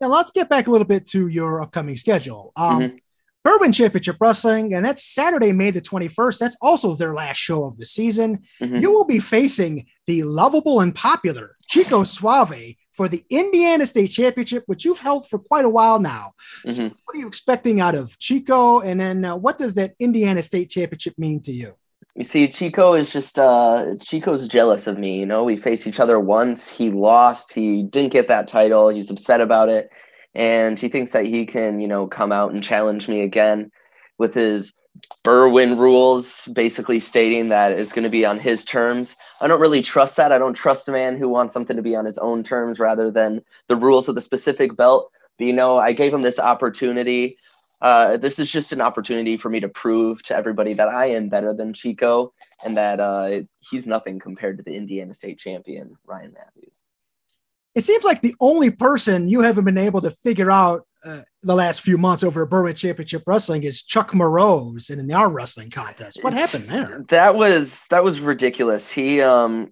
Now 0.00 0.08
let's 0.08 0.30
get 0.30 0.48
back 0.48 0.66
a 0.66 0.70
little 0.70 0.86
bit 0.86 1.06
to 1.08 1.28
your 1.28 1.62
upcoming 1.62 1.96
schedule. 1.96 2.52
Um, 2.56 2.80
Mhm. 2.80 3.00
Berwyn 3.46 3.74
Championship 3.74 4.16
Wrestling, 4.20 4.72
and 4.72 4.82
that's 4.82 5.04
Saturday, 5.04 5.52
May 5.52 5.70
the 5.70 5.82
21st. 5.82 6.40
That's 6.40 6.56
also 6.62 6.94
their 6.94 7.12
last 7.12 7.36
show 7.36 7.66
of 7.66 7.76
the 7.76 7.84
season. 7.84 8.42
Mhm. 8.62 8.80
You 8.80 8.90
will 8.90 9.04
be 9.04 9.18
facing 9.18 9.86
the 10.06 10.22
lovable 10.22 10.80
and 10.80 10.94
popular 10.94 11.56
Chico 11.66 12.04
Suave 12.04 12.74
for 12.94 13.08
the 13.08 13.24
Indiana 13.28 13.84
State 13.86 14.08
Championship, 14.08 14.62
which 14.66 14.84
you've 14.84 15.00
held 15.00 15.28
for 15.28 15.38
quite 15.38 15.64
a 15.64 15.68
while 15.68 15.98
now. 15.98 16.32
So 16.62 16.70
Mhm. 16.70 16.94
what 17.04 17.16
are 17.16 17.18
you 17.18 17.26
expecting 17.26 17.80
out 17.80 17.94
of 17.94 18.18
Chico? 18.18 18.80
And 18.80 19.00
then 19.00 19.24
uh, 19.24 19.36
what 19.36 19.58
does 19.58 19.74
that 19.74 19.94
Indiana 19.98 20.42
State 20.42 20.70
Championship 20.70 21.14
mean 21.18 21.40
to 21.42 21.52
you? 21.52 21.74
You 22.16 22.22
see, 22.22 22.46
Chico 22.46 22.94
is 22.94 23.12
just 23.12 23.38
uh 23.40 23.96
Chico's 24.00 24.46
jealous 24.46 24.86
of 24.86 24.96
me. 24.98 25.18
You 25.18 25.26
know, 25.26 25.42
we 25.42 25.56
faced 25.56 25.86
each 25.88 25.98
other 25.98 26.20
once. 26.20 26.68
He 26.68 26.90
lost. 26.90 27.52
He 27.52 27.82
didn't 27.82 28.12
get 28.12 28.28
that 28.28 28.46
title. 28.46 28.88
He's 28.88 29.10
upset 29.10 29.40
about 29.40 29.68
it, 29.68 29.90
and 30.32 30.78
he 30.78 30.88
thinks 30.88 31.10
that 31.10 31.26
he 31.26 31.44
can, 31.44 31.80
you 31.80 31.88
know, 31.88 32.06
come 32.06 32.30
out 32.30 32.52
and 32.52 32.62
challenge 32.62 33.08
me 33.08 33.22
again 33.22 33.72
with 34.16 34.32
his 34.34 34.72
Berwyn 35.24 35.78
rules, 35.78 36.46
basically 36.52 37.00
stating 37.00 37.48
that 37.48 37.72
it's 37.72 37.92
going 37.92 38.04
to 38.04 38.10
be 38.10 38.24
on 38.24 38.38
his 38.38 38.64
terms. 38.64 39.16
I 39.40 39.48
don't 39.48 39.60
really 39.60 39.82
trust 39.82 40.16
that. 40.16 40.32
I 40.32 40.38
don't 40.38 40.54
trust 40.54 40.88
a 40.88 40.92
man 40.92 41.16
who 41.16 41.28
wants 41.28 41.52
something 41.52 41.76
to 41.76 41.82
be 41.82 41.96
on 41.96 42.04
his 42.04 42.18
own 42.18 42.42
terms 42.42 42.78
rather 42.78 43.10
than 43.10 43.42
the 43.68 43.76
rules 43.76 44.08
of 44.08 44.14
the 44.14 44.20
specific 44.20 44.76
belt. 44.76 45.10
But 45.38 45.46
you 45.46 45.52
know, 45.52 45.78
I 45.78 45.92
gave 45.92 46.12
him 46.12 46.22
this 46.22 46.38
opportunity. 46.38 47.36
Uh, 47.80 48.16
this 48.16 48.38
is 48.38 48.50
just 48.50 48.72
an 48.72 48.80
opportunity 48.80 49.36
for 49.36 49.48
me 49.48 49.60
to 49.60 49.68
prove 49.68 50.22
to 50.22 50.36
everybody 50.36 50.74
that 50.74 50.88
I 50.88 51.06
am 51.06 51.28
better 51.28 51.52
than 51.52 51.72
Chico 51.72 52.32
and 52.64 52.76
that 52.76 53.00
uh, 53.00 53.40
he's 53.58 53.86
nothing 53.86 54.18
compared 54.18 54.58
to 54.58 54.62
the 54.62 54.74
Indiana 54.74 55.12
State 55.12 55.38
champion, 55.38 55.96
Ryan 56.06 56.32
Matthews. 56.32 56.82
It 57.74 57.82
seems 57.82 58.04
like 58.04 58.22
the 58.22 58.36
only 58.40 58.70
person 58.70 59.28
you 59.28 59.40
haven't 59.40 59.64
been 59.64 59.78
able 59.78 60.00
to 60.02 60.10
figure 60.10 60.50
out 60.50 60.86
uh, 61.04 61.22
the 61.42 61.54
last 61.54 61.82
few 61.82 61.98
months 61.98 62.24
over 62.24 62.44
at 62.44 62.50
Berwyn 62.50 62.76
Championship 62.76 63.22
Wrestling 63.26 63.64
is 63.64 63.82
Chuck 63.82 64.14
Morose 64.14 64.90
in 64.90 65.06
the 65.06 65.14
arm 65.14 65.32
wrestling 65.32 65.70
contest. 65.70 66.18
What 66.22 66.32
happened 66.32 66.64
there? 66.64 67.04
That 67.08 67.34
was 67.34 67.82
that 67.90 68.04
was 68.04 68.20
ridiculous. 68.20 68.90
He 68.90 69.20
um 69.20 69.70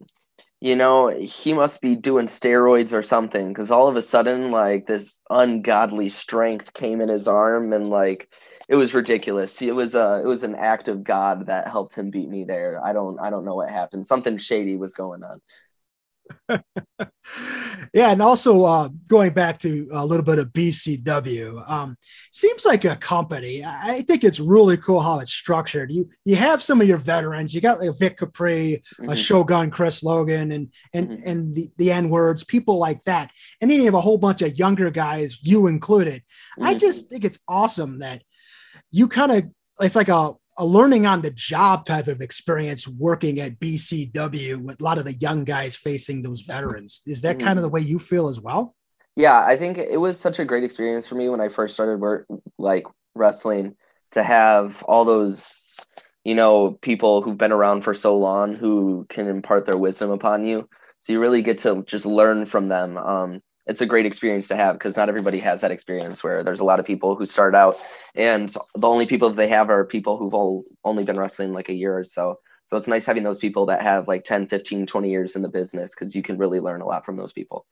you 0.61 0.77
know, 0.77 1.09
he 1.09 1.55
must 1.55 1.81
be 1.81 1.97
doing 1.97 2.27
steroids 2.27 2.93
or 2.93 3.03
something 3.03 3.49
because 3.49 3.73
all 3.73 3.89
of 3.89 3.97
a 3.97 4.03
sudden 4.03 4.53
like 4.53 4.87
this 4.87 5.21
ungodly 5.29 6.09
strength 6.09 6.73
came 6.73 7.01
in 7.01 7.09
his 7.09 7.27
arm 7.27 7.73
and 7.73 7.91
like 7.91 8.29
it 8.69 8.77
was 8.77 8.95
ridiculous. 8.95 9.61
It 9.61 9.75
was 9.75 9.97
a, 9.97 10.21
it 10.23 10.27
was 10.27 10.45
an 10.45 10.55
act 10.55 10.87
of 10.87 11.03
God 11.03 11.47
that 11.47 11.67
helped 11.67 11.95
him 11.97 12.11
beat 12.11 12.29
me 12.29 12.45
there. 12.45 12.81
I 12.85 12.93
don't 12.93 13.19
I 13.21 13.29
don't 13.29 13.45
know 13.45 13.57
what 13.57 13.71
happened. 13.71 14.07
Something 14.07 14.39
shady 14.39 14.77
was 14.77 14.95
going 14.95 15.25
on. 15.25 15.41
yeah, 17.95 18.11
and 18.11 18.23
also 18.23 18.65
uh, 18.65 18.89
going 19.07 19.33
back 19.33 19.59
to 19.59 19.89
a 19.93 20.05
little 20.05 20.25
bit 20.25 20.39
of 20.39 20.53
BCW, 20.53 21.69
um, 21.69 21.97
seems 22.31 22.65
like 22.65 22.85
a 22.85 22.97
company. 22.97 23.65
I 23.65 23.93
I 23.97 24.03
think 24.03 24.25
it's 24.25 24.41
really 24.41 24.77
cool 24.77 25.01
how 25.01 25.19
it's 25.21 25.33
structured. 25.33 25.91
You 25.91 26.09
you 26.25 26.37
have 26.37 26.63
some 26.63 26.81
of 26.81 26.89
your 26.89 26.99
veterans. 26.99 27.55
You 27.55 27.61
got 27.61 27.81
like 27.81 27.99
Vic 27.99 28.19
Capri, 28.19 28.83
a 29.01 29.03
Mhm. 29.03 29.17
Shogun 29.17 29.71
Chris 29.71 30.03
Logan, 30.03 30.53
and 30.53 30.73
and 30.93 31.11
Mhm. 31.11 31.23
and 31.27 31.55
the 31.55 31.69
the 31.79 31.93
N 31.93 32.09
words, 32.09 32.45
people 32.45 32.79
like 32.79 33.03
that. 33.05 33.31
And 33.61 33.71
then 33.71 33.79
you 33.79 33.85
have 33.87 33.95
a 33.95 34.01
whole 34.01 34.19
bunch 34.19 34.43
of 34.43 34.59
younger 34.59 34.91
guys, 34.91 35.43
you 35.43 35.67
included. 35.67 36.23
I 36.61 36.75
Mhm. 36.75 36.81
just 36.81 37.11
think 37.11 37.25
it's 37.25 37.39
awesome 37.49 38.01
that 38.01 38.23
you 38.91 39.09
kind 39.09 39.33
of 39.33 39.45
it's 39.81 39.97
like 39.97 40.09
a 40.11 40.35
a 40.59 40.67
learning 40.67 41.07
on 41.07 41.23
the 41.23 41.31
job 41.31 41.87
type 41.87 42.09
of 42.09 42.21
experience 42.21 42.87
working 42.87 43.41
at 43.41 43.59
BCW 43.59 44.63
with 44.63 44.81
a 44.81 44.85
lot 44.85 44.99
of 44.99 45.05
the 45.05 45.15
young 45.15 45.45
guys 45.45 45.77
facing 45.77 46.23
those 46.23 46.43
veterans. 46.43 47.03
Is 47.07 47.23
that 47.23 47.39
kind 47.39 47.59
of 47.59 47.63
the 47.63 47.69
way 47.69 47.81
you 47.81 47.99
feel 47.99 48.29
as 48.29 48.41
well? 48.41 48.75
Yeah, 49.17 49.45
I 49.45 49.57
think 49.57 49.79
it 49.79 49.99
was 49.99 50.19
such 50.19 50.39
a 50.39 50.45
great 50.45 50.65
experience 50.65 51.07
for 51.07 51.15
me 51.15 51.29
when 51.29 51.41
I 51.41 51.49
first 51.49 51.75
started 51.75 52.01
work 52.01 52.27
like 52.59 52.85
wrestling 53.15 53.77
to 54.13 54.23
have 54.23 54.83
all 54.85 55.05
those 55.05 55.79
you 56.25 56.35
know 56.35 56.79
people 56.83 57.23
who've 57.23 57.37
been 57.37 57.53
around 57.53 57.83
for 57.83 57.95
so 57.95 58.17
long 58.17 58.55
who 58.55 59.07
can 59.09 59.27
impart 59.27 59.65
their 59.65 59.77
wisdom 59.77 60.11
upon 60.11 60.45
you. 60.45 60.69
So 61.01 61.13
you 61.13 61.21
really 61.21 61.43
get 61.43 61.59
to 61.59 61.83
just 61.83 62.07
learn 62.07 62.47
from 62.47 62.69
them. 62.69 62.97
Um, 62.97 63.43
it's 63.67 63.81
a 63.81 63.87
great 63.87 64.07
experience 64.07 64.49
to 64.49 64.57
have 64.57 64.75
because 64.75 64.97
not 64.97 65.09
everybody 65.09 65.39
has 65.39 65.61
that 65.61 65.71
experience 65.71 66.23
where 66.23 66.43
there's 66.43 66.61
a 66.61 66.65
lot 66.65 66.81
of 66.81 66.87
people 66.87 67.15
who 67.15 67.27
start 67.27 67.55
out 67.55 67.79
and 68.15 68.55
the 68.75 68.89
only 68.89 69.07
people 69.07 69.31
that 69.31 69.37
they 69.37 69.49
have 69.49 69.71
are 69.71 69.85
people 69.85 70.17
who've 70.17 70.35
all, 70.35 70.65
only 70.85 71.05
been 71.05 71.19
wrestling 71.19 71.53
like 71.53 71.69
a 71.69 71.75
year 71.75 71.97
or 71.97 72.05
so. 72.05 72.39
So 72.67 72.77
it's 72.77 72.89
nice 72.89 73.05
having 73.05 73.23
those 73.23 73.39
people 73.39 73.67
that 73.67 73.83
have 73.83 74.09
like 74.09 74.25
10, 74.25 74.49
15, 74.49 74.87
20 74.87 75.11
years 75.11 75.37
in 75.37 75.43
the 75.43 75.49
business 75.49 75.95
because 75.95 76.15
you 76.15 76.23
can 76.23 76.39
really 76.39 76.61
learn 76.61 76.81
a 76.81 76.87
lot 76.87 77.05
from 77.05 77.17
those 77.17 77.33
people. 77.33 77.67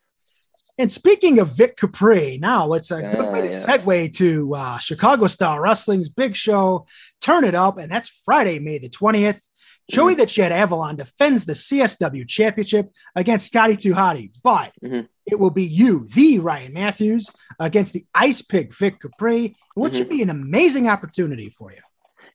And 0.77 0.91
speaking 0.91 1.39
of 1.39 1.55
Vic 1.55 1.77
Capri, 1.77 2.37
now 2.39 2.73
it's 2.73 2.91
a 2.91 3.01
good 3.01 3.31
way 3.31 3.41
to 3.41 3.49
segue 3.49 4.15
to 4.15 4.55
uh, 4.55 4.77
Chicago 4.77 5.27
Style 5.27 5.59
Wrestling's 5.59 6.09
big 6.09 6.35
show, 6.35 6.87
Turn 7.19 7.43
It 7.43 7.55
Up, 7.55 7.77
and 7.77 7.91
that's 7.91 8.09
Friday, 8.09 8.59
May 8.59 8.79
the 8.79 8.89
20th. 8.89 9.47
Joey 9.91 10.15
the 10.15 10.25
Jet 10.25 10.53
Avalon 10.53 10.95
defends 10.95 11.45
the 11.45 11.53
CSW 11.53 12.25
Championship 12.27 12.89
against 13.15 13.47
Scotty 13.47 13.75
Hottie, 13.75 14.31
but 14.41 14.71
Mhm. 14.81 15.07
it 15.25 15.37
will 15.37 15.49
be 15.49 15.63
you, 15.65 16.07
the 16.15 16.39
Ryan 16.39 16.73
Matthews, 16.73 17.29
against 17.59 17.93
the 17.93 18.05
Ice 18.15 18.41
Pig 18.41 18.73
Vic 18.73 19.01
Capri, 19.01 19.55
what 19.75 19.91
Mhm. 19.91 19.95
should 19.97 20.09
be 20.09 20.21
an 20.21 20.29
amazing 20.29 20.87
opportunity 20.87 21.49
for 21.49 21.71
you. 21.71 21.81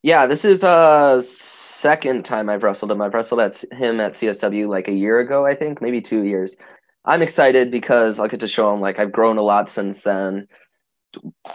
Yeah, 0.02 0.26
this 0.26 0.44
is 0.44 0.62
uh 0.62 1.22
second 1.22 2.24
time 2.26 2.50
I've 2.50 2.62
wrestled 2.62 2.90
him. 2.90 3.00
I've 3.00 3.14
wrestled 3.14 3.40
at 3.40 3.64
him 3.72 4.00
at 4.00 4.16
CSW 4.16 4.68
like 4.68 4.88
a 4.88 4.92
year 4.92 5.18
ago, 5.20 5.46
I 5.46 5.54
think, 5.54 5.80
maybe 5.80 6.00
two 6.02 6.24
years. 6.24 6.56
I'm 7.06 7.22
excited 7.22 7.70
because 7.70 8.18
I'll 8.18 8.28
get 8.28 8.40
to 8.40 8.48
show 8.48 8.72
him 8.74 8.80
like 8.80 8.98
I've 8.98 9.12
grown 9.12 9.38
a 9.38 9.42
lot 9.42 9.70
since 9.70 10.02
then, 10.02 10.48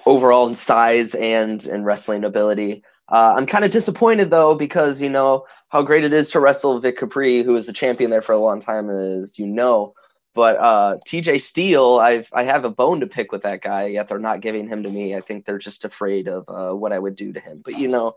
overall 0.06 0.48
in 0.48 0.56
size 0.56 1.14
and 1.14 1.64
in 1.66 1.84
wrestling 1.84 2.24
ability. 2.24 2.84
Uh, 3.12 3.34
I'm 3.36 3.46
kind 3.46 3.66
of 3.66 3.72
disappointed 3.72 4.30
though 4.30 4.56
because 4.56 5.02
you 5.02 5.10
know 5.10 5.46
how 5.70 5.82
great 5.82 6.06
it 6.06 6.14
is 6.14 6.30
to 6.32 6.40
wrestle 6.40 6.80
Vic 6.80 6.98
Capri, 6.98 7.44
who 7.44 7.54
was 7.54 7.66
the 7.66 7.74
champion 7.74 8.10
there 8.10 8.22
for 8.22 8.32
a 8.32 8.40
long 8.40 8.60
time, 8.60 8.90
as 8.90 9.38
you 9.38 9.46
know. 9.46 9.94
But 10.34 10.58
uh, 10.58 10.98
TJ 11.06 11.42
Steele, 11.42 12.00
I've 12.00 12.28
I 12.32 12.44
have 12.44 12.64
a 12.64 12.70
bone 12.70 13.02
to 13.02 13.08
pick 13.08 13.34
with 13.34 13.44
that 13.44 13.62
guy. 13.62 13.88
Yet 13.88 14.08
they're 14.08 14.20
not 14.20 14.40
giving 14.40 14.68
him 14.68 14.84
to 14.84 14.90
me. 14.90 15.16
I 15.16 15.22
think 15.22 15.46
they're 15.46 15.58
just 15.58 15.84
afraid 15.84 16.30
of 16.30 16.46
uh, 16.48 16.74
what 16.74 16.94
I 16.94 17.00
would 17.00 17.16
do 17.16 17.34
to 17.34 17.40
him. 17.40 17.62
But 17.64 17.78
you 17.78 17.90
know, 17.90 18.16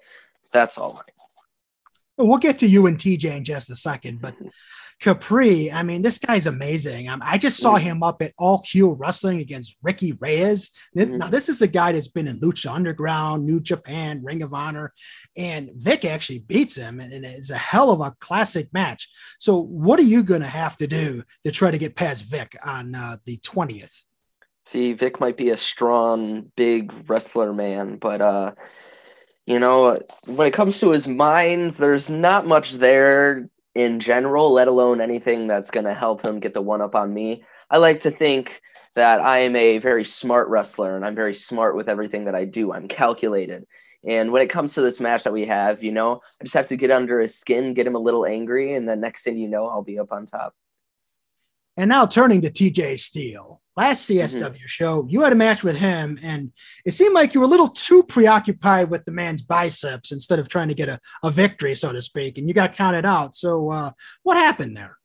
that's 0.52 0.78
all 0.78 0.94
right. 0.94 1.02
We'll 2.16 2.38
get 2.38 2.60
to 2.60 2.68
you 2.68 2.86
and 2.86 2.96
TJ 2.96 3.36
in 3.36 3.44
just 3.44 3.70
a 3.70 3.76
second, 3.76 4.20
but 4.20 4.36
Capri, 5.00 5.70
I 5.70 5.82
mean, 5.82 6.02
this 6.02 6.18
guy's 6.18 6.46
amazing. 6.46 7.08
Um, 7.08 7.20
I 7.24 7.36
just 7.36 7.58
saw 7.58 7.76
Mhm. 7.76 7.80
him 7.80 8.02
up 8.02 8.22
at 8.22 8.32
All 8.38 8.62
Heel 8.64 8.94
Wrestling 8.94 9.40
against 9.40 9.76
Ricky 9.82 10.12
Reyes. 10.12 10.70
This, 10.94 11.08
Mhm. 11.08 11.18
Now, 11.18 11.28
this 11.28 11.48
is 11.48 11.60
a 11.62 11.66
guy 11.66 11.92
that's 11.92 12.08
been 12.08 12.28
in 12.28 12.40
Lucha 12.40 12.72
Underground, 12.72 13.44
New 13.44 13.60
Japan, 13.60 14.22
Ring 14.22 14.42
of 14.42 14.54
Honor, 14.54 14.92
and 15.36 15.70
Vic 15.74 16.04
actually 16.04 16.38
beats 16.40 16.76
him, 16.76 17.00
and, 17.00 17.12
and 17.12 17.24
it's 17.24 17.50
a 17.50 17.56
hell 17.56 17.90
of 17.90 18.00
a 18.00 18.14
classic 18.20 18.68
match. 18.72 19.08
So, 19.38 19.58
what 19.58 19.98
are 19.98 20.04
you 20.04 20.22
going 20.22 20.42
to 20.42 20.46
have 20.46 20.76
to 20.78 20.86
do 20.86 21.22
to 21.44 21.50
try 21.50 21.70
to 21.70 21.78
get 21.78 21.96
past 21.96 22.24
Vic 22.24 22.56
on 22.64 22.94
uh, 22.94 23.16
the 23.24 23.36
20th? 23.38 24.04
See, 24.66 24.94
Vic 24.94 25.20
might 25.20 25.36
be 25.36 25.50
a 25.50 25.58
strong, 25.58 26.50
big 26.56 26.92
wrestler 27.06 27.52
man, 27.52 27.96
but 27.96 28.22
uh, 28.22 28.52
you 29.44 29.58
know, 29.58 30.00
when 30.24 30.46
it 30.46 30.54
comes 30.54 30.80
to 30.80 30.90
his 30.90 31.06
minds, 31.06 31.76
there's 31.76 32.08
not 32.08 32.46
much 32.46 32.72
there 32.72 33.50
in 33.74 34.00
general, 34.00 34.52
let 34.52 34.68
alone 34.68 35.00
anything 35.00 35.46
that's 35.46 35.70
going 35.70 35.86
to 35.86 35.94
help 35.94 36.24
him 36.24 36.40
get 36.40 36.54
the 36.54 36.62
one 36.62 36.80
up 36.80 36.94
on 36.94 37.12
me. 37.12 37.44
I 37.70 37.78
like 37.78 38.02
to 38.02 38.10
think 38.10 38.62
that 38.94 39.20
I 39.20 39.40
am 39.40 39.56
a 39.56 39.78
very 39.78 40.04
smart 40.04 40.48
wrestler 40.48 40.96
and 40.96 41.04
I'm 41.04 41.14
very 41.16 41.34
smart 41.34 41.74
with 41.74 41.88
everything 41.88 42.26
that 42.26 42.34
I 42.34 42.44
do. 42.44 42.72
I'm 42.72 42.88
calculated. 42.88 43.66
And 44.06 44.32
when 44.32 44.42
it 44.42 44.50
comes 44.50 44.74
to 44.74 44.82
this 44.82 45.00
match 45.00 45.24
that 45.24 45.32
we 45.32 45.46
have, 45.46 45.82
you 45.82 45.90
know, 45.90 46.20
I 46.40 46.44
just 46.44 46.54
have 46.54 46.68
to 46.68 46.76
get 46.76 46.90
under 46.90 47.20
his 47.20 47.34
skin, 47.34 47.74
get 47.74 47.86
him 47.86 47.94
a 47.94 48.00
little 48.00 48.26
angry, 48.26 48.74
and 48.74 48.88
then 48.88 49.00
next 49.00 49.22
thing 49.22 49.38
you 49.38 49.48
know, 49.48 49.66
I'll 49.66 49.82
be 49.82 49.98
up 49.98 50.12
on 50.12 50.26
top. 50.26 50.54
And 51.76 51.88
now 51.88 52.06
turning 52.06 52.40
to 52.42 52.50
TJ 52.50 52.98
Steele. 53.00 53.60
Last 53.76 54.08
CSW 54.08 54.66
show, 54.66 55.04
you 55.08 55.22
had 55.22 55.32
a 55.32 55.36
match 55.36 55.64
with 55.64 55.76
him, 55.76 56.16
and 56.22 56.52
it 56.86 56.94
seemed 56.94 57.12
like 57.12 57.34
you 57.34 57.40
were 57.40 57.46
a 57.46 57.50
little 57.50 57.68
too 57.68 58.04
preoccupied 58.04 58.88
with 58.88 59.04
the 59.04 59.10
man's 59.10 59.42
biceps 59.42 60.12
instead 60.12 60.38
of 60.38 60.48
trying 60.48 60.68
to 60.68 60.74
get 60.74 60.88
a, 60.88 61.00
a 61.24 61.30
victory, 61.32 61.74
so 61.74 61.92
to 61.92 62.00
speak, 62.00 62.38
and 62.38 62.46
you 62.46 62.54
got 62.54 62.74
counted 62.74 63.04
out. 63.04 63.34
So, 63.34 63.72
uh, 63.72 63.90
what 64.22 64.36
happened 64.36 64.76
there? 64.76 64.96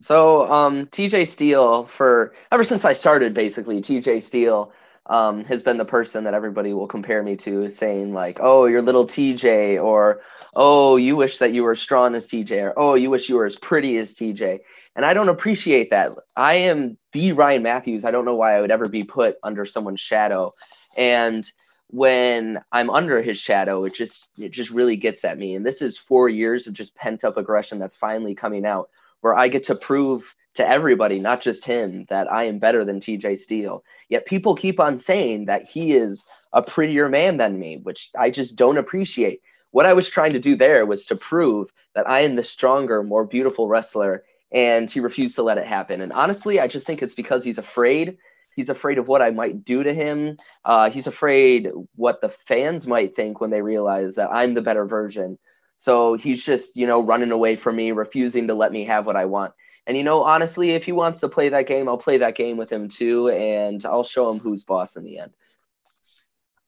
So 0.00 0.50
um, 0.50 0.86
TJ 0.86 1.28
Steele, 1.28 1.86
for 1.86 2.32
ever 2.52 2.64
since 2.64 2.84
I 2.84 2.92
started, 2.92 3.34
basically 3.34 3.80
TJ 3.80 4.22
Steele, 4.22 4.72
um, 5.08 5.44
has 5.44 5.62
been 5.62 5.78
the 5.78 5.84
person 5.84 6.24
that 6.24 6.34
everybody 6.34 6.72
will 6.72 6.86
compare 6.86 7.22
me 7.22 7.36
to, 7.36 7.70
saying 7.70 8.12
like, 8.12 8.38
"Oh, 8.40 8.66
you're 8.66 8.82
little 8.82 9.06
TJ," 9.06 9.82
or 9.82 10.20
"Oh, 10.54 10.96
you 10.96 11.16
wish 11.16 11.38
that 11.38 11.52
you 11.52 11.62
were 11.64 11.72
as 11.72 11.80
strong 11.80 12.14
as 12.14 12.26
TJ," 12.26 12.62
or 12.62 12.74
"Oh, 12.76 12.94
you 12.94 13.10
wish 13.10 13.28
you 13.28 13.36
were 13.36 13.46
as 13.46 13.56
pretty 13.56 13.96
as 13.98 14.14
TJ." 14.14 14.60
And 14.96 15.04
I 15.06 15.14
don't 15.14 15.28
appreciate 15.28 15.90
that. 15.90 16.10
I 16.36 16.54
am 16.54 16.98
the 17.12 17.32
Ryan 17.32 17.62
Matthews. 17.62 18.04
I 18.04 18.10
don't 18.10 18.24
know 18.24 18.34
why 18.34 18.56
I 18.56 18.60
would 18.60 18.72
ever 18.72 18.88
be 18.88 19.04
put 19.04 19.36
under 19.44 19.64
someone's 19.64 20.00
shadow. 20.00 20.52
And 20.96 21.50
when 21.86 22.60
I'm 22.72 22.90
under 22.90 23.22
his 23.22 23.38
shadow, 23.38 23.84
it 23.84 23.94
just 23.94 24.28
it 24.38 24.50
just 24.50 24.70
really 24.70 24.96
gets 24.96 25.24
at 25.24 25.38
me. 25.38 25.54
And 25.54 25.64
this 25.64 25.80
is 25.80 25.96
four 25.96 26.28
years 26.28 26.66
of 26.66 26.74
just 26.74 26.94
pent 26.96 27.24
up 27.24 27.36
aggression 27.36 27.78
that's 27.78 27.96
finally 27.96 28.34
coming 28.34 28.66
out, 28.66 28.90
where 29.20 29.36
I 29.36 29.48
get 29.48 29.64
to 29.64 29.74
prove 29.74 30.34
to 30.58 30.68
everybody, 30.68 31.20
not 31.20 31.40
just 31.40 31.64
him, 31.64 32.04
that 32.08 32.30
I 32.30 32.44
am 32.44 32.58
better 32.58 32.84
than 32.84 32.98
TJ 32.98 33.38
Steele. 33.38 33.84
Yet 34.08 34.26
people 34.26 34.56
keep 34.56 34.80
on 34.80 34.98
saying 34.98 35.44
that 35.44 35.62
he 35.62 35.92
is 35.92 36.24
a 36.52 36.62
prettier 36.62 37.08
man 37.08 37.36
than 37.36 37.60
me, 37.60 37.76
which 37.76 38.10
I 38.18 38.30
just 38.30 38.56
don't 38.56 38.76
appreciate. 38.76 39.40
What 39.70 39.86
I 39.86 39.92
was 39.92 40.08
trying 40.08 40.32
to 40.32 40.40
do 40.40 40.56
there 40.56 40.84
was 40.84 41.06
to 41.06 41.14
prove 41.14 41.70
that 41.94 42.10
I 42.10 42.22
am 42.22 42.34
the 42.34 42.42
stronger, 42.42 43.04
more 43.04 43.24
beautiful 43.24 43.68
wrestler, 43.68 44.24
and 44.50 44.90
he 44.90 44.98
refused 44.98 45.36
to 45.36 45.44
let 45.44 45.58
it 45.58 45.66
happen. 45.66 46.00
And 46.00 46.12
honestly, 46.12 46.58
I 46.58 46.66
just 46.66 46.88
think 46.88 47.02
it's 47.02 47.14
because 47.14 47.44
he's 47.44 47.58
afraid. 47.58 48.18
He's 48.56 48.68
afraid 48.68 48.98
of 48.98 49.06
what 49.06 49.22
I 49.22 49.30
might 49.30 49.64
do 49.64 49.84
to 49.84 49.94
him. 49.94 50.38
Uh, 50.64 50.90
he's 50.90 51.06
afraid 51.06 51.70
what 51.94 52.20
the 52.20 52.30
fans 52.30 52.84
might 52.84 53.14
think 53.14 53.40
when 53.40 53.50
they 53.50 53.62
realize 53.62 54.16
that 54.16 54.32
I'm 54.32 54.54
the 54.54 54.62
better 54.62 54.86
version. 54.86 55.38
So 55.76 56.14
he's 56.14 56.44
just, 56.44 56.76
you 56.76 56.88
know, 56.88 57.00
running 57.00 57.30
away 57.30 57.54
from 57.54 57.76
me, 57.76 57.92
refusing 57.92 58.48
to 58.48 58.54
let 58.54 58.72
me 58.72 58.86
have 58.86 59.06
what 59.06 59.14
I 59.14 59.26
want. 59.26 59.52
And 59.88 59.96
you 59.96 60.04
know, 60.04 60.22
honestly, 60.22 60.70
if 60.72 60.84
he 60.84 60.92
wants 60.92 61.18
to 61.20 61.28
play 61.30 61.48
that 61.48 61.66
game, 61.66 61.88
I'll 61.88 61.96
play 61.98 62.18
that 62.18 62.36
game 62.36 62.58
with 62.58 62.70
him 62.70 62.88
too, 62.88 63.30
and 63.30 63.84
I'll 63.86 64.04
show 64.04 64.30
him 64.30 64.38
who's 64.38 64.62
boss 64.62 64.94
in 64.96 65.02
the 65.02 65.18
end. 65.18 65.32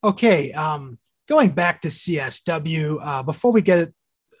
Okay, 0.03 0.51
um, 0.53 0.97
going 1.29 1.51
back 1.51 1.81
to 1.81 1.89
CSW, 1.89 2.97
uh, 3.03 3.23
before 3.23 3.51
we 3.51 3.61
get 3.61 3.93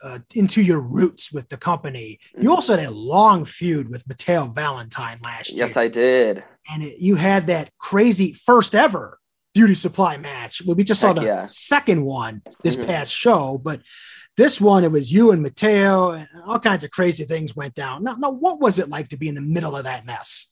uh, 0.03 0.17
into 0.33 0.63
your 0.63 0.79
roots 0.81 1.31
with 1.31 1.47
the 1.49 1.57
company, 1.57 2.17
you 2.35 2.49
Mhm. 2.49 2.55
also 2.55 2.75
had 2.75 2.87
a 2.87 2.91
long 2.91 3.45
feud 3.45 3.87
with 3.87 4.07
Mateo 4.07 4.47
Valentine 4.47 5.19
last 5.23 5.51
year. 5.51 5.67
Yes, 5.67 5.77
I 5.77 5.87
did. 5.87 6.43
and 6.71 6.81
it, 6.83 6.97
you 6.99 7.15
had 7.15 7.45
that 7.47 7.69
crazy 7.77 8.33
first 8.33 8.73
ever 8.73 9.19
beauty 9.53 9.75
supply 9.75 10.17
match. 10.17 10.63
Well, 10.65 10.75
we 10.75 10.83
just 10.83 11.01
saw 11.01 11.09
Heck 11.09 11.17
the 11.17 11.23
yeah. 11.25 11.45
second 11.45 12.03
one 12.03 12.41
this 12.63 12.75
Mhm. 12.77 12.85
past 12.87 13.13
show, 13.13 13.59
but 13.63 13.81
this 14.37 14.61
one 14.61 14.83
it 14.83 14.91
was 14.91 15.11
you 15.11 15.31
and 15.31 15.41
Mateo, 15.41 16.11
and 16.11 16.27
all 16.45 16.59
kinds 16.59 16.83
of 16.83 16.91
crazy 16.91 17.25
things 17.25 17.55
went 17.55 17.75
down. 17.75 18.03
Now, 18.03 18.15
now, 18.15 18.31
what 18.31 18.59
was 18.59 18.79
it 18.79 18.89
like 18.89 19.09
to 19.09 19.17
be 19.17 19.27
in 19.27 19.35
the 19.35 19.41
middle 19.41 19.75
of 19.75 19.83
that 19.83 20.05
mess? 20.05 20.47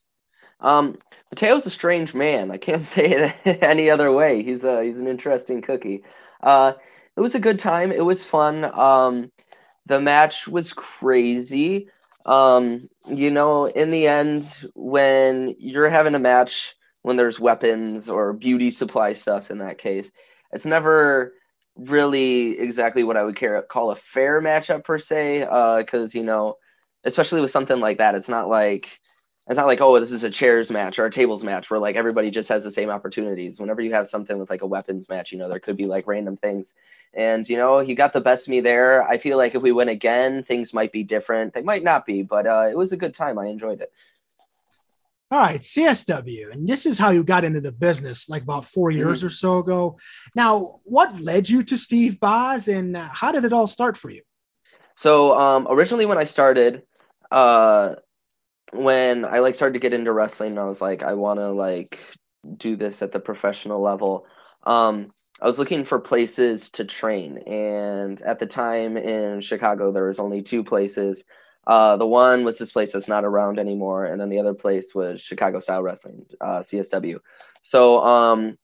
Um, 0.60 0.98
Mateo's 1.32 1.65
a 1.65 1.72
strange 1.72 2.13
man. 2.13 2.52
I 2.52 2.58
can't 2.58 2.84
say 2.96 3.34
it 3.46 3.63
any 3.63 3.89
other 3.89 4.12
way. 4.12 4.44
He's 4.44 4.63
a 4.63 4.84
he's 4.84 5.00
an 5.00 5.08
interesting 5.08 5.62
cookie. 5.62 6.04
Uh, 6.42 6.74
it 7.15 7.22
was 7.22 7.36
a 7.36 7.39
good 7.39 7.60
time. 7.60 7.92
It 7.92 8.06
was 8.06 8.24
fun. 8.24 8.65
Um, 8.65 9.32
the 9.86 10.00
match 10.00 10.48
was 10.48 10.74
crazy. 10.74 11.89
Um, 12.26 12.89
you 13.08 13.32
know, 13.32 13.65
in 13.65 13.92
the 13.92 14.08
end, 14.08 14.46
when 14.76 15.56
you're 15.58 15.89
having 15.89 16.15
a 16.15 16.20
match 16.20 16.76
when 17.02 17.15
there's 17.15 17.39
weapons 17.39 18.10
or 18.10 18.34
beauty 18.34 18.72
supply 18.72 19.13
stuff 19.13 19.50
in 19.50 19.60
that 19.60 19.78
case, 19.78 20.12
it's 20.52 20.65
never 20.65 21.34
really 21.80 22.60
exactly 22.60 23.04
what 23.04 23.18
I 23.18 23.24
would 23.24 23.36
care, 23.36 23.62
call 23.63 23.92
a 23.92 23.96
fair 23.96 24.42
matchup 24.42 24.84
per 24.84 25.00
se. 25.00 25.44
Uh 25.50 25.78
because 25.78 26.13
you 26.15 26.24
know, 26.24 26.58
especially 27.04 27.42
with 27.42 27.52
something 27.52 27.80
like 27.80 27.98
that, 28.00 28.15
it's 28.15 28.30
not 28.30 28.50
like 28.50 29.00
it's 29.48 29.58
not 29.58 29.68
like 29.68 29.82
oh 29.82 30.00
this 30.00 30.12
is 30.12 30.24
a 30.24 30.30
chairs 30.30 30.70
match 30.72 31.00
or 31.00 31.06
a 31.06 31.12
tables 31.12 31.44
match 31.44 31.70
where 31.70 31.80
like 31.80 31.96
everybody 31.96 32.30
just 32.32 32.50
has 32.50 32.63
the 32.63 32.72
same 32.72 32.89
opportunities. 32.89 33.60
Whenever 33.60 33.82
you 33.82 33.94
have 33.94 34.08
something 34.08 34.38
with 34.38 34.50
like 34.50 34.62
a 34.62 34.68
weapons 34.68 35.10
match 35.10 35.32
you 35.32 35.38
know 35.38 35.50
there 35.50 35.60
could 35.60 35.78
be 35.78 35.86
like 35.88 36.08
random 36.08 36.38
things. 36.38 36.76
And 37.13 37.48
you 37.50 37.58
know 37.58 37.80
he 37.80 37.96
got 37.96 38.13
the 38.13 38.22
best 38.22 38.48
of 38.48 38.52
me 38.52 38.62
there. 38.62 39.04
I 39.04 39.18
feel 39.18 39.38
like 39.38 39.56
if 39.56 39.62
we 39.62 39.72
win 39.72 39.89
again 39.89 40.44
things 40.44 40.74
might 40.74 40.92
be 40.92 41.04
different. 41.04 41.54
They 41.54 41.63
might 41.63 41.84
not 41.84 42.06
be 42.06 42.24
but 42.24 42.46
uh, 42.48 42.68
it 42.70 42.78
was 42.78 42.92
a 42.92 42.98
good 42.98 43.13
time. 43.13 43.39
I 43.39 43.48
enjoyed 43.48 43.82
it 43.82 43.92
All 45.32 45.39
right, 45.39 45.62
CSW, 45.62 46.52
and 46.52 46.68
this 46.68 46.88
is 46.88 46.98
how 46.98 47.12
you 47.12 47.24
got 47.24 47.44
into 47.44 47.62
the 47.62 47.72
business, 47.72 48.30
like 48.30 48.42
about 48.42 48.65
4 48.65 48.89
years 48.89 49.24
or 49.24 49.30
so 49.30 49.60
ago. 49.60 50.00
Now, 50.34 50.80
what 50.86 51.22
led 51.22 51.48
you 51.48 51.62
to 51.63 51.78
Steve 51.78 52.20
Boz, 52.20 52.68
and 52.68 52.98
uh, 52.98 53.08
how 53.10 53.32
did 53.32 53.46
it 53.46 53.54
all 53.54 53.68
start 53.68 53.96
for 53.96 54.10
you? 54.10 54.24
So 54.96 55.38
um, 55.38 55.68
originally 55.70 56.08
when 56.08 56.18
I 56.18 56.24
started, 56.24 56.82
uh, 57.30 57.96
when 58.74 59.24
I 59.24 59.38
like 59.39 59.54
started 59.54 59.74
to 59.74 59.80
get 59.80 59.94
into 59.94 60.12
wrestling, 60.12 60.58
I 60.58 60.65
was 60.65 60.82
like, 60.82 61.04
I 61.04 61.13
want 61.13 61.39
to 61.39 61.52
like 61.52 62.00
do 62.58 62.76
this 62.76 63.04
at 63.04 63.12
the 63.12 63.20
professional 63.20 63.82
level. 63.82 64.26
Um, 64.63 65.13
I 65.39 65.46
was 65.46 65.60
looking 65.60 65.86
for 65.86 66.00
places 66.00 66.72
to 66.72 66.86
train, 66.86 67.38
and 67.48 68.20
at 68.24 68.39
the 68.39 68.48
time 68.48 68.98
in 68.98 69.42
Chicago, 69.42 69.92
there 69.92 70.08
was 70.08 70.20
only 70.20 70.42
two 70.42 70.63
places. 70.63 71.24
Uh, 71.67 71.98
the 71.98 72.08
one 72.08 72.43
was 72.43 72.58
this 72.58 72.72
place 72.72 72.91
that's 72.91 73.08
not 73.08 73.26
around 73.26 73.60
anymore, 73.60 74.06
and 74.06 74.19
then 74.19 74.30
the 74.30 74.39
other 74.39 74.54
place 74.54 74.95
was 74.95 75.22
Chicago 75.22 75.60
Style 75.60 75.84
Wrestling, 75.84 76.26
uh, 76.41 76.60
CSW. 76.60 77.19
So 77.62 78.04
um, 78.04 78.58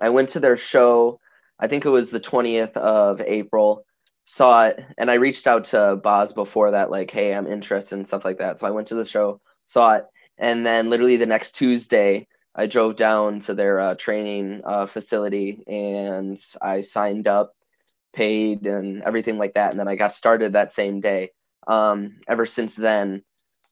I 0.00 0.10
went 0.10 0.30
to 0.30 0.40
their 0.40 0.56
show. 0.56 1.20
I 1.60 1.68
think 1.68 1.84
it 1.84 1.90
was 1.90 2.10
the 2.10 2.20
twentieth 2.20 2.76
of 2.76 3.20
April 3.20 3.84
saw 4.30 4.66
it 4.66 4.84
and 4.98 5.10
I 5.10 5.14
reached 5.14 5.46
out 5.46 5.64
to 5.66 5.96
Boz 5.96 6.34
before 6.34 6.72
that, 6.72 6.90
like, 6.90 7.10
hey, 7.10 7.34
I'm 7.34 7.46
interested 7.46 7.96
and 7.96 8.06
stuff 8.06 8.26
like 8.26 8.38
that. 8.38 8.58
So 8.60 8.66
I 8.66 8.70
went 8.72 8.88
to 8.88 8.94
the 8.94 9.06
show, 9.06 9.40
saw 9.64 9.94
it, 9.94 10.04
and 10.36 10.66
then 10.66 10.90
literally 10.90 11.16
the 11.16 11.24
next 11.24 11.52
Tuesday, 11.52 12.28
I 12.54 12.66
drove 12.66 12.96
down 12.96 13.40
to 13.40 13.54
their 13.54 13.80
uh, 13.80 13.94
training 13.94 14.60
uh, 14.66 14.86
facility 14.86 15.64
and 15.66 16.38
I 16.60 16.82
signed 16.82 17.26
up, 17.26 17.54
paid, 18.12 18.66
and 18.66 19.02
everything 19.02 19.38
like 19.38 19.54
that. 19.54 19.70
And 19.70 19.80
then 19.80 19.88
I 19.88 19.96
got 19.96 20.14
started 20.14 20.52
that 20.52 20.74
same 20.74 21.00
day. 21.00 21.30
Um, 21.66 22.16
ever 22.28 22.46
since 22.46 22.74
then, 22.74 23.22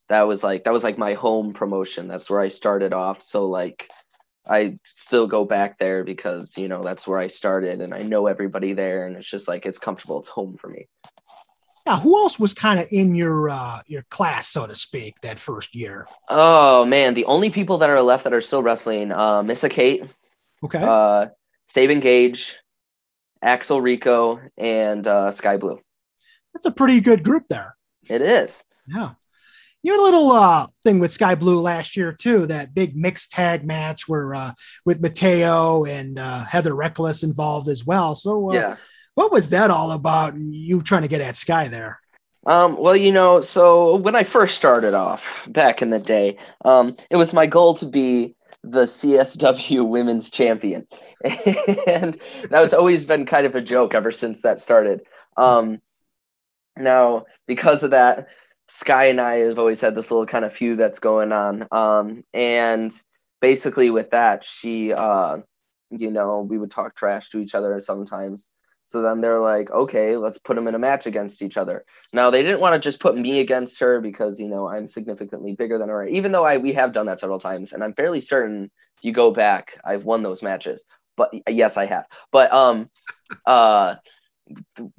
that 0.09 0.23
was 0.23 0.43
like 0.43 0.63
that 0.63 0.73
was 0.73 0.83
like 0.83 0.97
my 0.97 1.13
home 1.13 1.53
promotion. 1.53 2.07
That's 2.07 2.29
where 2.29 2.39
I 2.39 2.49
started 2.49 2.93
off. 2.93 3.21
So 3.21 3.45
like 3.45 3.89
I 4.47 4.79
still 4.85 5.27
go 5.27 5.45
back 5.45 5.77
there 5.77 6.03
because 6.03 6.57
you 6.57 6.67
know 6.67 6.83
that's 6.83 7.07
where 7.07 7.19
I 7.19 7.27
started 7.27 7.81
and 7.81 7.93
I 7.93 8.01
know 8.03 8.27
everybody 8.27 8.73
there 8.73 9.05
and 9.05 9.17
it's 9.17 9.29
just 9.29 9.47
like 9.47 9.65
it's 9.65 9.79
comfortable. 9.79 10.19
It's 10.19 10.29
home 10.29 10.57
for 10.59 10.69
me. 10.69 10.87
Now, 11.85 11.97
who 11.97 12.19
else 12.19 12.37
was 12.37 12.53
kind 12.53 12.81
of 12.81 12.87
in 12.91 13.15
your 13.15 13.49
uh, 13.49 13.81
your 13.87 14.03
class, 14.09 14.49
so 14.49 14.67
to 14.67 14.75
speak, 14.75 15.15
that 15.21 15.39
first 15.39 15.73
year? 15.73 16.05
Oh 16.27 16.83
man, 16.83 17.13
the 17.13 17.23
only 17.25 17.49
people 17.49 17.77
that 17.77 17.89
are 17.89 18.01
left 18.01 18.25
that 18.25 18.33
are 18.33 18.41
still 18.41 18.61
wrestling, 18.61 19.13
uh, 19.13 19.41
Missa 19.41 19.69
Kate, 19.69 20.03
Okay, 20.61 20.79
uh, 20.81 21.27
Saban 21.73 22.01
Gage, 22.01 22.57
Axel 23.41 23.79
Rico, 23.79 24.37
and 24.57 25.07
uh, 25.07 25.31
Skye 25.31 25.55
Blue. 25.55 25.79
that's 26.53 26.65
a 26.65 26.71
pretty 26.71 26.99
good 26.99 27.23
group 27.23 27.43
there. 27.49 27.76
It 28.09 28.21
is. 28.21 28.63
Yeah. 28.87 29.11
You 29.83 29.93
had 29.93 30.01
a 30.01 30.03
little 30.03 30.31
uh, 30.31 30.67
thing 30.83 30.99
with 30.99 31.11
Skye 31.11 31.35
Blue 31.35 31.59
last 31.59 31.95
year 31.95 32.11
too. 32.11 32.45
That 32.47 32.73
big 32.73 32.95
mixed 32.95 33.31
tag 33.31 33.63
match 33.65 34.07
where 34.07 34.33
uh, 34.35 34.51
with 34.85 34.99
Mateo 35.01 35.85
and 35.85 36.17
uh, 36.19 36.43
Heather 36.45 36.75
Reckless 36.75 37.23
involved 37.23 37.69
as 37.69 37.85
well. 37.85 38.15
So, 38.15 38.49
uh, 38.51 38.53
Yeah. 38.53 38.75
what 39.15 39.31
was 39.31 39.49
that 39.49 39.69
all 39.69 39.91
about? 39.91 40.33
And 40.33 40.53
you 40.53 40.81
trying 40.81 41.03
to 41.03 41.07
get 41.07 41.21
at 41.21 41.35
Skye 41.35 41.67
there? 41.67 41.99
Um, 42.45 42.77
well, 42.77 42.95
you 42.95 43.11
know, 43.11 43.41
so 43.41 43.95
when 43.97 44.15
I 44.15 44.23
first 44.23 44.55
started 44.55 44.93
off 44.93 45.43
back 45.47 45.81
in 45.81 45.89
the 45.89 45.99
day, 45.99 46.37
um, 46.65 46.95
it 47.09 47.17
was 47.17 47.33
my 47.33 47.45
goal 47.45 47.73
to 47.75 47.85
be 47.85 48.35
the 48.63 48.83
CSW 48.83 49.85
Women's 49.87 50.29
Champion, 50.29 50.87
and 51.87 52.17
that's 52.49 52.73
always 52.73 53.05
been 53.05 53.25
kind 53.25 53.45
of 53.45 53.55
a 53.55 53.61
joke 53.61 53.93
ever 53.93 54.11
since 54.11 54.41
that 54.41 54.59
started. 54.59 55.01
Um, 55.35 55.79
now, 56.79 57.25
because 57.47 57.83
of 57.83 57.91
that, 57.91 58.27
Skye 58.69 59.05
and 59.05 59.21
I 59.21 59.35
have 59.35 59.59
always 59.59 59.81
had 59.81 59.95
this 59.95 60.11
little 60.11 60.25
kind 60.25 60.45
of 60.45 60.53
feud 60.53 60.77
that's 60.77 60.99
going 60.99 61.31
on, 61.31 61.67
um, 61.71 62.23
and 62.33 62.91
basically 63.41 63.89
with 63.89 64.11
that, 64.11 64.43
she, 64.43 64.91
uh, 64.93 65.37
you 65.89 66.11
know, 66.11 66.41
we 66.41 66.57
would 66.57 66.71
talk 66.71 66.95
trash 66.95 67.29
to 67.29 67.39
each 67.39 67.55
other 67.55 67.79
sometimes. 67.79 68.49
So 68.85 69.01
then 69.01 69.19
they're 69.19 69.41
like, 69.41 69.69
okay, 69.69 70.15
let's 70.15 70.37
put 70.37 70.55
them 70.55 70.67
in 70.67 70.75
a 70.75 70.79
match 70.79 71.05
against 71.05 71.41
each 71.41 71.57
other. 71.57 71.83
Now 72.13 72.29
they 72.29 72.41
didn't 72.41 72.61
want 72.61 72.73
to 72.73 72.79
just 72.79 73.01
put 73.01 73.17
me 73.17 73.41
against 73.41 73.79
her 73.81 73.99
because 73.99 74.39
you 74.39 74.47
know 74.47 74.69
I'm 74.69 74.87
significantly 74.87 75.53
bigger 75.53 75.77
than 75.77 75.89
her. 75.89 76.07
Even 76.07 76.31
though 76.31 76.45
I 76.45 76.57
we 76.57 76.71
have 76.73 76.93
done 76.93 77.07
that 77.07 77.19
several 77.19 77.39
times, 77.39 77.73
and 77.73 77.83
I'm 77.83 77.93
fairly 77.93 78.21
certain 78.21 78.71
if 78.97 79.03
you 79.03 79.11
go 79.11 79.31
back, 79.31 79.77
I've 79.85 80.05
won 80.05 80.23
those 80.23 80.41
matches. 80.41 80.85
But 81.17 81.31
yes, 81.49 81.75
I 81.75 81.85
have. 81.85 82.05
But 82.31 82.53
um, 82.53 82.89
uh, 83.45 83.95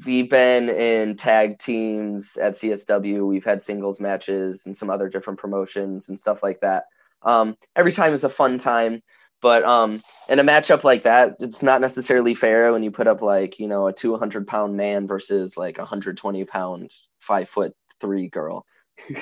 we've 0.05 0.31
been 0.31 0.69
in 0.69 1.17
tag 1.17 1.59
teams 1.59 2.37
at 2.37 2.55
CSW. 2.55 3.27
We've 3.27 3.45
had 3.45 3.63
singles 3.63 4.01
matches 4.01 4.67
and 4.67 4.77
some 4.77 4.91
other 4.91 5.09
different 5.09 5.39
promotions 5.39 6.09
and 6.09 6.19
stuff 6.19 6.43
like 6.43 6.61
that. 6.61 6.85
Um, 7.23 7.57
every 7.75 7.93
time 7.93 8.13
is 8.15 8.25
a 8.25 8.29
fun 8.29 8.59
time. 8.59 9.03
But 9.41 9.63
um, 9.65 10.03
in 10.29 10.41
a 10.41 10.45
matchup 10.45 10.83
like 10.83 11.05
that, 11.05 11.37
it's 11.39 11.63
not 11.63 11.81
necessarily 11.81 12.35
fair 12.35 12.73
when 12.73 12.83
you 12.83 12.91
put 12.91 13.07
up 13.07 13.23
like 13.23 13.61
you 13.61 13.69
know 13.69 13.87
a 13.87 13.93
200 13.93 14.49
pound 14.49 14.77
man 14.77 15.07
versus 15.07 15.57
like 15.57 15.79
a 15.79 15.83
120 15.83 16.45
pound 16.45 16.91
five 17.21 17.49
foot 17.49 17.73
three 18.01 18.29
girl. 18.29 18.67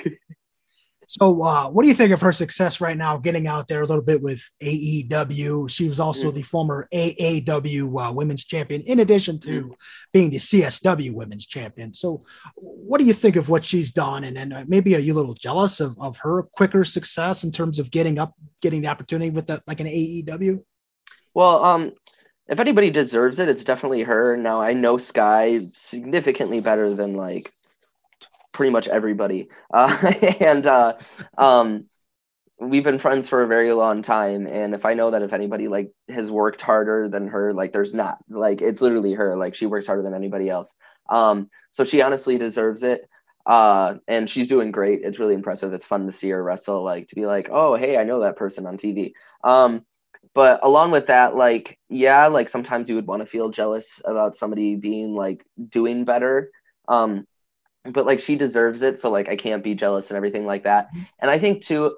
So, 1.09 1.41
uh, 1.41 1.69
what 1.69 1.83
do 1.83 1.87
you 1.87 1.93
think 1.93 2.11
of 2.11 2.19
her 2.19 2.33
success 2.33 2.81
right 2.81 2.97
now, 2.97 3.15
getting 3.15 3.47
out 3.47 3.69
there 3.69 3.81
a 3.81 3.85
little 3.85 4.03
bit 4.03 4.21
with 4.21 4.41
AEW? 4.61 5.69
She 5.69 5.87
was 5.87 6.01
also 6.01 6.31
Mm. 6.31 6.35
the 6.35 6.41
former 6.41 6.87
AAW 6.91 7.97
uh, 7.97 8.11
Women's 8.11 8.43
Champion, 8.43 8.81
in 8.81 8.99
addition 8.99 9.39
to 9.39 9.61
Mm. 9.61 9.71
being 10.11 10.29
the 10.29 10.37
CSW 10.37 11.13
Women's 11.13 11.45
Champion. 11.45 11.93
So, 11.93 12.23
what 12.57 12.97
do 12.97 13.05
you 13.05 13.13
think 13.13 13.37
of 13.37 13.47
what 13.47 13.63
she's 13.63 13.91
done? 13.91 14.25
And 14.25 14.35
then 14.35 14.51
uh, 14.51 14.65
maybe 14.67 14.95
are 14.95 14.99
you 14.99 15.13
a 15.13 15.15
little 15.15 15.33
jealous 15.33 15.79
of, 15.79 15.97
of 15.97 16.17
her 16.17 16.43
quicker 16.43 16.83
success 16.83 17.45
in 17.45 17.51
terms 17.51 17.79
of 17.79 17.89
getting 17.89 18.19
up, 18.19 18.33
getting 18.61 18.81
the 18.81 18.89
opportunity 18.89 19.29
with 19.29 19.47
the, 19.47 19.63
like 19.65 19.79
an 19.79 19.87
AEW? 19.87 20.61
Well, 21.33 21.63
um, 21.63 21.93
if 22.49 22.59
anybody 22.59 22.89
deserves 22.91 23.39
it, 23.39 23.47
it's 23.47 23.63
definitely 23.63 24.03
her. 24.03 24.35
Now 24.35 24.59
I 24.59 24.73
know 24.73 24.97
Skye 24.97 25.67
significantly 25.73 26.59
better 26.59 26.93
than 26.93 27.13
like 27.13 27.53
pretty 28.57 28.71
much 28.71 28.87
everybody, 28.87 29.49
uh, 29.71 29.95
and 30.41 30.65
uh, 30.65 30.93
um, 31.37 31.85
we've 32.59 32.83
been 32.83 32.97
friends 32.97 33.27
for 33.27 33.43
a 33.43 33.47
very 33.47 33.71
long 33.71 34.01
time. 34.01 34.47
And 34.47 34.73
if 34.73 34.83
I 34.83 34.95
know 34.95 35.11
that 35.11 35.21
if 35.21 35.31
anybody 35.31 35.67
like 35.67 35.91
has 36.09 36.31
worked 36.31 36.59
harder 36.59 37.07
than 37.07 37.27
her, 37.27 37.53
like 37.53 37.71
there's 37.71 37.93
not. 37.93 38.17
Like 38.27 38.61
it's 38.61 38.81
literally 38.81 39.13
her. 39.13 39.37
Like 39.37 39.53
she 39.53 39.67
works 39.67 39.85
harder 39.85 40.01
than 40.01 40.15
anybody 40.15 40.49
else. 40.49 40.73
Um, 41.07 41.49
so 41.71 41.83
she 41.83 42.01
honestly 42.01 42.37
deserves 42.37 42.81
it. 42.81 43.07
Uh, 43.45 43.95
and 44.07 44.29
she's 44.29 44.47
doing 44.47 44.71
great. 44.71 45.01
It's 45.03 45.19
really 45.19 45.35
impressive. 45.35 45.71
It's 45.71 45.85
fun 45.85 46.07
to 46.07 46.11
see 46.11 46.29
her 46.29 46.43
wrestle. 46.43 46.83
Like 46.83 47.07
to 47.09 47.15
be 47.15 47.27
like, 47.27 47.49
oh 47.51 47.75
hey, 47.75 47.95
I 47.97 48.03
know 48.03 48.21
that 48.21 48.37
person 48.37 48.65
on 48.65 48.75
TV. 48.75 49.13
Um, 49.43 49.85
but 50.33 50.59
along 50.63 50.91
with 50.91 51.07
that 51.07 51.35
like 51.35 51.79
yeah 51.89 52.27
like 52.27 52.49
sometimes 52.49 52.89
you 52.89 52.95
would 52.95 53.07
want 53.07 53.21
to 53.21 53.25
feel 53.25 53.49
jealous 53.49 54.01
about 54.05 54.35
somebody 54.35 54.75
being 54.75 55.15
like 55.15 55.43
doing 55.69 56.05
better 56.05 56.51
um 56.89 57.25
but 57.91 58.05
like 58.05 58.19
she 58.19 58.35
deserves 58.35 58.81
it 58.81 58.97
so 58.97 59.09
like 59.09 59.29
i 59.29 59.35
can't 59.35 59.63
be 59.63 59.73
jealous 59.75 60.09
and 60.09 60.17
everything 60.17 60.45
like 60.45 60.63
that 60.63 60.89
and 61.19 61.31
i 61.31 61.37
think 61.39 61.63
too 61.63 61.95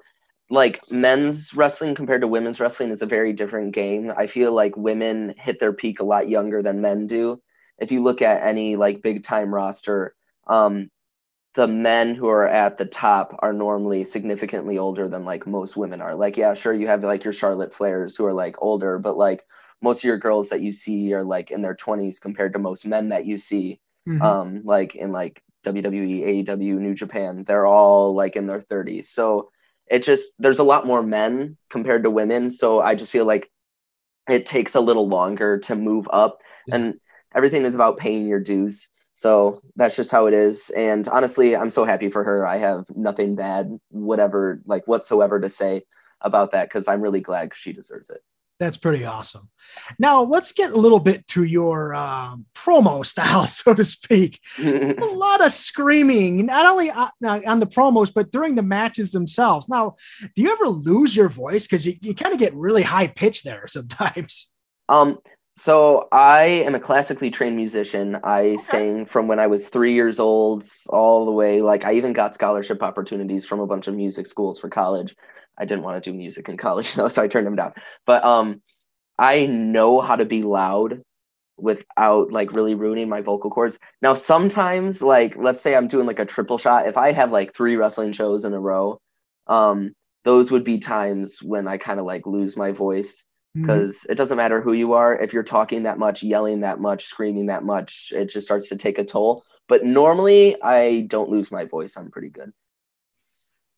like 0.50 0.80
men's 0.90 1.54
wrestling 1.54 1.94
compared 1.94 2.20
to 2.20 2.28
women's 2.28 2.60
wrestling 2.60 2.90
is 2.90 3.02
a 3.02 3.06
very 3.06 3.32
different 3.32 3.72
game 3.72 4.12
i 4.16 4.26
feel 4.26 4.52
like 4.52 4.76
women 4.76 5.34
hit 5.38 5.58
their 5.58 5.72
peak 5.72 6.00
a 6.00 6.04
lot 6.04 6.28
younger 6.28 6.62
than 6.62 6.80
men 6.80 7.06
do 7.06 7.40
if 7.78 7.90
you 7.92 8.02
look 8.02 8.22
at 8.22 8.42
any 8.42 8.76
like 8.76 9.02
big 9.02 9.22
time 9.22 9.54
roster 9.54 10.14
um 10.46 10.90
the 11.54 11.66
men 11.66 12.14
who 12.14 12.28
are 12.28 12.46
at 12.46 12.78
the 12.78 12.84
top 12.84 13.34
are 13.40 13.52
normally 13.52 14.04
significantly 14.04 14.78
older 14.78 15.08
than 15.08 15.24
like 15.24 15.46
most 15.46 15.76
women 15.76 16.00
are. 16.00 16.14
Like, 16.14 16.36
yeah, 16.36 16.54
sure, 16.54 16.72
you 16.72 16.86
have 16.86 17.02
like 17.02 17.24
your 17.24 17.32
Charlotte 17.32 17.72
Flairs 17.72 18.16
who 18.16 18.24
are 18.24 18.32
like 18.32 18.54
older, 18.62 18.98
but 18.98 19.16
like 19.16 19.44
most 19.82 19.98
of 19.98 20.04
your 20.04 20.16
girls 20.16 20.48
that 20.50 20.62
you 20.62 20.72
see 20.72 21.12
are 21.12 21.24
like 21.24 21.50
in 21.50 21.60
their 21.62 21.74
20s 21.74 22.20
compared 22.20 22.52
to 22.52 22.58
most 22.60 22.86
men 22.86 23.08
that 23.08 23.26
you 23.26 23.36
see, 23.36 23.80
Mhm. 24.06 24.22
um, 24.22 24.60
like 24.64 24.94
in 24.94 25.10
like 25.10 25.42
WWE, 25.64 26.46
AEW, 26.46 26.78
New 26.78 26.94
Japan. 26.94 27.44
They're 27.46 27.66
all 27.66 28.14
like 28.14 28.36
in 28.36 28.46
their 28.46 28.60
30s. 28.60 29.06
So 29.06 29.50
it 29.86 30.02
just, 30.02 30.30
there's 30.38 30.58
a 30.58 30.64
lot 30.64 30.86
more 30.86 31.02
men 31.02 31.56
compared 31.70 32.04
to 32.04 32.10
women. 32.10 32.50
So 32.50 32.80
I 32.80 32.94
just 32.94 33.12
feel 33.12 33.24
like 33.24 33.50
it 34.28 34.46
takes 34.46 34.74
a 34.74 34.80
little 34.80 35.08
longer 35.08 35.58
to 35.58 35.74
move 35.74 36.08
up. 36.12 36.42
Yes. 36.66 36.76
And 36.76 37.00
everything 37.34 37.64
is 37.64 37.74
about 37.74 37.98
paying 37.98 38.26
your 38.26 38.40
dues. 38.40 38.88
So 39.14 39.60
that's 39.76 39.96
just 39.96 40.10
how 40.10 40.26
it 40.26 40.34
is. 40.34 40.70
And 40.70 41.06
honestly, 41.08 41.54
I'm 41.54 41.70
so 41.70 41.84
happy 41.84 42.08
for 42.08 42.24
her. 42.24 42.46
I 42.46 42.56
have 42.56 42.86
nothing 42.94 43.34
bad, 43.34 43.78
whatever, 43.90 44.62
like 44.64 44.86
whatsoever 44.86 45.38
to 45.40 45.50
say 45.50 45.82
about 46.22 46.52
that 46.52 46.68
because 46.68 46.88
I'm 46.88 47.02
really 47.02 47.20
glad 47.20 47.52
she 47.54 47.72
deserves 47.72 48.08
it. 48.08 48.22
That's 48.60 48.76
pretty 48.76 49.06
awesome. 49.06 49.48
Now 49.98 50.22
let's 50.22 50.52
get 50.52 50.70
a 50.70 50.76
little 50.76 51.00
bit 51.00 51.26
to 51.28 51.44
your 51.44 51.94
um, 51.94 52.44
promo 52.54 53.04
style, 53.12 53.46
so 53.46 53.74
to 53.74 53.84
speak. 53.84 54.38
a 54.62 54.94
lot 55.12 55.44
of 55.44 55.50
screaming, 55.52 56.46
not 56.46 56.66
only 56.66 56.90
on, 56.90 57.10
on 57.24 57.58
the 57.58 57.66
promos, 57.66 58.12
but 58.14 58.30
during 58.30 58.54
the 58.54 58.62
matches 58.62 59.12
themselves. 59.12 59.66
Now, 59.68 59.96
do 60.36 60.42
you 60.42 60.52
ever 60.52 60.68
lose 60.68 61.16
your 61.16 61.30
voice? 61.30 61.66
Because 61.66 61.86
you, 61.86 61.94
you 62.02 62.14
kind 62.14 62.34
of 62.34 62.38
get 62.38 62.54
really 62.54 62.82
high 62.82 63.08
pitched 63.08 63.44
there 63.44 63.64
sometimes. 63.66 64.52
um, 64.90 65.18
so 65.56 66.08
I 66.10 66.44
am 66.44 66.74
a 66.74 66.80
classically 66.80 67.30
trained 67.30 67.56
musician. 67.56 68.18
I 68.24 68.56
sang 68.56 69.04
from 69.04 69.28
when 69.28 69.38
I 69.38 69.46
was 69.46 69.68
three 69.68 69.92
years 69.92 70.18
old 70.18 70.64
all 70.88 71.26
the 71.26 71.32
way. 71.32 71.60
Like 71.60 71.84
I 71.84 71.94
even 71.94 72.14
got 72.14 72.32
scholarship 72.32 72.82
opportunities 72.82 73.44
from 73.44 73.60
a 73.60 73.66
bunch 73.66 73.86
of 73.86 73.94
music 73.94 74.26
schools 74.26 74.58
for 74.58 74.70
college. 74.70 75.14
I 75.58 75.64
didn't 75.64 75.84
want 75.84 76.02
to 76.02 76.10
do 76.10 76.16
music 76.16 76.48
in 76.48 76.56
college, 76.56 76.94
so 77.08 77.22
I 77.22 77.28
turned 77.28 77.46
them 77.46 77.56
down. 77.56 77.72
But 78.06 78.24
um, 78.24 78.62
I 79.18 79.46
know 79.46 80.00
how 80.00 80.16
to 80.16 80.24
be 80.24 80.42
loud 80.42 81.02
without 81.58 82.32
like 82.32 82.52
really 82.52 82.74
ruining 82.74 83.08
my 83.08 83.20
vocal 83.20 83.50
cords. 83.50 83.78
Now, 84.00 84.14
sometimes, 84.14 85.02
like 85.02 85.36
let's 85.36 85.60
say 85.60 85.76
I'm 85.76 85.88
doing 85.88 86.06
like 86.06 86.18
a 86.18 86.24
triple 86.24 86.58
shot. 86.58 86.88
If 86.88 86.96
I 86.96 87.12
have 87.12 87.30
like 87.32 87.54
three 87.54 87.76
wrestling 87.76 88.12
shows 88.12 88.44
in 88.44 88.54
a 88.54 88.60
row, 88.60 89.00
um, 89.46 89.92
those 90.24 90.50
would 90.50 90.64
be 90.64 90.78
times 90.78 91.42
when 91.42 91.68
I 91.68 91.76
kind 91.76 92.00
of 92.00 92.06
like 92.06 92.26
lose 92.26 92.56
my 92.56 92.72
voice 92.72 93.24
Mm-hmm. 93.56 93.62
because 93.62 94.06
it 94.08 94.14
doesn't 94.14 94.36
matter 94.36 94.60
who 94.60 94.74
you 94.74 94.92
are 94.92 95.18
if 95.18 95.32
you're 95.32 95.42
talking 95.42 95.82
that 95.82 95.98
much 95.98 96.22
yelling 96.22 96.60
that 96.60 96.78
much 96.78 97.06
screaming 97.06 97.46
that 97.46 97.64
much 97.64 98.12
it 98.14 98.26
just 98.26 98.46
starts 98.46 98.68
to 98.68 98.76
take 98.76 98.96
a 98.96 99.04
toll 99.04 99.42
but 99.66 99.84
normally 99.84 100.56
i 100.62 101.00
don't 101.08 101.30
lose 101.30 101.50
my 101.50 101.64
voice 101.64 101.96
i'm 101.96 102.12
pretty 102.12 102.28
good 102.28 102.52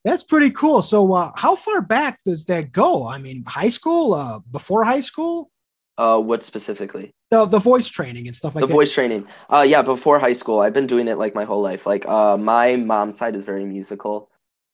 That's 0.03 0.23
pretty 0.23 0.51
cool. 0.51 0.81
So, 0.81 1.13
uh, 1.13 1.31
how 1.35 1.55
far 1.55 1.81
back 1.81 2.19
does 2.25 2.45
that 2.45 2.71
go? 2.71 3.07
I 3.07 3.17
mean, 3.17 3.43
high 3.47 3.69
school, 3.69 4.13
uh, 4.13 4.39
before 4.51 4.83
high 4.83 4.99
school, 4.99 5.49
uh 5.97 6.19
what 6.19 6.43
specifically? 6.43 7.13
The 7.29 7.45
the 7.45 7.59
voice 7.59 7.87
training 7.87 8.27
and 8.27 8.35
stuff 8.35 8.55
like 8.55 8.61
that. 8.61 8.67
the 8.67 8.73
that. 8.73 8.77
voice 8.77 8.93
training. 8.93 9.27
Uh 9.49 9.61
yeah 9.67 9.81
before 9.81 10.19
high 10.19 10.33
school. 10.33 10.59
I've 10.59 10.73
been 10.73 10.87
doing 10.87 11.07
it 11.07 11.17
like 11.17 11.35
my 11.35 11.43
whole 11.43 11.61
life. 11.61 11.85
Like 11.85 12.05
uh 12.07 12.37
my 12.37 12.75
mom's 12.75 13.17
side 13.17 13.35
is 13.35 13.45
very 13.45 13.65
musical. 13.65 14.29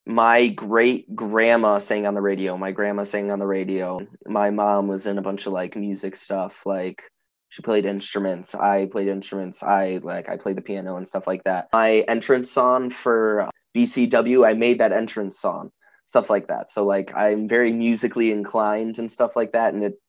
My 0.05 0.47
great 0.47 1.13
grandma 1.15 1.79
sang 1.79 2.07
on 2.07 2.13
the 2.13 2.21
radio. 2.21 2.57
My 2.57 2.71
grandma 2.71 3.03
sang 3.03 3.31
on 3.31 3.39
the 3.39 3.45
radio. 3.45 3.99
My 4.25 4.49
mom 4.49 4.87
was 4.87 5.05
in 5.05 5.17
a 5.17 5.21
bunch 5.21 5.45
of 5.45 5.53
like 5.53 5.75
music 5.75 6.15
stuff. 6.15 6.65
Like 6.65 7.03
she 7.49 7.61
played 7.61 7.85
instruments. 7.85 8.55
I 8.55 8.87
played 8.89 9.07
instruments. 9.07 9.61
I 9.61 9.99
like 10.01 10.29
i 10.29 10.37
played 10.37 10.55
the 10.55 10.61
piano 10.61 10.95
and 10.95 11.07
stuff 11.07 11.27
like 11.27 11.43
that. 11.43 11.67
My 11.73 12.05
entrance 12.07 12.51
song 12.51 12.91
for 12.91 13.49
bcw 13.85 14.47
i 14.47 14.53
made 14.53 14.79
that 14.79 14.91
entrance 14.91 15.39
song 15.39 15.71
stuff 16.05 16.29
like 16.29 16.47
that 16.47 16.69
so 16.71 16.85
like 16.85 17.13
i'm 17.15 17.47
very 17.47 17.71
musically 17.71 18.31
inclined 18.31 18.99
and 18.99 19.11
stuff 19.11 19.35
like 19.35 19.51
that 19.53 19.73
and 19.73 19.83
it 19.83 20.01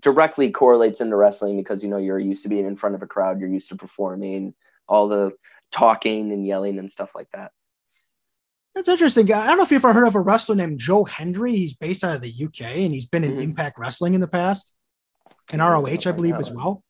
directly 0.00 0.50
correlates 0.50 1.00
into 1.00 1.16
wrestling 1.16 1.56
because 1.56 1.82
you 1.82 1.90
know 1.90 1.98
you're 1.98 2.18
used 2.18 2.42
to 2.44 2.48
being 2.48 2.66
in 2.66 2.76
front 2.76 2.94
of 2.94 3.02
a 3.02 3.06
crowd 3.06 3.40
you're 3.40 3.48
used 3.48 3.68
to 3.68 3.76
performing 3.76 4.54
all 4.88 5.08
the 5.08 5.32
talking 5.72 6.32
and 6.32 6.46
yelling 6.46 6.78
and 6.78 6.90
stuff 6.90 7.10
like 7.14 7.28
that 7.32 7.50
That's 8.74 8.88
interesting. 8.88 9.32
I 9.32 9.46
don't 9.48 9.58
know 9.58 9.64
if 9.64 9.72
you've 9.72 9.84
ever 9.84 9.92
heard 9.92 10.06
of 10.06 10.14
a 10.14 10.20
wrestler 10.20 10.54
named 10.54 10.78
Joe 10.78 11.02
Hendry. 11.04 11.56
He's 11.56 11.74
based 11.74 12.04
out 12.04 12.14
of 12.14 12.22
the 12.22 12.32
UK 12.46 12.84
and 12.86 12.94
he's 12.94 13.06
been 13.06 13.24
in 13.24 13.34
Mhm. 13.36 13.42
Impact 13.42 13.78
Wrestling 13.80 14.14
in 14.14 14.20
the 14.20 14.28
past 14.28 14.74
and 15.52 15.60
ROH, 15.60 16.06
I 16.06 16.12
believe, 16.12 16.36
as 16.36 16.52
well. 16.52 16.84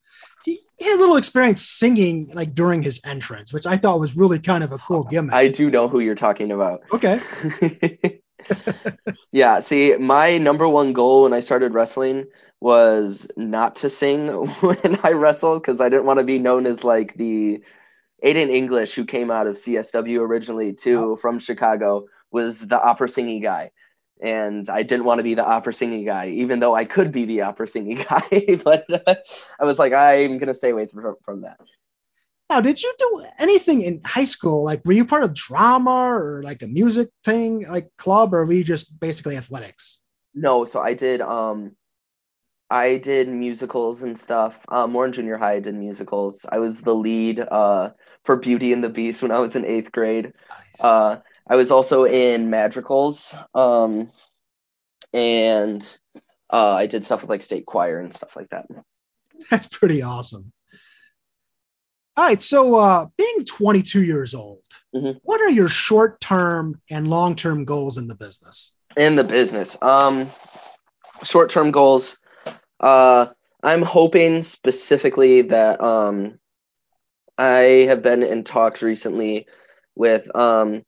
He, 0.44 0.60
he 0.78 0.84
had 0.86 0.96
a 0.96 1.00
little 1.00 1.16
experience 1.16 1.62
singing 1.62 2.30
like 2.34 2.54
during 2.54 2.82
his 2.82 3.00
entrance, 3.04 3.52
which 3.52 3.66
I 3.66 3.76
thought 3.76 4.00
was 4.00 4.16
really 4.16 4.38
kind 4.38 4.64
of 4.64 4.72
a 4.72 4.78
cool 4.78 5.04
gimmick. 5.04 5.34
i 5.34 5.48
do 5.48 5.70
know 5.70 5.88
who 5.88 6.00
you're 6.00 6.14
talking 6.14 6.50
about 6.50 6.82
okay. 6.92 7.20
yeah 9.32 9.60
see 9.60 9.96
my 9.96 10.38
number 10.38 10.68
one 10.68 10.92
goal 10.92 11.22
when 11.22 11.32
i 11.32 11.40
started 11.40 11.72
wrestling 11.74 12.26
was 12.60 13.26
not 13.36 13.76
to 13.76 13.88
sing 13.90 14.28
when 14.60 14.98
i 15.02 15.10
wrestled 15.10 15.62
because 15.62 15.80
i 15.80 15.88
didn't 15.88 16.06
want 16.06 16.18
to 16.18 16.24
be 16.24 16.38
known 16.38 16.66
as 16.66 16.82
like 16.82 17.14
the 17.16 17.60
aiden 18.24 18.50
english 18.50 18.94
who 18.94 19.04
came 19.04 19.30
out 19.30 19.46
of 19.46 19.56
csw 19.56 20.18
originally 20.20 20.72
too 20.72 21.12
oh. 21.12 21.16
from 21.16 21.38
chicago 21.38 22.04
was 22.30 22.66
the 22.66 22.82
opera 22.82 23.08
singing 23.08 23.40
guy 23.40 23.70
and 24.22 24.68
i 24.68 24.82
didn't 24.82 25.04
want 25.04 25.18
to 25.18 25.22
be 25.22 25.34
the 25.34 25.44
opera 25.44 25.72
singing 25.72 26.04
guy 26.04 26.28
even 26.28 26.60
though 26.60 26.74
i 26.74 26.84
could 26.84 27.10
be 27.12 27.24
the 27.24 27.40
opera 27.40 27.66
singing 27.66 27.96
guy 28.10 28.58
but 28.64 28.84
uh, 29.06 29.14
i 29.60 29.64
was 29.64 29.78
like 29.78 29.92
i'm 29.92 30.38
gonna 30.38 30.54
stay 30.54 30.70
away 30.70 30.86
from, 30.86 31.16
from 31.24 31.40
that 31.42 31.58
Now, 32.50 32.60
did 32.60 32.82
you 32.82 32.92
do 32.98 33.26
anything 33.38 33.80
in 33.82 34.00
high 34.04 34.26
school? 34.26 34.64
Like, 34.64 34.82
were 34.84 34.92
you 34.92 35.04
part 35.04 35.22
of 35.22 35.32
drama 35.34 36.10
or 36.10 36.42
like 36.42 36.62
a 36.62 36.66
music 36.66 37.08
thing, 37.22 37.64
like 37.68 37.86
club, 37.96 38.34
or 38.34 38.44
were 38.44 38.52
you 38.52 38.64
just 38.64 38.98
basically 38.98 39.36
athletics? 39.36 40.00
No, 40.34 40.64
so 40.64 40.80
I 40.80 40.94
did 40.94 41.20
um 41.20 41.76
I 42.70 42.98
did 42.98 43.28
musicals 43.28 44.02
and 44.02 44.18
stuff. 44.18 44.64
Um 44.68 44.90
more 44.92 45.06
in 45.06 45.12
junior 45.12 45.38
high 45.38 45.54
I 45.54 45.60
did 45.60 45.74
musicals. 45.76 46.44
I 46.50 46.58
was 46.58 46.80
the 46.82 46.94
lead 46.94 47.38
uh 47.38 47.90
for 48.24 48.34
Beauty 48.36 48.72
and 48.72 48.82
the 48.82 48.88
Beast 48.88 49.22
when 49.22 49.30
I 49.30 49.38
was 49.38 49.54
in 49.54 49.62
8th 49.62 49.92
grade. 49.92 50.32
Nice. 50.50 50.80
Uh 50.80 51.20
I 51.50 51.56
was 51.56 51.70
also 51.70 52.04
in 52.04 52.48
madrigals 52.48 53.34
um 53.54 54.10
and 55.12 55.98
uh 56.52 56.74
I 56.74 56.86
did 56.86 57.04
stuff 57.04 57.20
with 57.22 57.30
like 57.30 57.42
state 57.42 57.66
choir 57.66 57.98
and 58.00 58.14
stuff 58.14 58.36
like 58.36 58.48
that. 58.50 58.66
That's 59.50 59.66
pretty 59.66 60.02
awesome. 60.02 60.52
All 62.16 62.26
right, 62.26 62.42
so 62.42 62.74
uh, 62.76 63.06
being 63.16 63.44
22 63.46 64.02
years 64.02 64.34
old, 64.34 64.64
Mhm. 64.94 65.20
what 65.22 65.40
are 65.40 65.48
your 65.48 65.68
short-term 65.68 66.80
and 66.90 67.08
long-term 67.08 67.64
goals 67.64 67.96
in 67.98 68.08
the 68.08 68.14
business? 68.14 68.72
in 68.96 69.14
the 69.14 69.24
business. 69.24 69.76
Um, 69.80 70.28
short 71.22 71.48
term 71.48 71.70
goals. 71.70 72.18
Uh, 72.80 73.26
I'm 73.62 73.82
hoping 73.82 74.42
specifically 74.42 75.42
that 75.42 75.80
um, 75.80 76.38
I 77.38 77.86
have 77.88 78.02
been 78.02 78.22
in 78.24 78.42
talks 78.44 78.82
recently 78.82 79.46
with 79.94 80.34
um, 80.36 80.82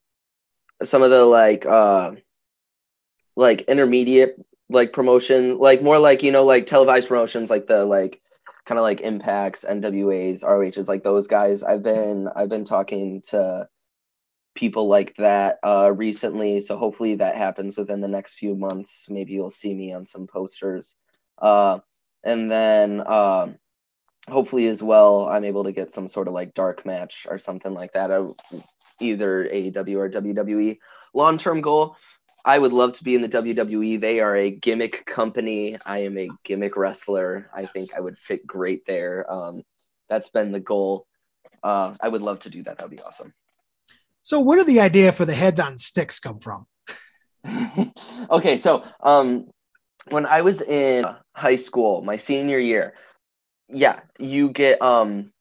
some 0.84 1.02
of 1.02 1.10
the 1.10 1.24
like 1.24 1.66
uh 1.66 2.12
like 3.36 3.62
intermediate 3.62 4.36
like 4.68 4.92
promotion, 4.92 5.58
like 5.58 5.82
more 5.82 5.98
like 5.98 6.22
you 6.22 6.32
know 6.32 6.44
like 6.44 6.66
televised 6.66 7.08
promotions, 7.08 7.50
like 7.50 7.66
the 7.66 7.84
like 7.84 8.20
kind 8.66 8.78
of 8.78 8.82
like 8.82 9.00
impacts, 9.00 9.64
NWAs, 9.68 10.42
ROHs, 10.44 10.88
like 10.88 11.02
those 11.02 11.26
guys. 11.26 11.62
I've 11.62 11.82
been 11.82 12.28
I've 12.34 12.48
been 12.48 12.64
talking 12.64 13.22
to 13.28 13.68
people 14.54 14.86
like 14.88 15.14
that 15.16 15.58
uh 15.64 15.90
recently, 15.94 16.60
so 16.60 16.76
hopefully 16.76 17.16
that 17.16 17.36
happens 17.36 17.76
within 17.76 18.00
the 18.00 18.08
next 18.08 18.34
few 18.34 18.54
months. 18.54 19.06
Maybe 19.08 19.32
you'll 19.32 19.50
see 19.50 19.74
me 19.74 19.92
on 19.92 20.04
some 20.06 20.26
posters. 20.26 20.94
Uh, 21.38 21.80
and 22.24 22.50
then 22.50 23.00
uh, 23.00 23.48
hopefully 24.28 24.68
as 24.68 24.82
well, 24.82 25.28
I'm 25.28 25.44
able 25.44 25.64
to 25.64 25.72
get 25.72 25.90
some 25.90 26.06
sort 26.06 26.28
of 26.28 26.34
like 26.34 26.54
dark 26.54 26.86
match 26.86 27.26
or 27.28 27.38
something 27.38 27.74
like 27.74 27.92
that. 27.94 28.10
Uh, 28.10 28.28
either 29.02 29.48
AEW 29.52 29.96
or 29.96 30.10
WWE. 30.10 30.78
Long 31.14 31.36
term 31.38 31.60
goal 31.60 31.96
I 32.44 32.58
would 32.58 32.72
love 32.72 32.94
to 32.94 33.04
be 33.04 33.14
in 33.14 33.22
the 33.22 33.28
WWE. 33.28 34.00
They 34.00 34.20
are 34.20 34.36
a 34.36 34.50
gimmick 34.50 35.06
company. 35.06 35.78
I 35.86 35.98
am 35.98 36.18
a 36.18 36.28
gimmick 36.44 36.76
wrestler. 36.76 37.48
I 37.54 37.66
think 37.66 37.90
I 37.96 38.00
would 38.00 38.18
fit 38.18 38.46
great 38.46 38.84
there. 38.86 39.30
Um, 39.30 39.62
that's 40.08 40.28
been 40.28 40.50
the 40.50 40.60
goal. 40.60 41.06
Uh, 41.62 41.94
I 42.00 42.08
would 42.08 42.22
love 42.22 42.40
to 42.40 42.50
do 42.50 42.62
that. 42.64 42.78
That'd 42.78 42.90
be 42.90 43.00
awesome. 43.00 43.32
So, 44.22 44.40
where 44.40 44.58
did 44.58 44.66
the 44.66 44.80
idea 44.80 45.12
for 45.12 45.24
the 45.24 45.34
heads 45.34 45.60
on 45.60 45.78
sticks 45.78 46.18
come 46.18 46.40
from? 46.40 46.66
okay, 48.30 48.56
so 48.56 48.84
um, 49.00 49.48
when 50.10 50.26
I 50.26 50.42
was 50.42 50.60
in 50.60 51.04
high 51.34 51.56
school, 51.56 52.02
my 52.02 52.16
senior 52.16 52.58
year, 52.58 52.94
yeah, 53.68 54.00
you 54.18 54.50
get 54.50 54.82
um, 54.82 55.32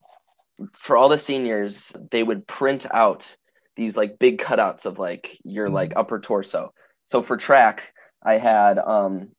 for 0.74 0.97
all 0.97 1.09
the 1.09 1.18
seniors, 1.18 1.91
they 2.12 2.22
would 2.22 2.47
print 2.47 2.86
out 2.91 3.36
these 3.76 3.96
like 3.96 4.20
big 4.20 4.40
cutouts 4.40 4.86
of 4.86 5.00
like 5.00 5.38
your 5.44 5.70
like 5.70 5.92
mm-hmm. 5.92 6.00
upper 6.00 6.20
torso 6.20 6.74
so 7.12 7.22
for 7.22 7.36
track, 7.36 7.94
I 8.24 8.38
had 8.38 8.80
um 8.80 9.32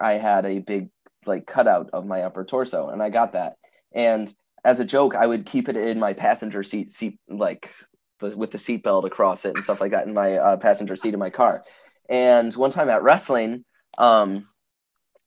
I 0.00 0.12
had 0.12 0.46
a 0.46 0.60
big 0.60 0.90
like 1.26 1.44
cutout 1.44 1.90
of 1.92 2.06
my 2.06 2.22
upper 2.22 2.44
torso 2.44 2.88
and 2.88 3.02
I 3.02 3.10
got 3.10 3.32
that. 3.32 3.54
And 3.92 4.32
as 4.64 4.78
a 4.78 4.84
joke, 4.84 5.16
I 5.16 5.26
would 5.26 5.44
keep 5.44 5.68
it 5.68 5.76
in 5.76 5.98
my 5.98 6.12
passenger 6.12 6.62
seat 6.62 6.88
seat 6.88 7.18
like 7.28 7.72
with 8.20 8.52
the 8.52 8.58
seatbelt 8.58 9.06
across 9.06 9.44
it 9.44 9.56
and 9.56 9.64
stuff 9.64 9.80
like 9.80 9.90
that 9.90 10.06
in 10.06 10.14
my 10.14 10.36
uh, 10.36 10.56
passenger 10.58 10.94
seat 10.94 11.12
in 11.12 11.18
my 11.18 11.30
car. 11.30 11.64
And 12.08 12.54
one 12.54 12.70
time 12.70 12.90
at 12.90 13.02
wrestling, 13.02 13.64
um, 13.98 14.46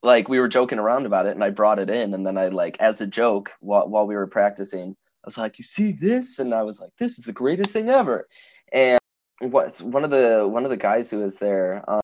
like 0.01 0.29
we 0.29 0.39
were 0.39 0.47
joking 0.47 0.79
around 0.79 1.05
about 1.05 1.25
it, 1.25 1.33
and 1.33 1.43
I 1.43 1.49
brought 1.49 1.79
it 1.79 1.89
in, 1.89 2.13
and 2.13 2.25
then 2.25 2.37
I 2.37 2.47
like 2.49 2.77
as 2.79 3.01
a 3.01 3.07
joke 3.07 3.51
while 3.59 3.87
while 3.89 4.05
we 4.05 4.15
were 4.15 4.27
practicing, 4.27 4.95
I 5.23 5.27
was 5.27 5.37
like, 5.37 5.57
"You 5.57 5.63
see 5.63 5.93
this?" 5.93 6.39
And 6.39 6.53
I 6.53 6.63
was 6.63 6.79
like, 6.79 6.91
"This 6.97 7.17
is 7.17 7.25
the 7.25 7.33
greatest 7.33 7.71
thing 7.71 7.89
ever." 7.89 8.27
And 8.71 8.99
what's 9.39 9.81
one 9.81 10.03
of 10.03 10.11
the 10.11 10.47
one 10.47 10.63
of 10.63 10.69
the 10.69 10.77
guys 10.77 11.09
who 11.09 11.19
was 11.19 11.37
there, 11.37 11.83
um, 11.89 12.01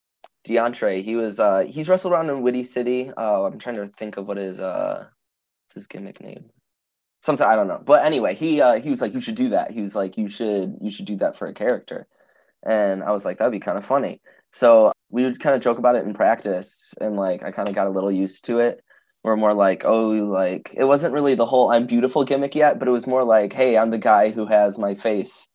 DeAndre. 0.47 1.03
He 1.03 1.15
was 1.15 1.39
uh, 1.39 1.65
he's 1.67 1.89
wrestled 1.89 2.13
around 2.13 2.29
in 2.29 2.41
Windy 2.41 2.63
City. 2.63 3.11
Uh, 3.15 3.43
I'm 3.43 3.59
trying 3.59 3.75
to 3.75 3.87
think 3.97 4.17
of 4.17 4.27
what 4.27 4.37
his 4.37 4.59
uh, 4.59 5.05
his 5.75 5.87
gimmick 5.87 6.21
name. 6.21 6.45
Something 7.23 7.45
I 7.45 7.55
don't 7.55 7.67
know, 7.67 7.81
but 7.83 8.05
anyway, 8.05 8.35
he 8.35 8.61
uh, 8.61 8.79
he 8.79 8.89
was 8.89 9.01
like, 9.01 9.13
you 9.13 9.19
should 9.19 9.35
do 9.35 9.49
that. 9.49 9.71
He 9.71 9.81
was 9.81 9.95
like, 9.95 10.17
you 10.17 10.29
should 10.29 10.77
you 10.81 10.89
should 10.89 11.05
do 11.05 11.17
that 11.17 11.37
for 11.37 11.47
a 11.47 11.53
character, 11.53 12.07
and 12.65 13.03
I 13.03 13.11
was 13.11 13.25
like, 13.25 13.37
that'd 13.37 13.51
be 13.51 13.59
kind 13.59 13.77
of 13.77 13.85
funny. 13.85 14.21
So 14.51 14.93
we 15.09 15.23
would 15.23 15.39
kind 15.39 15.55
of 15.55 15.61
joke 15.61 15.77
about 15.77 15.95
it 15.95 16.05
in 16.05 16.13
practice, 16.13 16.93
and 17.01 17.15
like 17.17 17.43
I 17.43 17.51
kind 17.51 17.67
of 17.67 17.75
got 17.75 17.87
a 17.87 17.91
little 17.91 18.11
used 18.11 18.45
to 18.45 18.59
it. 18.59 18.81
We're 19.23 19.35
more 19.35 19.53
like, 19.53 19.83
oh, 19.85 20.09
like 20.09 20.73
it 20.75 20.85
wasn't 20.85 21.13
really 21.13 21.35
the 21.35 21.45
whole 21.45 21.71
"I'm 21.71 21.85
beautiful" 21.87 22.23
gimmick 22.23 22.55
yet, 22.55 22.79
but 22.79 22.87
it 22.87 22.91
was 22.91 23.07
more 23.07 23.23
like, 23.23 23.53
hey, 23.53 23.77
I'm 23.77 23.89
the 23.91 23.97
guy 23.97 24.31
who 24.31 24.45
has 24.45 24.77
my 24.77 24.95
face, 24.95 25.47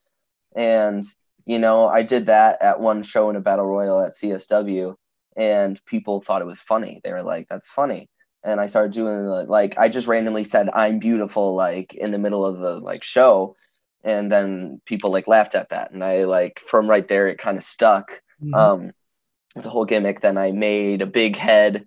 and 0.54 1.04
you 1.46 1.58
know, 1.58 1.88
I 1.88 2.02
did 2.02 2.26
that 2.26 2.60
at 2.62 2.80
one 2.80 3.02
show 3.02 3.30
in 3.30 3.36
a 3.36 3.40
battle 3.40 3.66
royal 3.66 4.02
at 4.02 4.14
CSW, 4.14 4.94
and 5.36 5.82
people 5.86 6.20
thought 6.20 6.42
it 6.42 6.46
was 6.46 6.60
funny. 6.60 7.00
They 7.04 7.12
were 7.12 7.22
like, 7.22 7.46
"That's 7.48 7.68
funny." 7.68 8.08
And 8.42 8.60
I 8.60 8.66
started 8.66 8.92
doing 8.92 9.24
like 9.48 9.76
I 9.78 9.88
just 9.88 10.06
randomly 10.08 10.44
said 10.44 10.68
"I'm 10.74 10.98
beautiful" 10.98 11.54
like 11.54 11.94
in 11.94 12.10
the 12.12 12.18
middle 12.18 12.44
of 12.46 12.58
the 12.58 12.74
like 12.78 13.02
show, 13.02 13.56
and 14.02 14.30
then 14.30 14.80
people 14.86 15.10
like 15.10 15.26
laughed 15.28 15.54
at 15.54 15.70
that, 15.70 15.90
and 15.92 16.04
I 16.04 16.24
like 16.24 16.60
from 16.68 16.88
right 16.88 17.06
there 17.08 17.28
it 17.28 17.38
kind 17.38 17.56
of 17.56 17.64
stuck. 17.64 18.22
Mm-hmm. 18.42 18.54
Um, 18.54 18.92
the 19.54 19.70
whole 19.70 19.84
gimmick. 19.84 20.20
Then 20.20 20.36
I 20.38 20.50
made 20.52 21.02
a 21.02 21.06
big 21.06 21.36
head, 21.36 21.86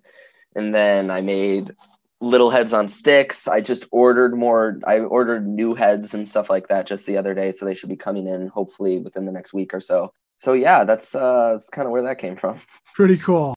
and 0.58 0.74
then 0.74 1.10
I 1.10 1.20
made 1.22 1.74
little 2.20 2.50
heads 2.50 2.72
on 2.72 2.88
sticks. 2.88 3.46
I 3.48 3.60
just 3.60 3.86
ordered 3.90 4.36
more. 4.36 4.80
I 4.86 4.98
ordered 4.98 5.46
new 5.46 5.74
heads 5.74 6.14
and 6.14 6.26
stuff 6.26 6.50
like 6.50 6.68
that 6.68 6.86
just 6.86 7.06
the 7.06 7.16
other 7.16 7.34
day, 7.34 7.52
so 7.52 7.64
they 7.64 7.74
should 7.74 7.88
be 7.88 7.96
coming 7.96 8.26
in 8.26 8.48
hopefully 8.48 8.98
within 8.98 9.24
the 9.24 9.32
next 9.32 9.52
week 9.52 9.72
or 9.72 9.80
so. 9.80 10.12
So 10.36 10.52
yeah, 10.52 10.84
that's 10.84 11.14
uh, 11.14 11.52
that's 11.52 11.68
kind 11.70 11.86
of 11.86 11.92
where 11.92 12.02
that 12.02 12.18
came 12.18 12.36
from. 12.36 12.60
Pretty 12.94 13.16
cool. 13.16 13.54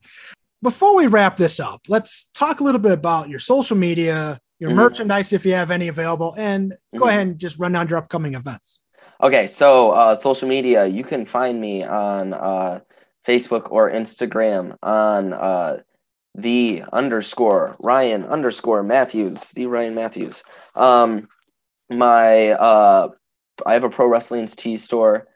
Before 0.62 0.94
we 0.96 1.08
wrap 1.08 1.36
this 1.36 1.58
up, 1.58 1.82
let's 1.88 2.30
talk 2.34 2.60
a 2.60 2.64
little 2.64 2.80
bit 2.80 2.92
about 2.92 3.28
your 3.28 3.40
social 3.40 3.76
media, 3.76 4.40
your 4.60 4.70
mm-hmm. 4.70 4.78
merchandise 4.78 5.32
if 5.32 5.44
you 5.44 5.54
have 5.54 5.72
any 5.72 5.88
available, 5.88 6.34
and 6.38 6.70
go 6.70 7.00
mm-hmm. 7.00 7.08
ahead 7.08 7.26
and 7.26 7.38
just 7.38 7.58
run 7.58 7.72
down 7.72 7.88
your 7.88 7.98
upcoming 7.98 8.34
events. 8.34 8.78
Okay, 9.20 9.46
so 9.46 9.90
uh, 9.90 10.14
social 10.14 10.48
media, 10.48 10.86
you 10.86 11.04
can 11.04 11.26
find 11.26 11.60
me 11.60 11.84
on 11.84 12.34
uh, 12.34 12.80
Facebook 13.26 13.70
or 13.70 13.90
Instagram 13.90 14.76
on 14.82 15.32
uh, 15.32 15.78
the 16.34 16.82
underscore 16.92 17.76
Ryan 17.78 18.24
underscore 18.24 18.82
Matthews, 18.82 19.50
the 19.50 19.66
Ryan 19.66 19.94
Matthews. 19.94 20.42
Um, 20.74 21.28
my 21.90 22.50
uh, 22.50 23.08
I 23.66 23.74
have 23.74 23.84
a 23.84 23.90
Pro 23.90 24.06
Wrestling 24.06 24.46
Tees 24.46 24.84
store, 24.84 25.26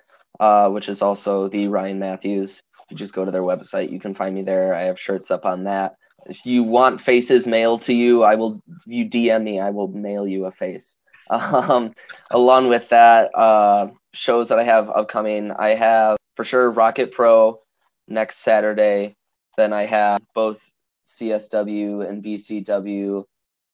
uh, 0.40 0.68
which 0.70 0.88
is 0.88 1.03
also 1.03 1.49
the 1.49 1.68
Ryan 1.68 1.99
Matthews. 1.99 2.62
You 2.90 2.97
just 2.97 3.12
go 3.12 3.24
to 3.24 3.30
their 3.30 3.42
website, 3.42 3.92
you 3.92 4.01
can 4.01 4.14
find 4.14 4.34
me 4.34 4.42
there. 4.42 4.74
I 4.74 4.82
have 4.82 4.99
shirts 4.99 5.30
up 5.30 5.44
on 5.44 5.64
that. 5.64 5.97
If 6.26 6.47
you 6.47 6.62
want 6.62 7.01
faces 7.01 7.47
mailed 7.47 7.82
to 7.82 7.92
you, 7.92 8.22
I 8.22 8.36
will. 8.36 8.62
You 8.86 9.05
DM 9.05 9.42
me, 9.42 9.61
I 9.61 9.70
will 9.70 9.88
mail 9.88 10.26
you 10.26 10.47
a 10.47 10.53
face. 10.53 10.97
Um, 11.28 11.92
along 12.30 12.68
with 12.68 12.88
that, 12.90 13.36
uh, 13.36 13.88
shows 14.14 14.49
that 14.49 14.61
I 14.61 14.62
have 14.62 14.88
upcoming, 14.88 15.51
I 15.51 15.70
have 15.70 16.18
for 16.36 16.44
sure 16.44 16.70
Rocket 16.70 17.11
Pro 17.11 17.62
next 18.07 18.38
Saturday. 18.38 19.16
Then 19.57 19.72
I 19.72 19.86
have 19.86 20.20
both 20.36 20.76
CSW 21.07 22.09
and 22.09 22.23
BCW 22.23 23.25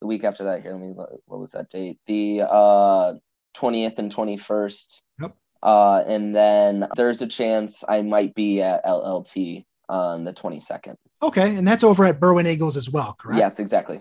the 0.00 0.06
week 0.06 0.24
after 0.24 0.44
that. 0.44 0.62
Here, 0.62 0.72
let 0.72 0.80
me 0.80 0.92
what 0.92 1.40
was 1.40 1.52
that 1.52 1.70
date? 1.70 1.98
The 2.06 2.42
uh, 2.42 3.14
20th 3.56 3.98
and 3.98 4.14
21st. 4.14 5.00
Yep. 5.20 5.36
Uh, 5.62 6.02
and 6.06 6.34
then 6.34 6.88
there's 6.96 7.22
a 7.22 7.26
chance 7.26 7.84
I 7.88 8.02
might 8.02 8.34
be 8.34 8.60
at 8.60 8.84
LLT 8.84 9.64
on 9.88 10.24
the 10.24 10.32
22nd. 10.32 10.96
Okay, 11.22 11.54
and 11.56 11.66
that's 11.66 11.84
over 11.84 12.04
at 12.04 12.20
Berwyn 12.20 12.48
Eagles 12.48 12.76
as 12.76 12.90
well, 12.90 13.14
correct? 13.18 13.38
Yes, 13.38 13.58
exactly. 13.58 14.00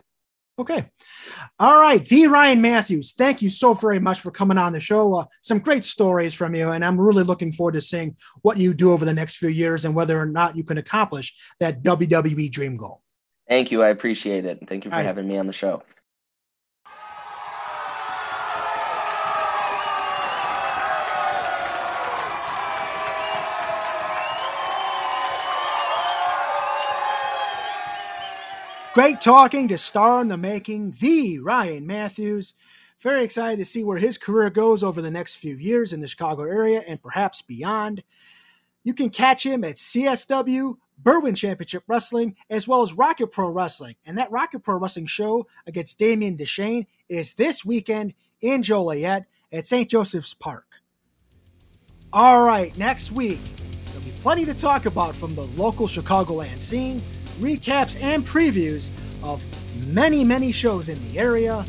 Okay. 0.60 0.86
All 1.60 1.80
right. 1.80 2.06
The 2.06 2.28
Ryan 2.28 2.62
Matthews, 2.62 3.14
thank 3.14 3.42
you 3.42 3.50
so 3.50 3.74
very 3.74 4.00
much 4.00 4.20
for 4.20 4.32
coming 4.32 4.58
on 4.58 4.74
the 4.74 4.80
show. 4.80 5.14
Uh, 5.16 5.26
some 5.42 5.58
great 5.60 5.84
stories 5.84 6.34
from 6.34 6.54
you. 6.54 6.72
And 6.72 6.86
I'm 6.86 7.00
really 7.00 7.24
looking 7.24 7.52
forward 7.52 7.72
to 7.72 7.82
seeing 7.82 8.16
what 8.42 8.58
you 8.58 8.74
do 8.74 8.92
over 8.92 9.04
the 9.04 9.14
next 9.14 9.38
few 9.38 9.50
years 9.50 9.86
and 9.86 9.96
whether 9.96 10.20
or 10.20 10.26
not 10.26 10.56
you 10.56 10.64
can 10.64 10.78
accomplish 10.78 11.34
that 11.60 11.82
WWE 11.82 12.52
dream 12.52 12.76
goal. 12.76 13.01
Thank 13.52 13.70
you. 13.70 13.84
I 13.84 13.90
appreciate 13.90 14.46
it. 14.46 14.60
Thank 14.66 14.86
you 14.86 14.92
for 14.92 14.96
having 14.96 15.28
me 15.28 15.38
on 15.38 15.46
the 15.46 15.52
show. 15.52 15.84
Great 28.94 29.20
talking 29.20 29.68
to 29.68 29.78
star 29.78 30.22
in 30.22 30.30
the 30.30 30.38
making, 30.38 30.92
the 31.02 31.40
Ryan 31.40 31.86
Matthews. 31.86 32.54
Very 33.02 33.26
excited 33.26 33.60
to 33.60 33.66
see 33.66 33.84
where 33.84 33.98
his 33.98 34.18
career 34.18 34.50
goes 34.50 34.82
over 34.82 35.02
the 35.02 35.12
next 35.12 35.36
few 35.36 35.58
years 35.58 35.92
in 35.92 36.00
the 36.00 36.08
Chicago 36.08 36.44
area 36.44 36.86
and 36.88 37.04
perhaps 37.04 37.42
beyond. 37.42 38.02
You 38.86 38.94
can 38.94 39.10
catch 39.10 39.46
him 39.46 39.66
at 39.66 39.76
CSW 39.76 40.78
Berwyn 41.04 41.36
Championship 41.36 41.84
Wrestling, 41.88 42.36
as 42.50 42.68
well 42.68 42.82
as 42.82 42.94
Rocket 42.94 43.28
Pro 43.28 43.50
Wrestling. 43.50 43.96
And 44.06 44.18
that 44.18 44.32
Rocket 44.32 44.60
Pro 44.60 44.78
Wrestling 44.78 45.06
show 45.06 45.48
against 45.68 45.98
Damien 45.98 46.38
Deshane 46.38 46.88
is 47.10 47.34
this 47.34 47.66
weekend 47.66 48.14
in 48.42 48.64
Joliet 48.64 49.26
at 49.52 49.66
St. 49.66 49.90
Joseph's 49.90 50.34
Park. 50.34 50.66
All 52.14 52.44
right, 52.44 52.78
next 52.78 53.12
week, 53.12 53.40
there'll 53.86 54.02
be 54.02 54.12
plenty 54.12 54.46
to 54.46 54.54
talk 54.54 54.86
about 54.86 55.16
from 55.16 55.34
the 55.36 55.46
local 55.46 55.88
Chicagoland 55.88 56.60
scene, 56.60 57.02
recaps 57.40 58.02
and 58.02 58.26
previews 58.26 58.90
of 59.24 59.44
many, 59.88 60.24
many 60.24 60.52
shows 60.52 60.90
in 60.90 61.02
the 61.10 61.20
area. 61.20 61.66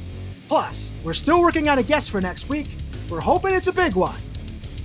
Plus, 0.48 0.90
we're 1.04 1.14
still 1.14 1.40
working 1.40 1.68
on 1.68 1.78
a 1.78 1.82
guest 1.82 2.10
for 2.10 2.20
next 2.20 2.48
week. 2.48 2.68
We're 3.08 3.20
hoping 3.20 3.54
it's 3.54 3.68
a 3.68 3.72
big 3.72 3.94
one. 3.94 4.20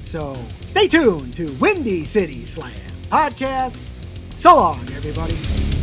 So 0.01 0.37
stay 0.61 0.87
tuned 0.87 1.33
to 1.35 1.51
Windy 1.59 2.05
City 2.05 2.45
Slam 2.45 2.71
podcast 3.09 3.96
so 4.37 4.55
long, 4.55 4.79
everybody. 4.95 5.76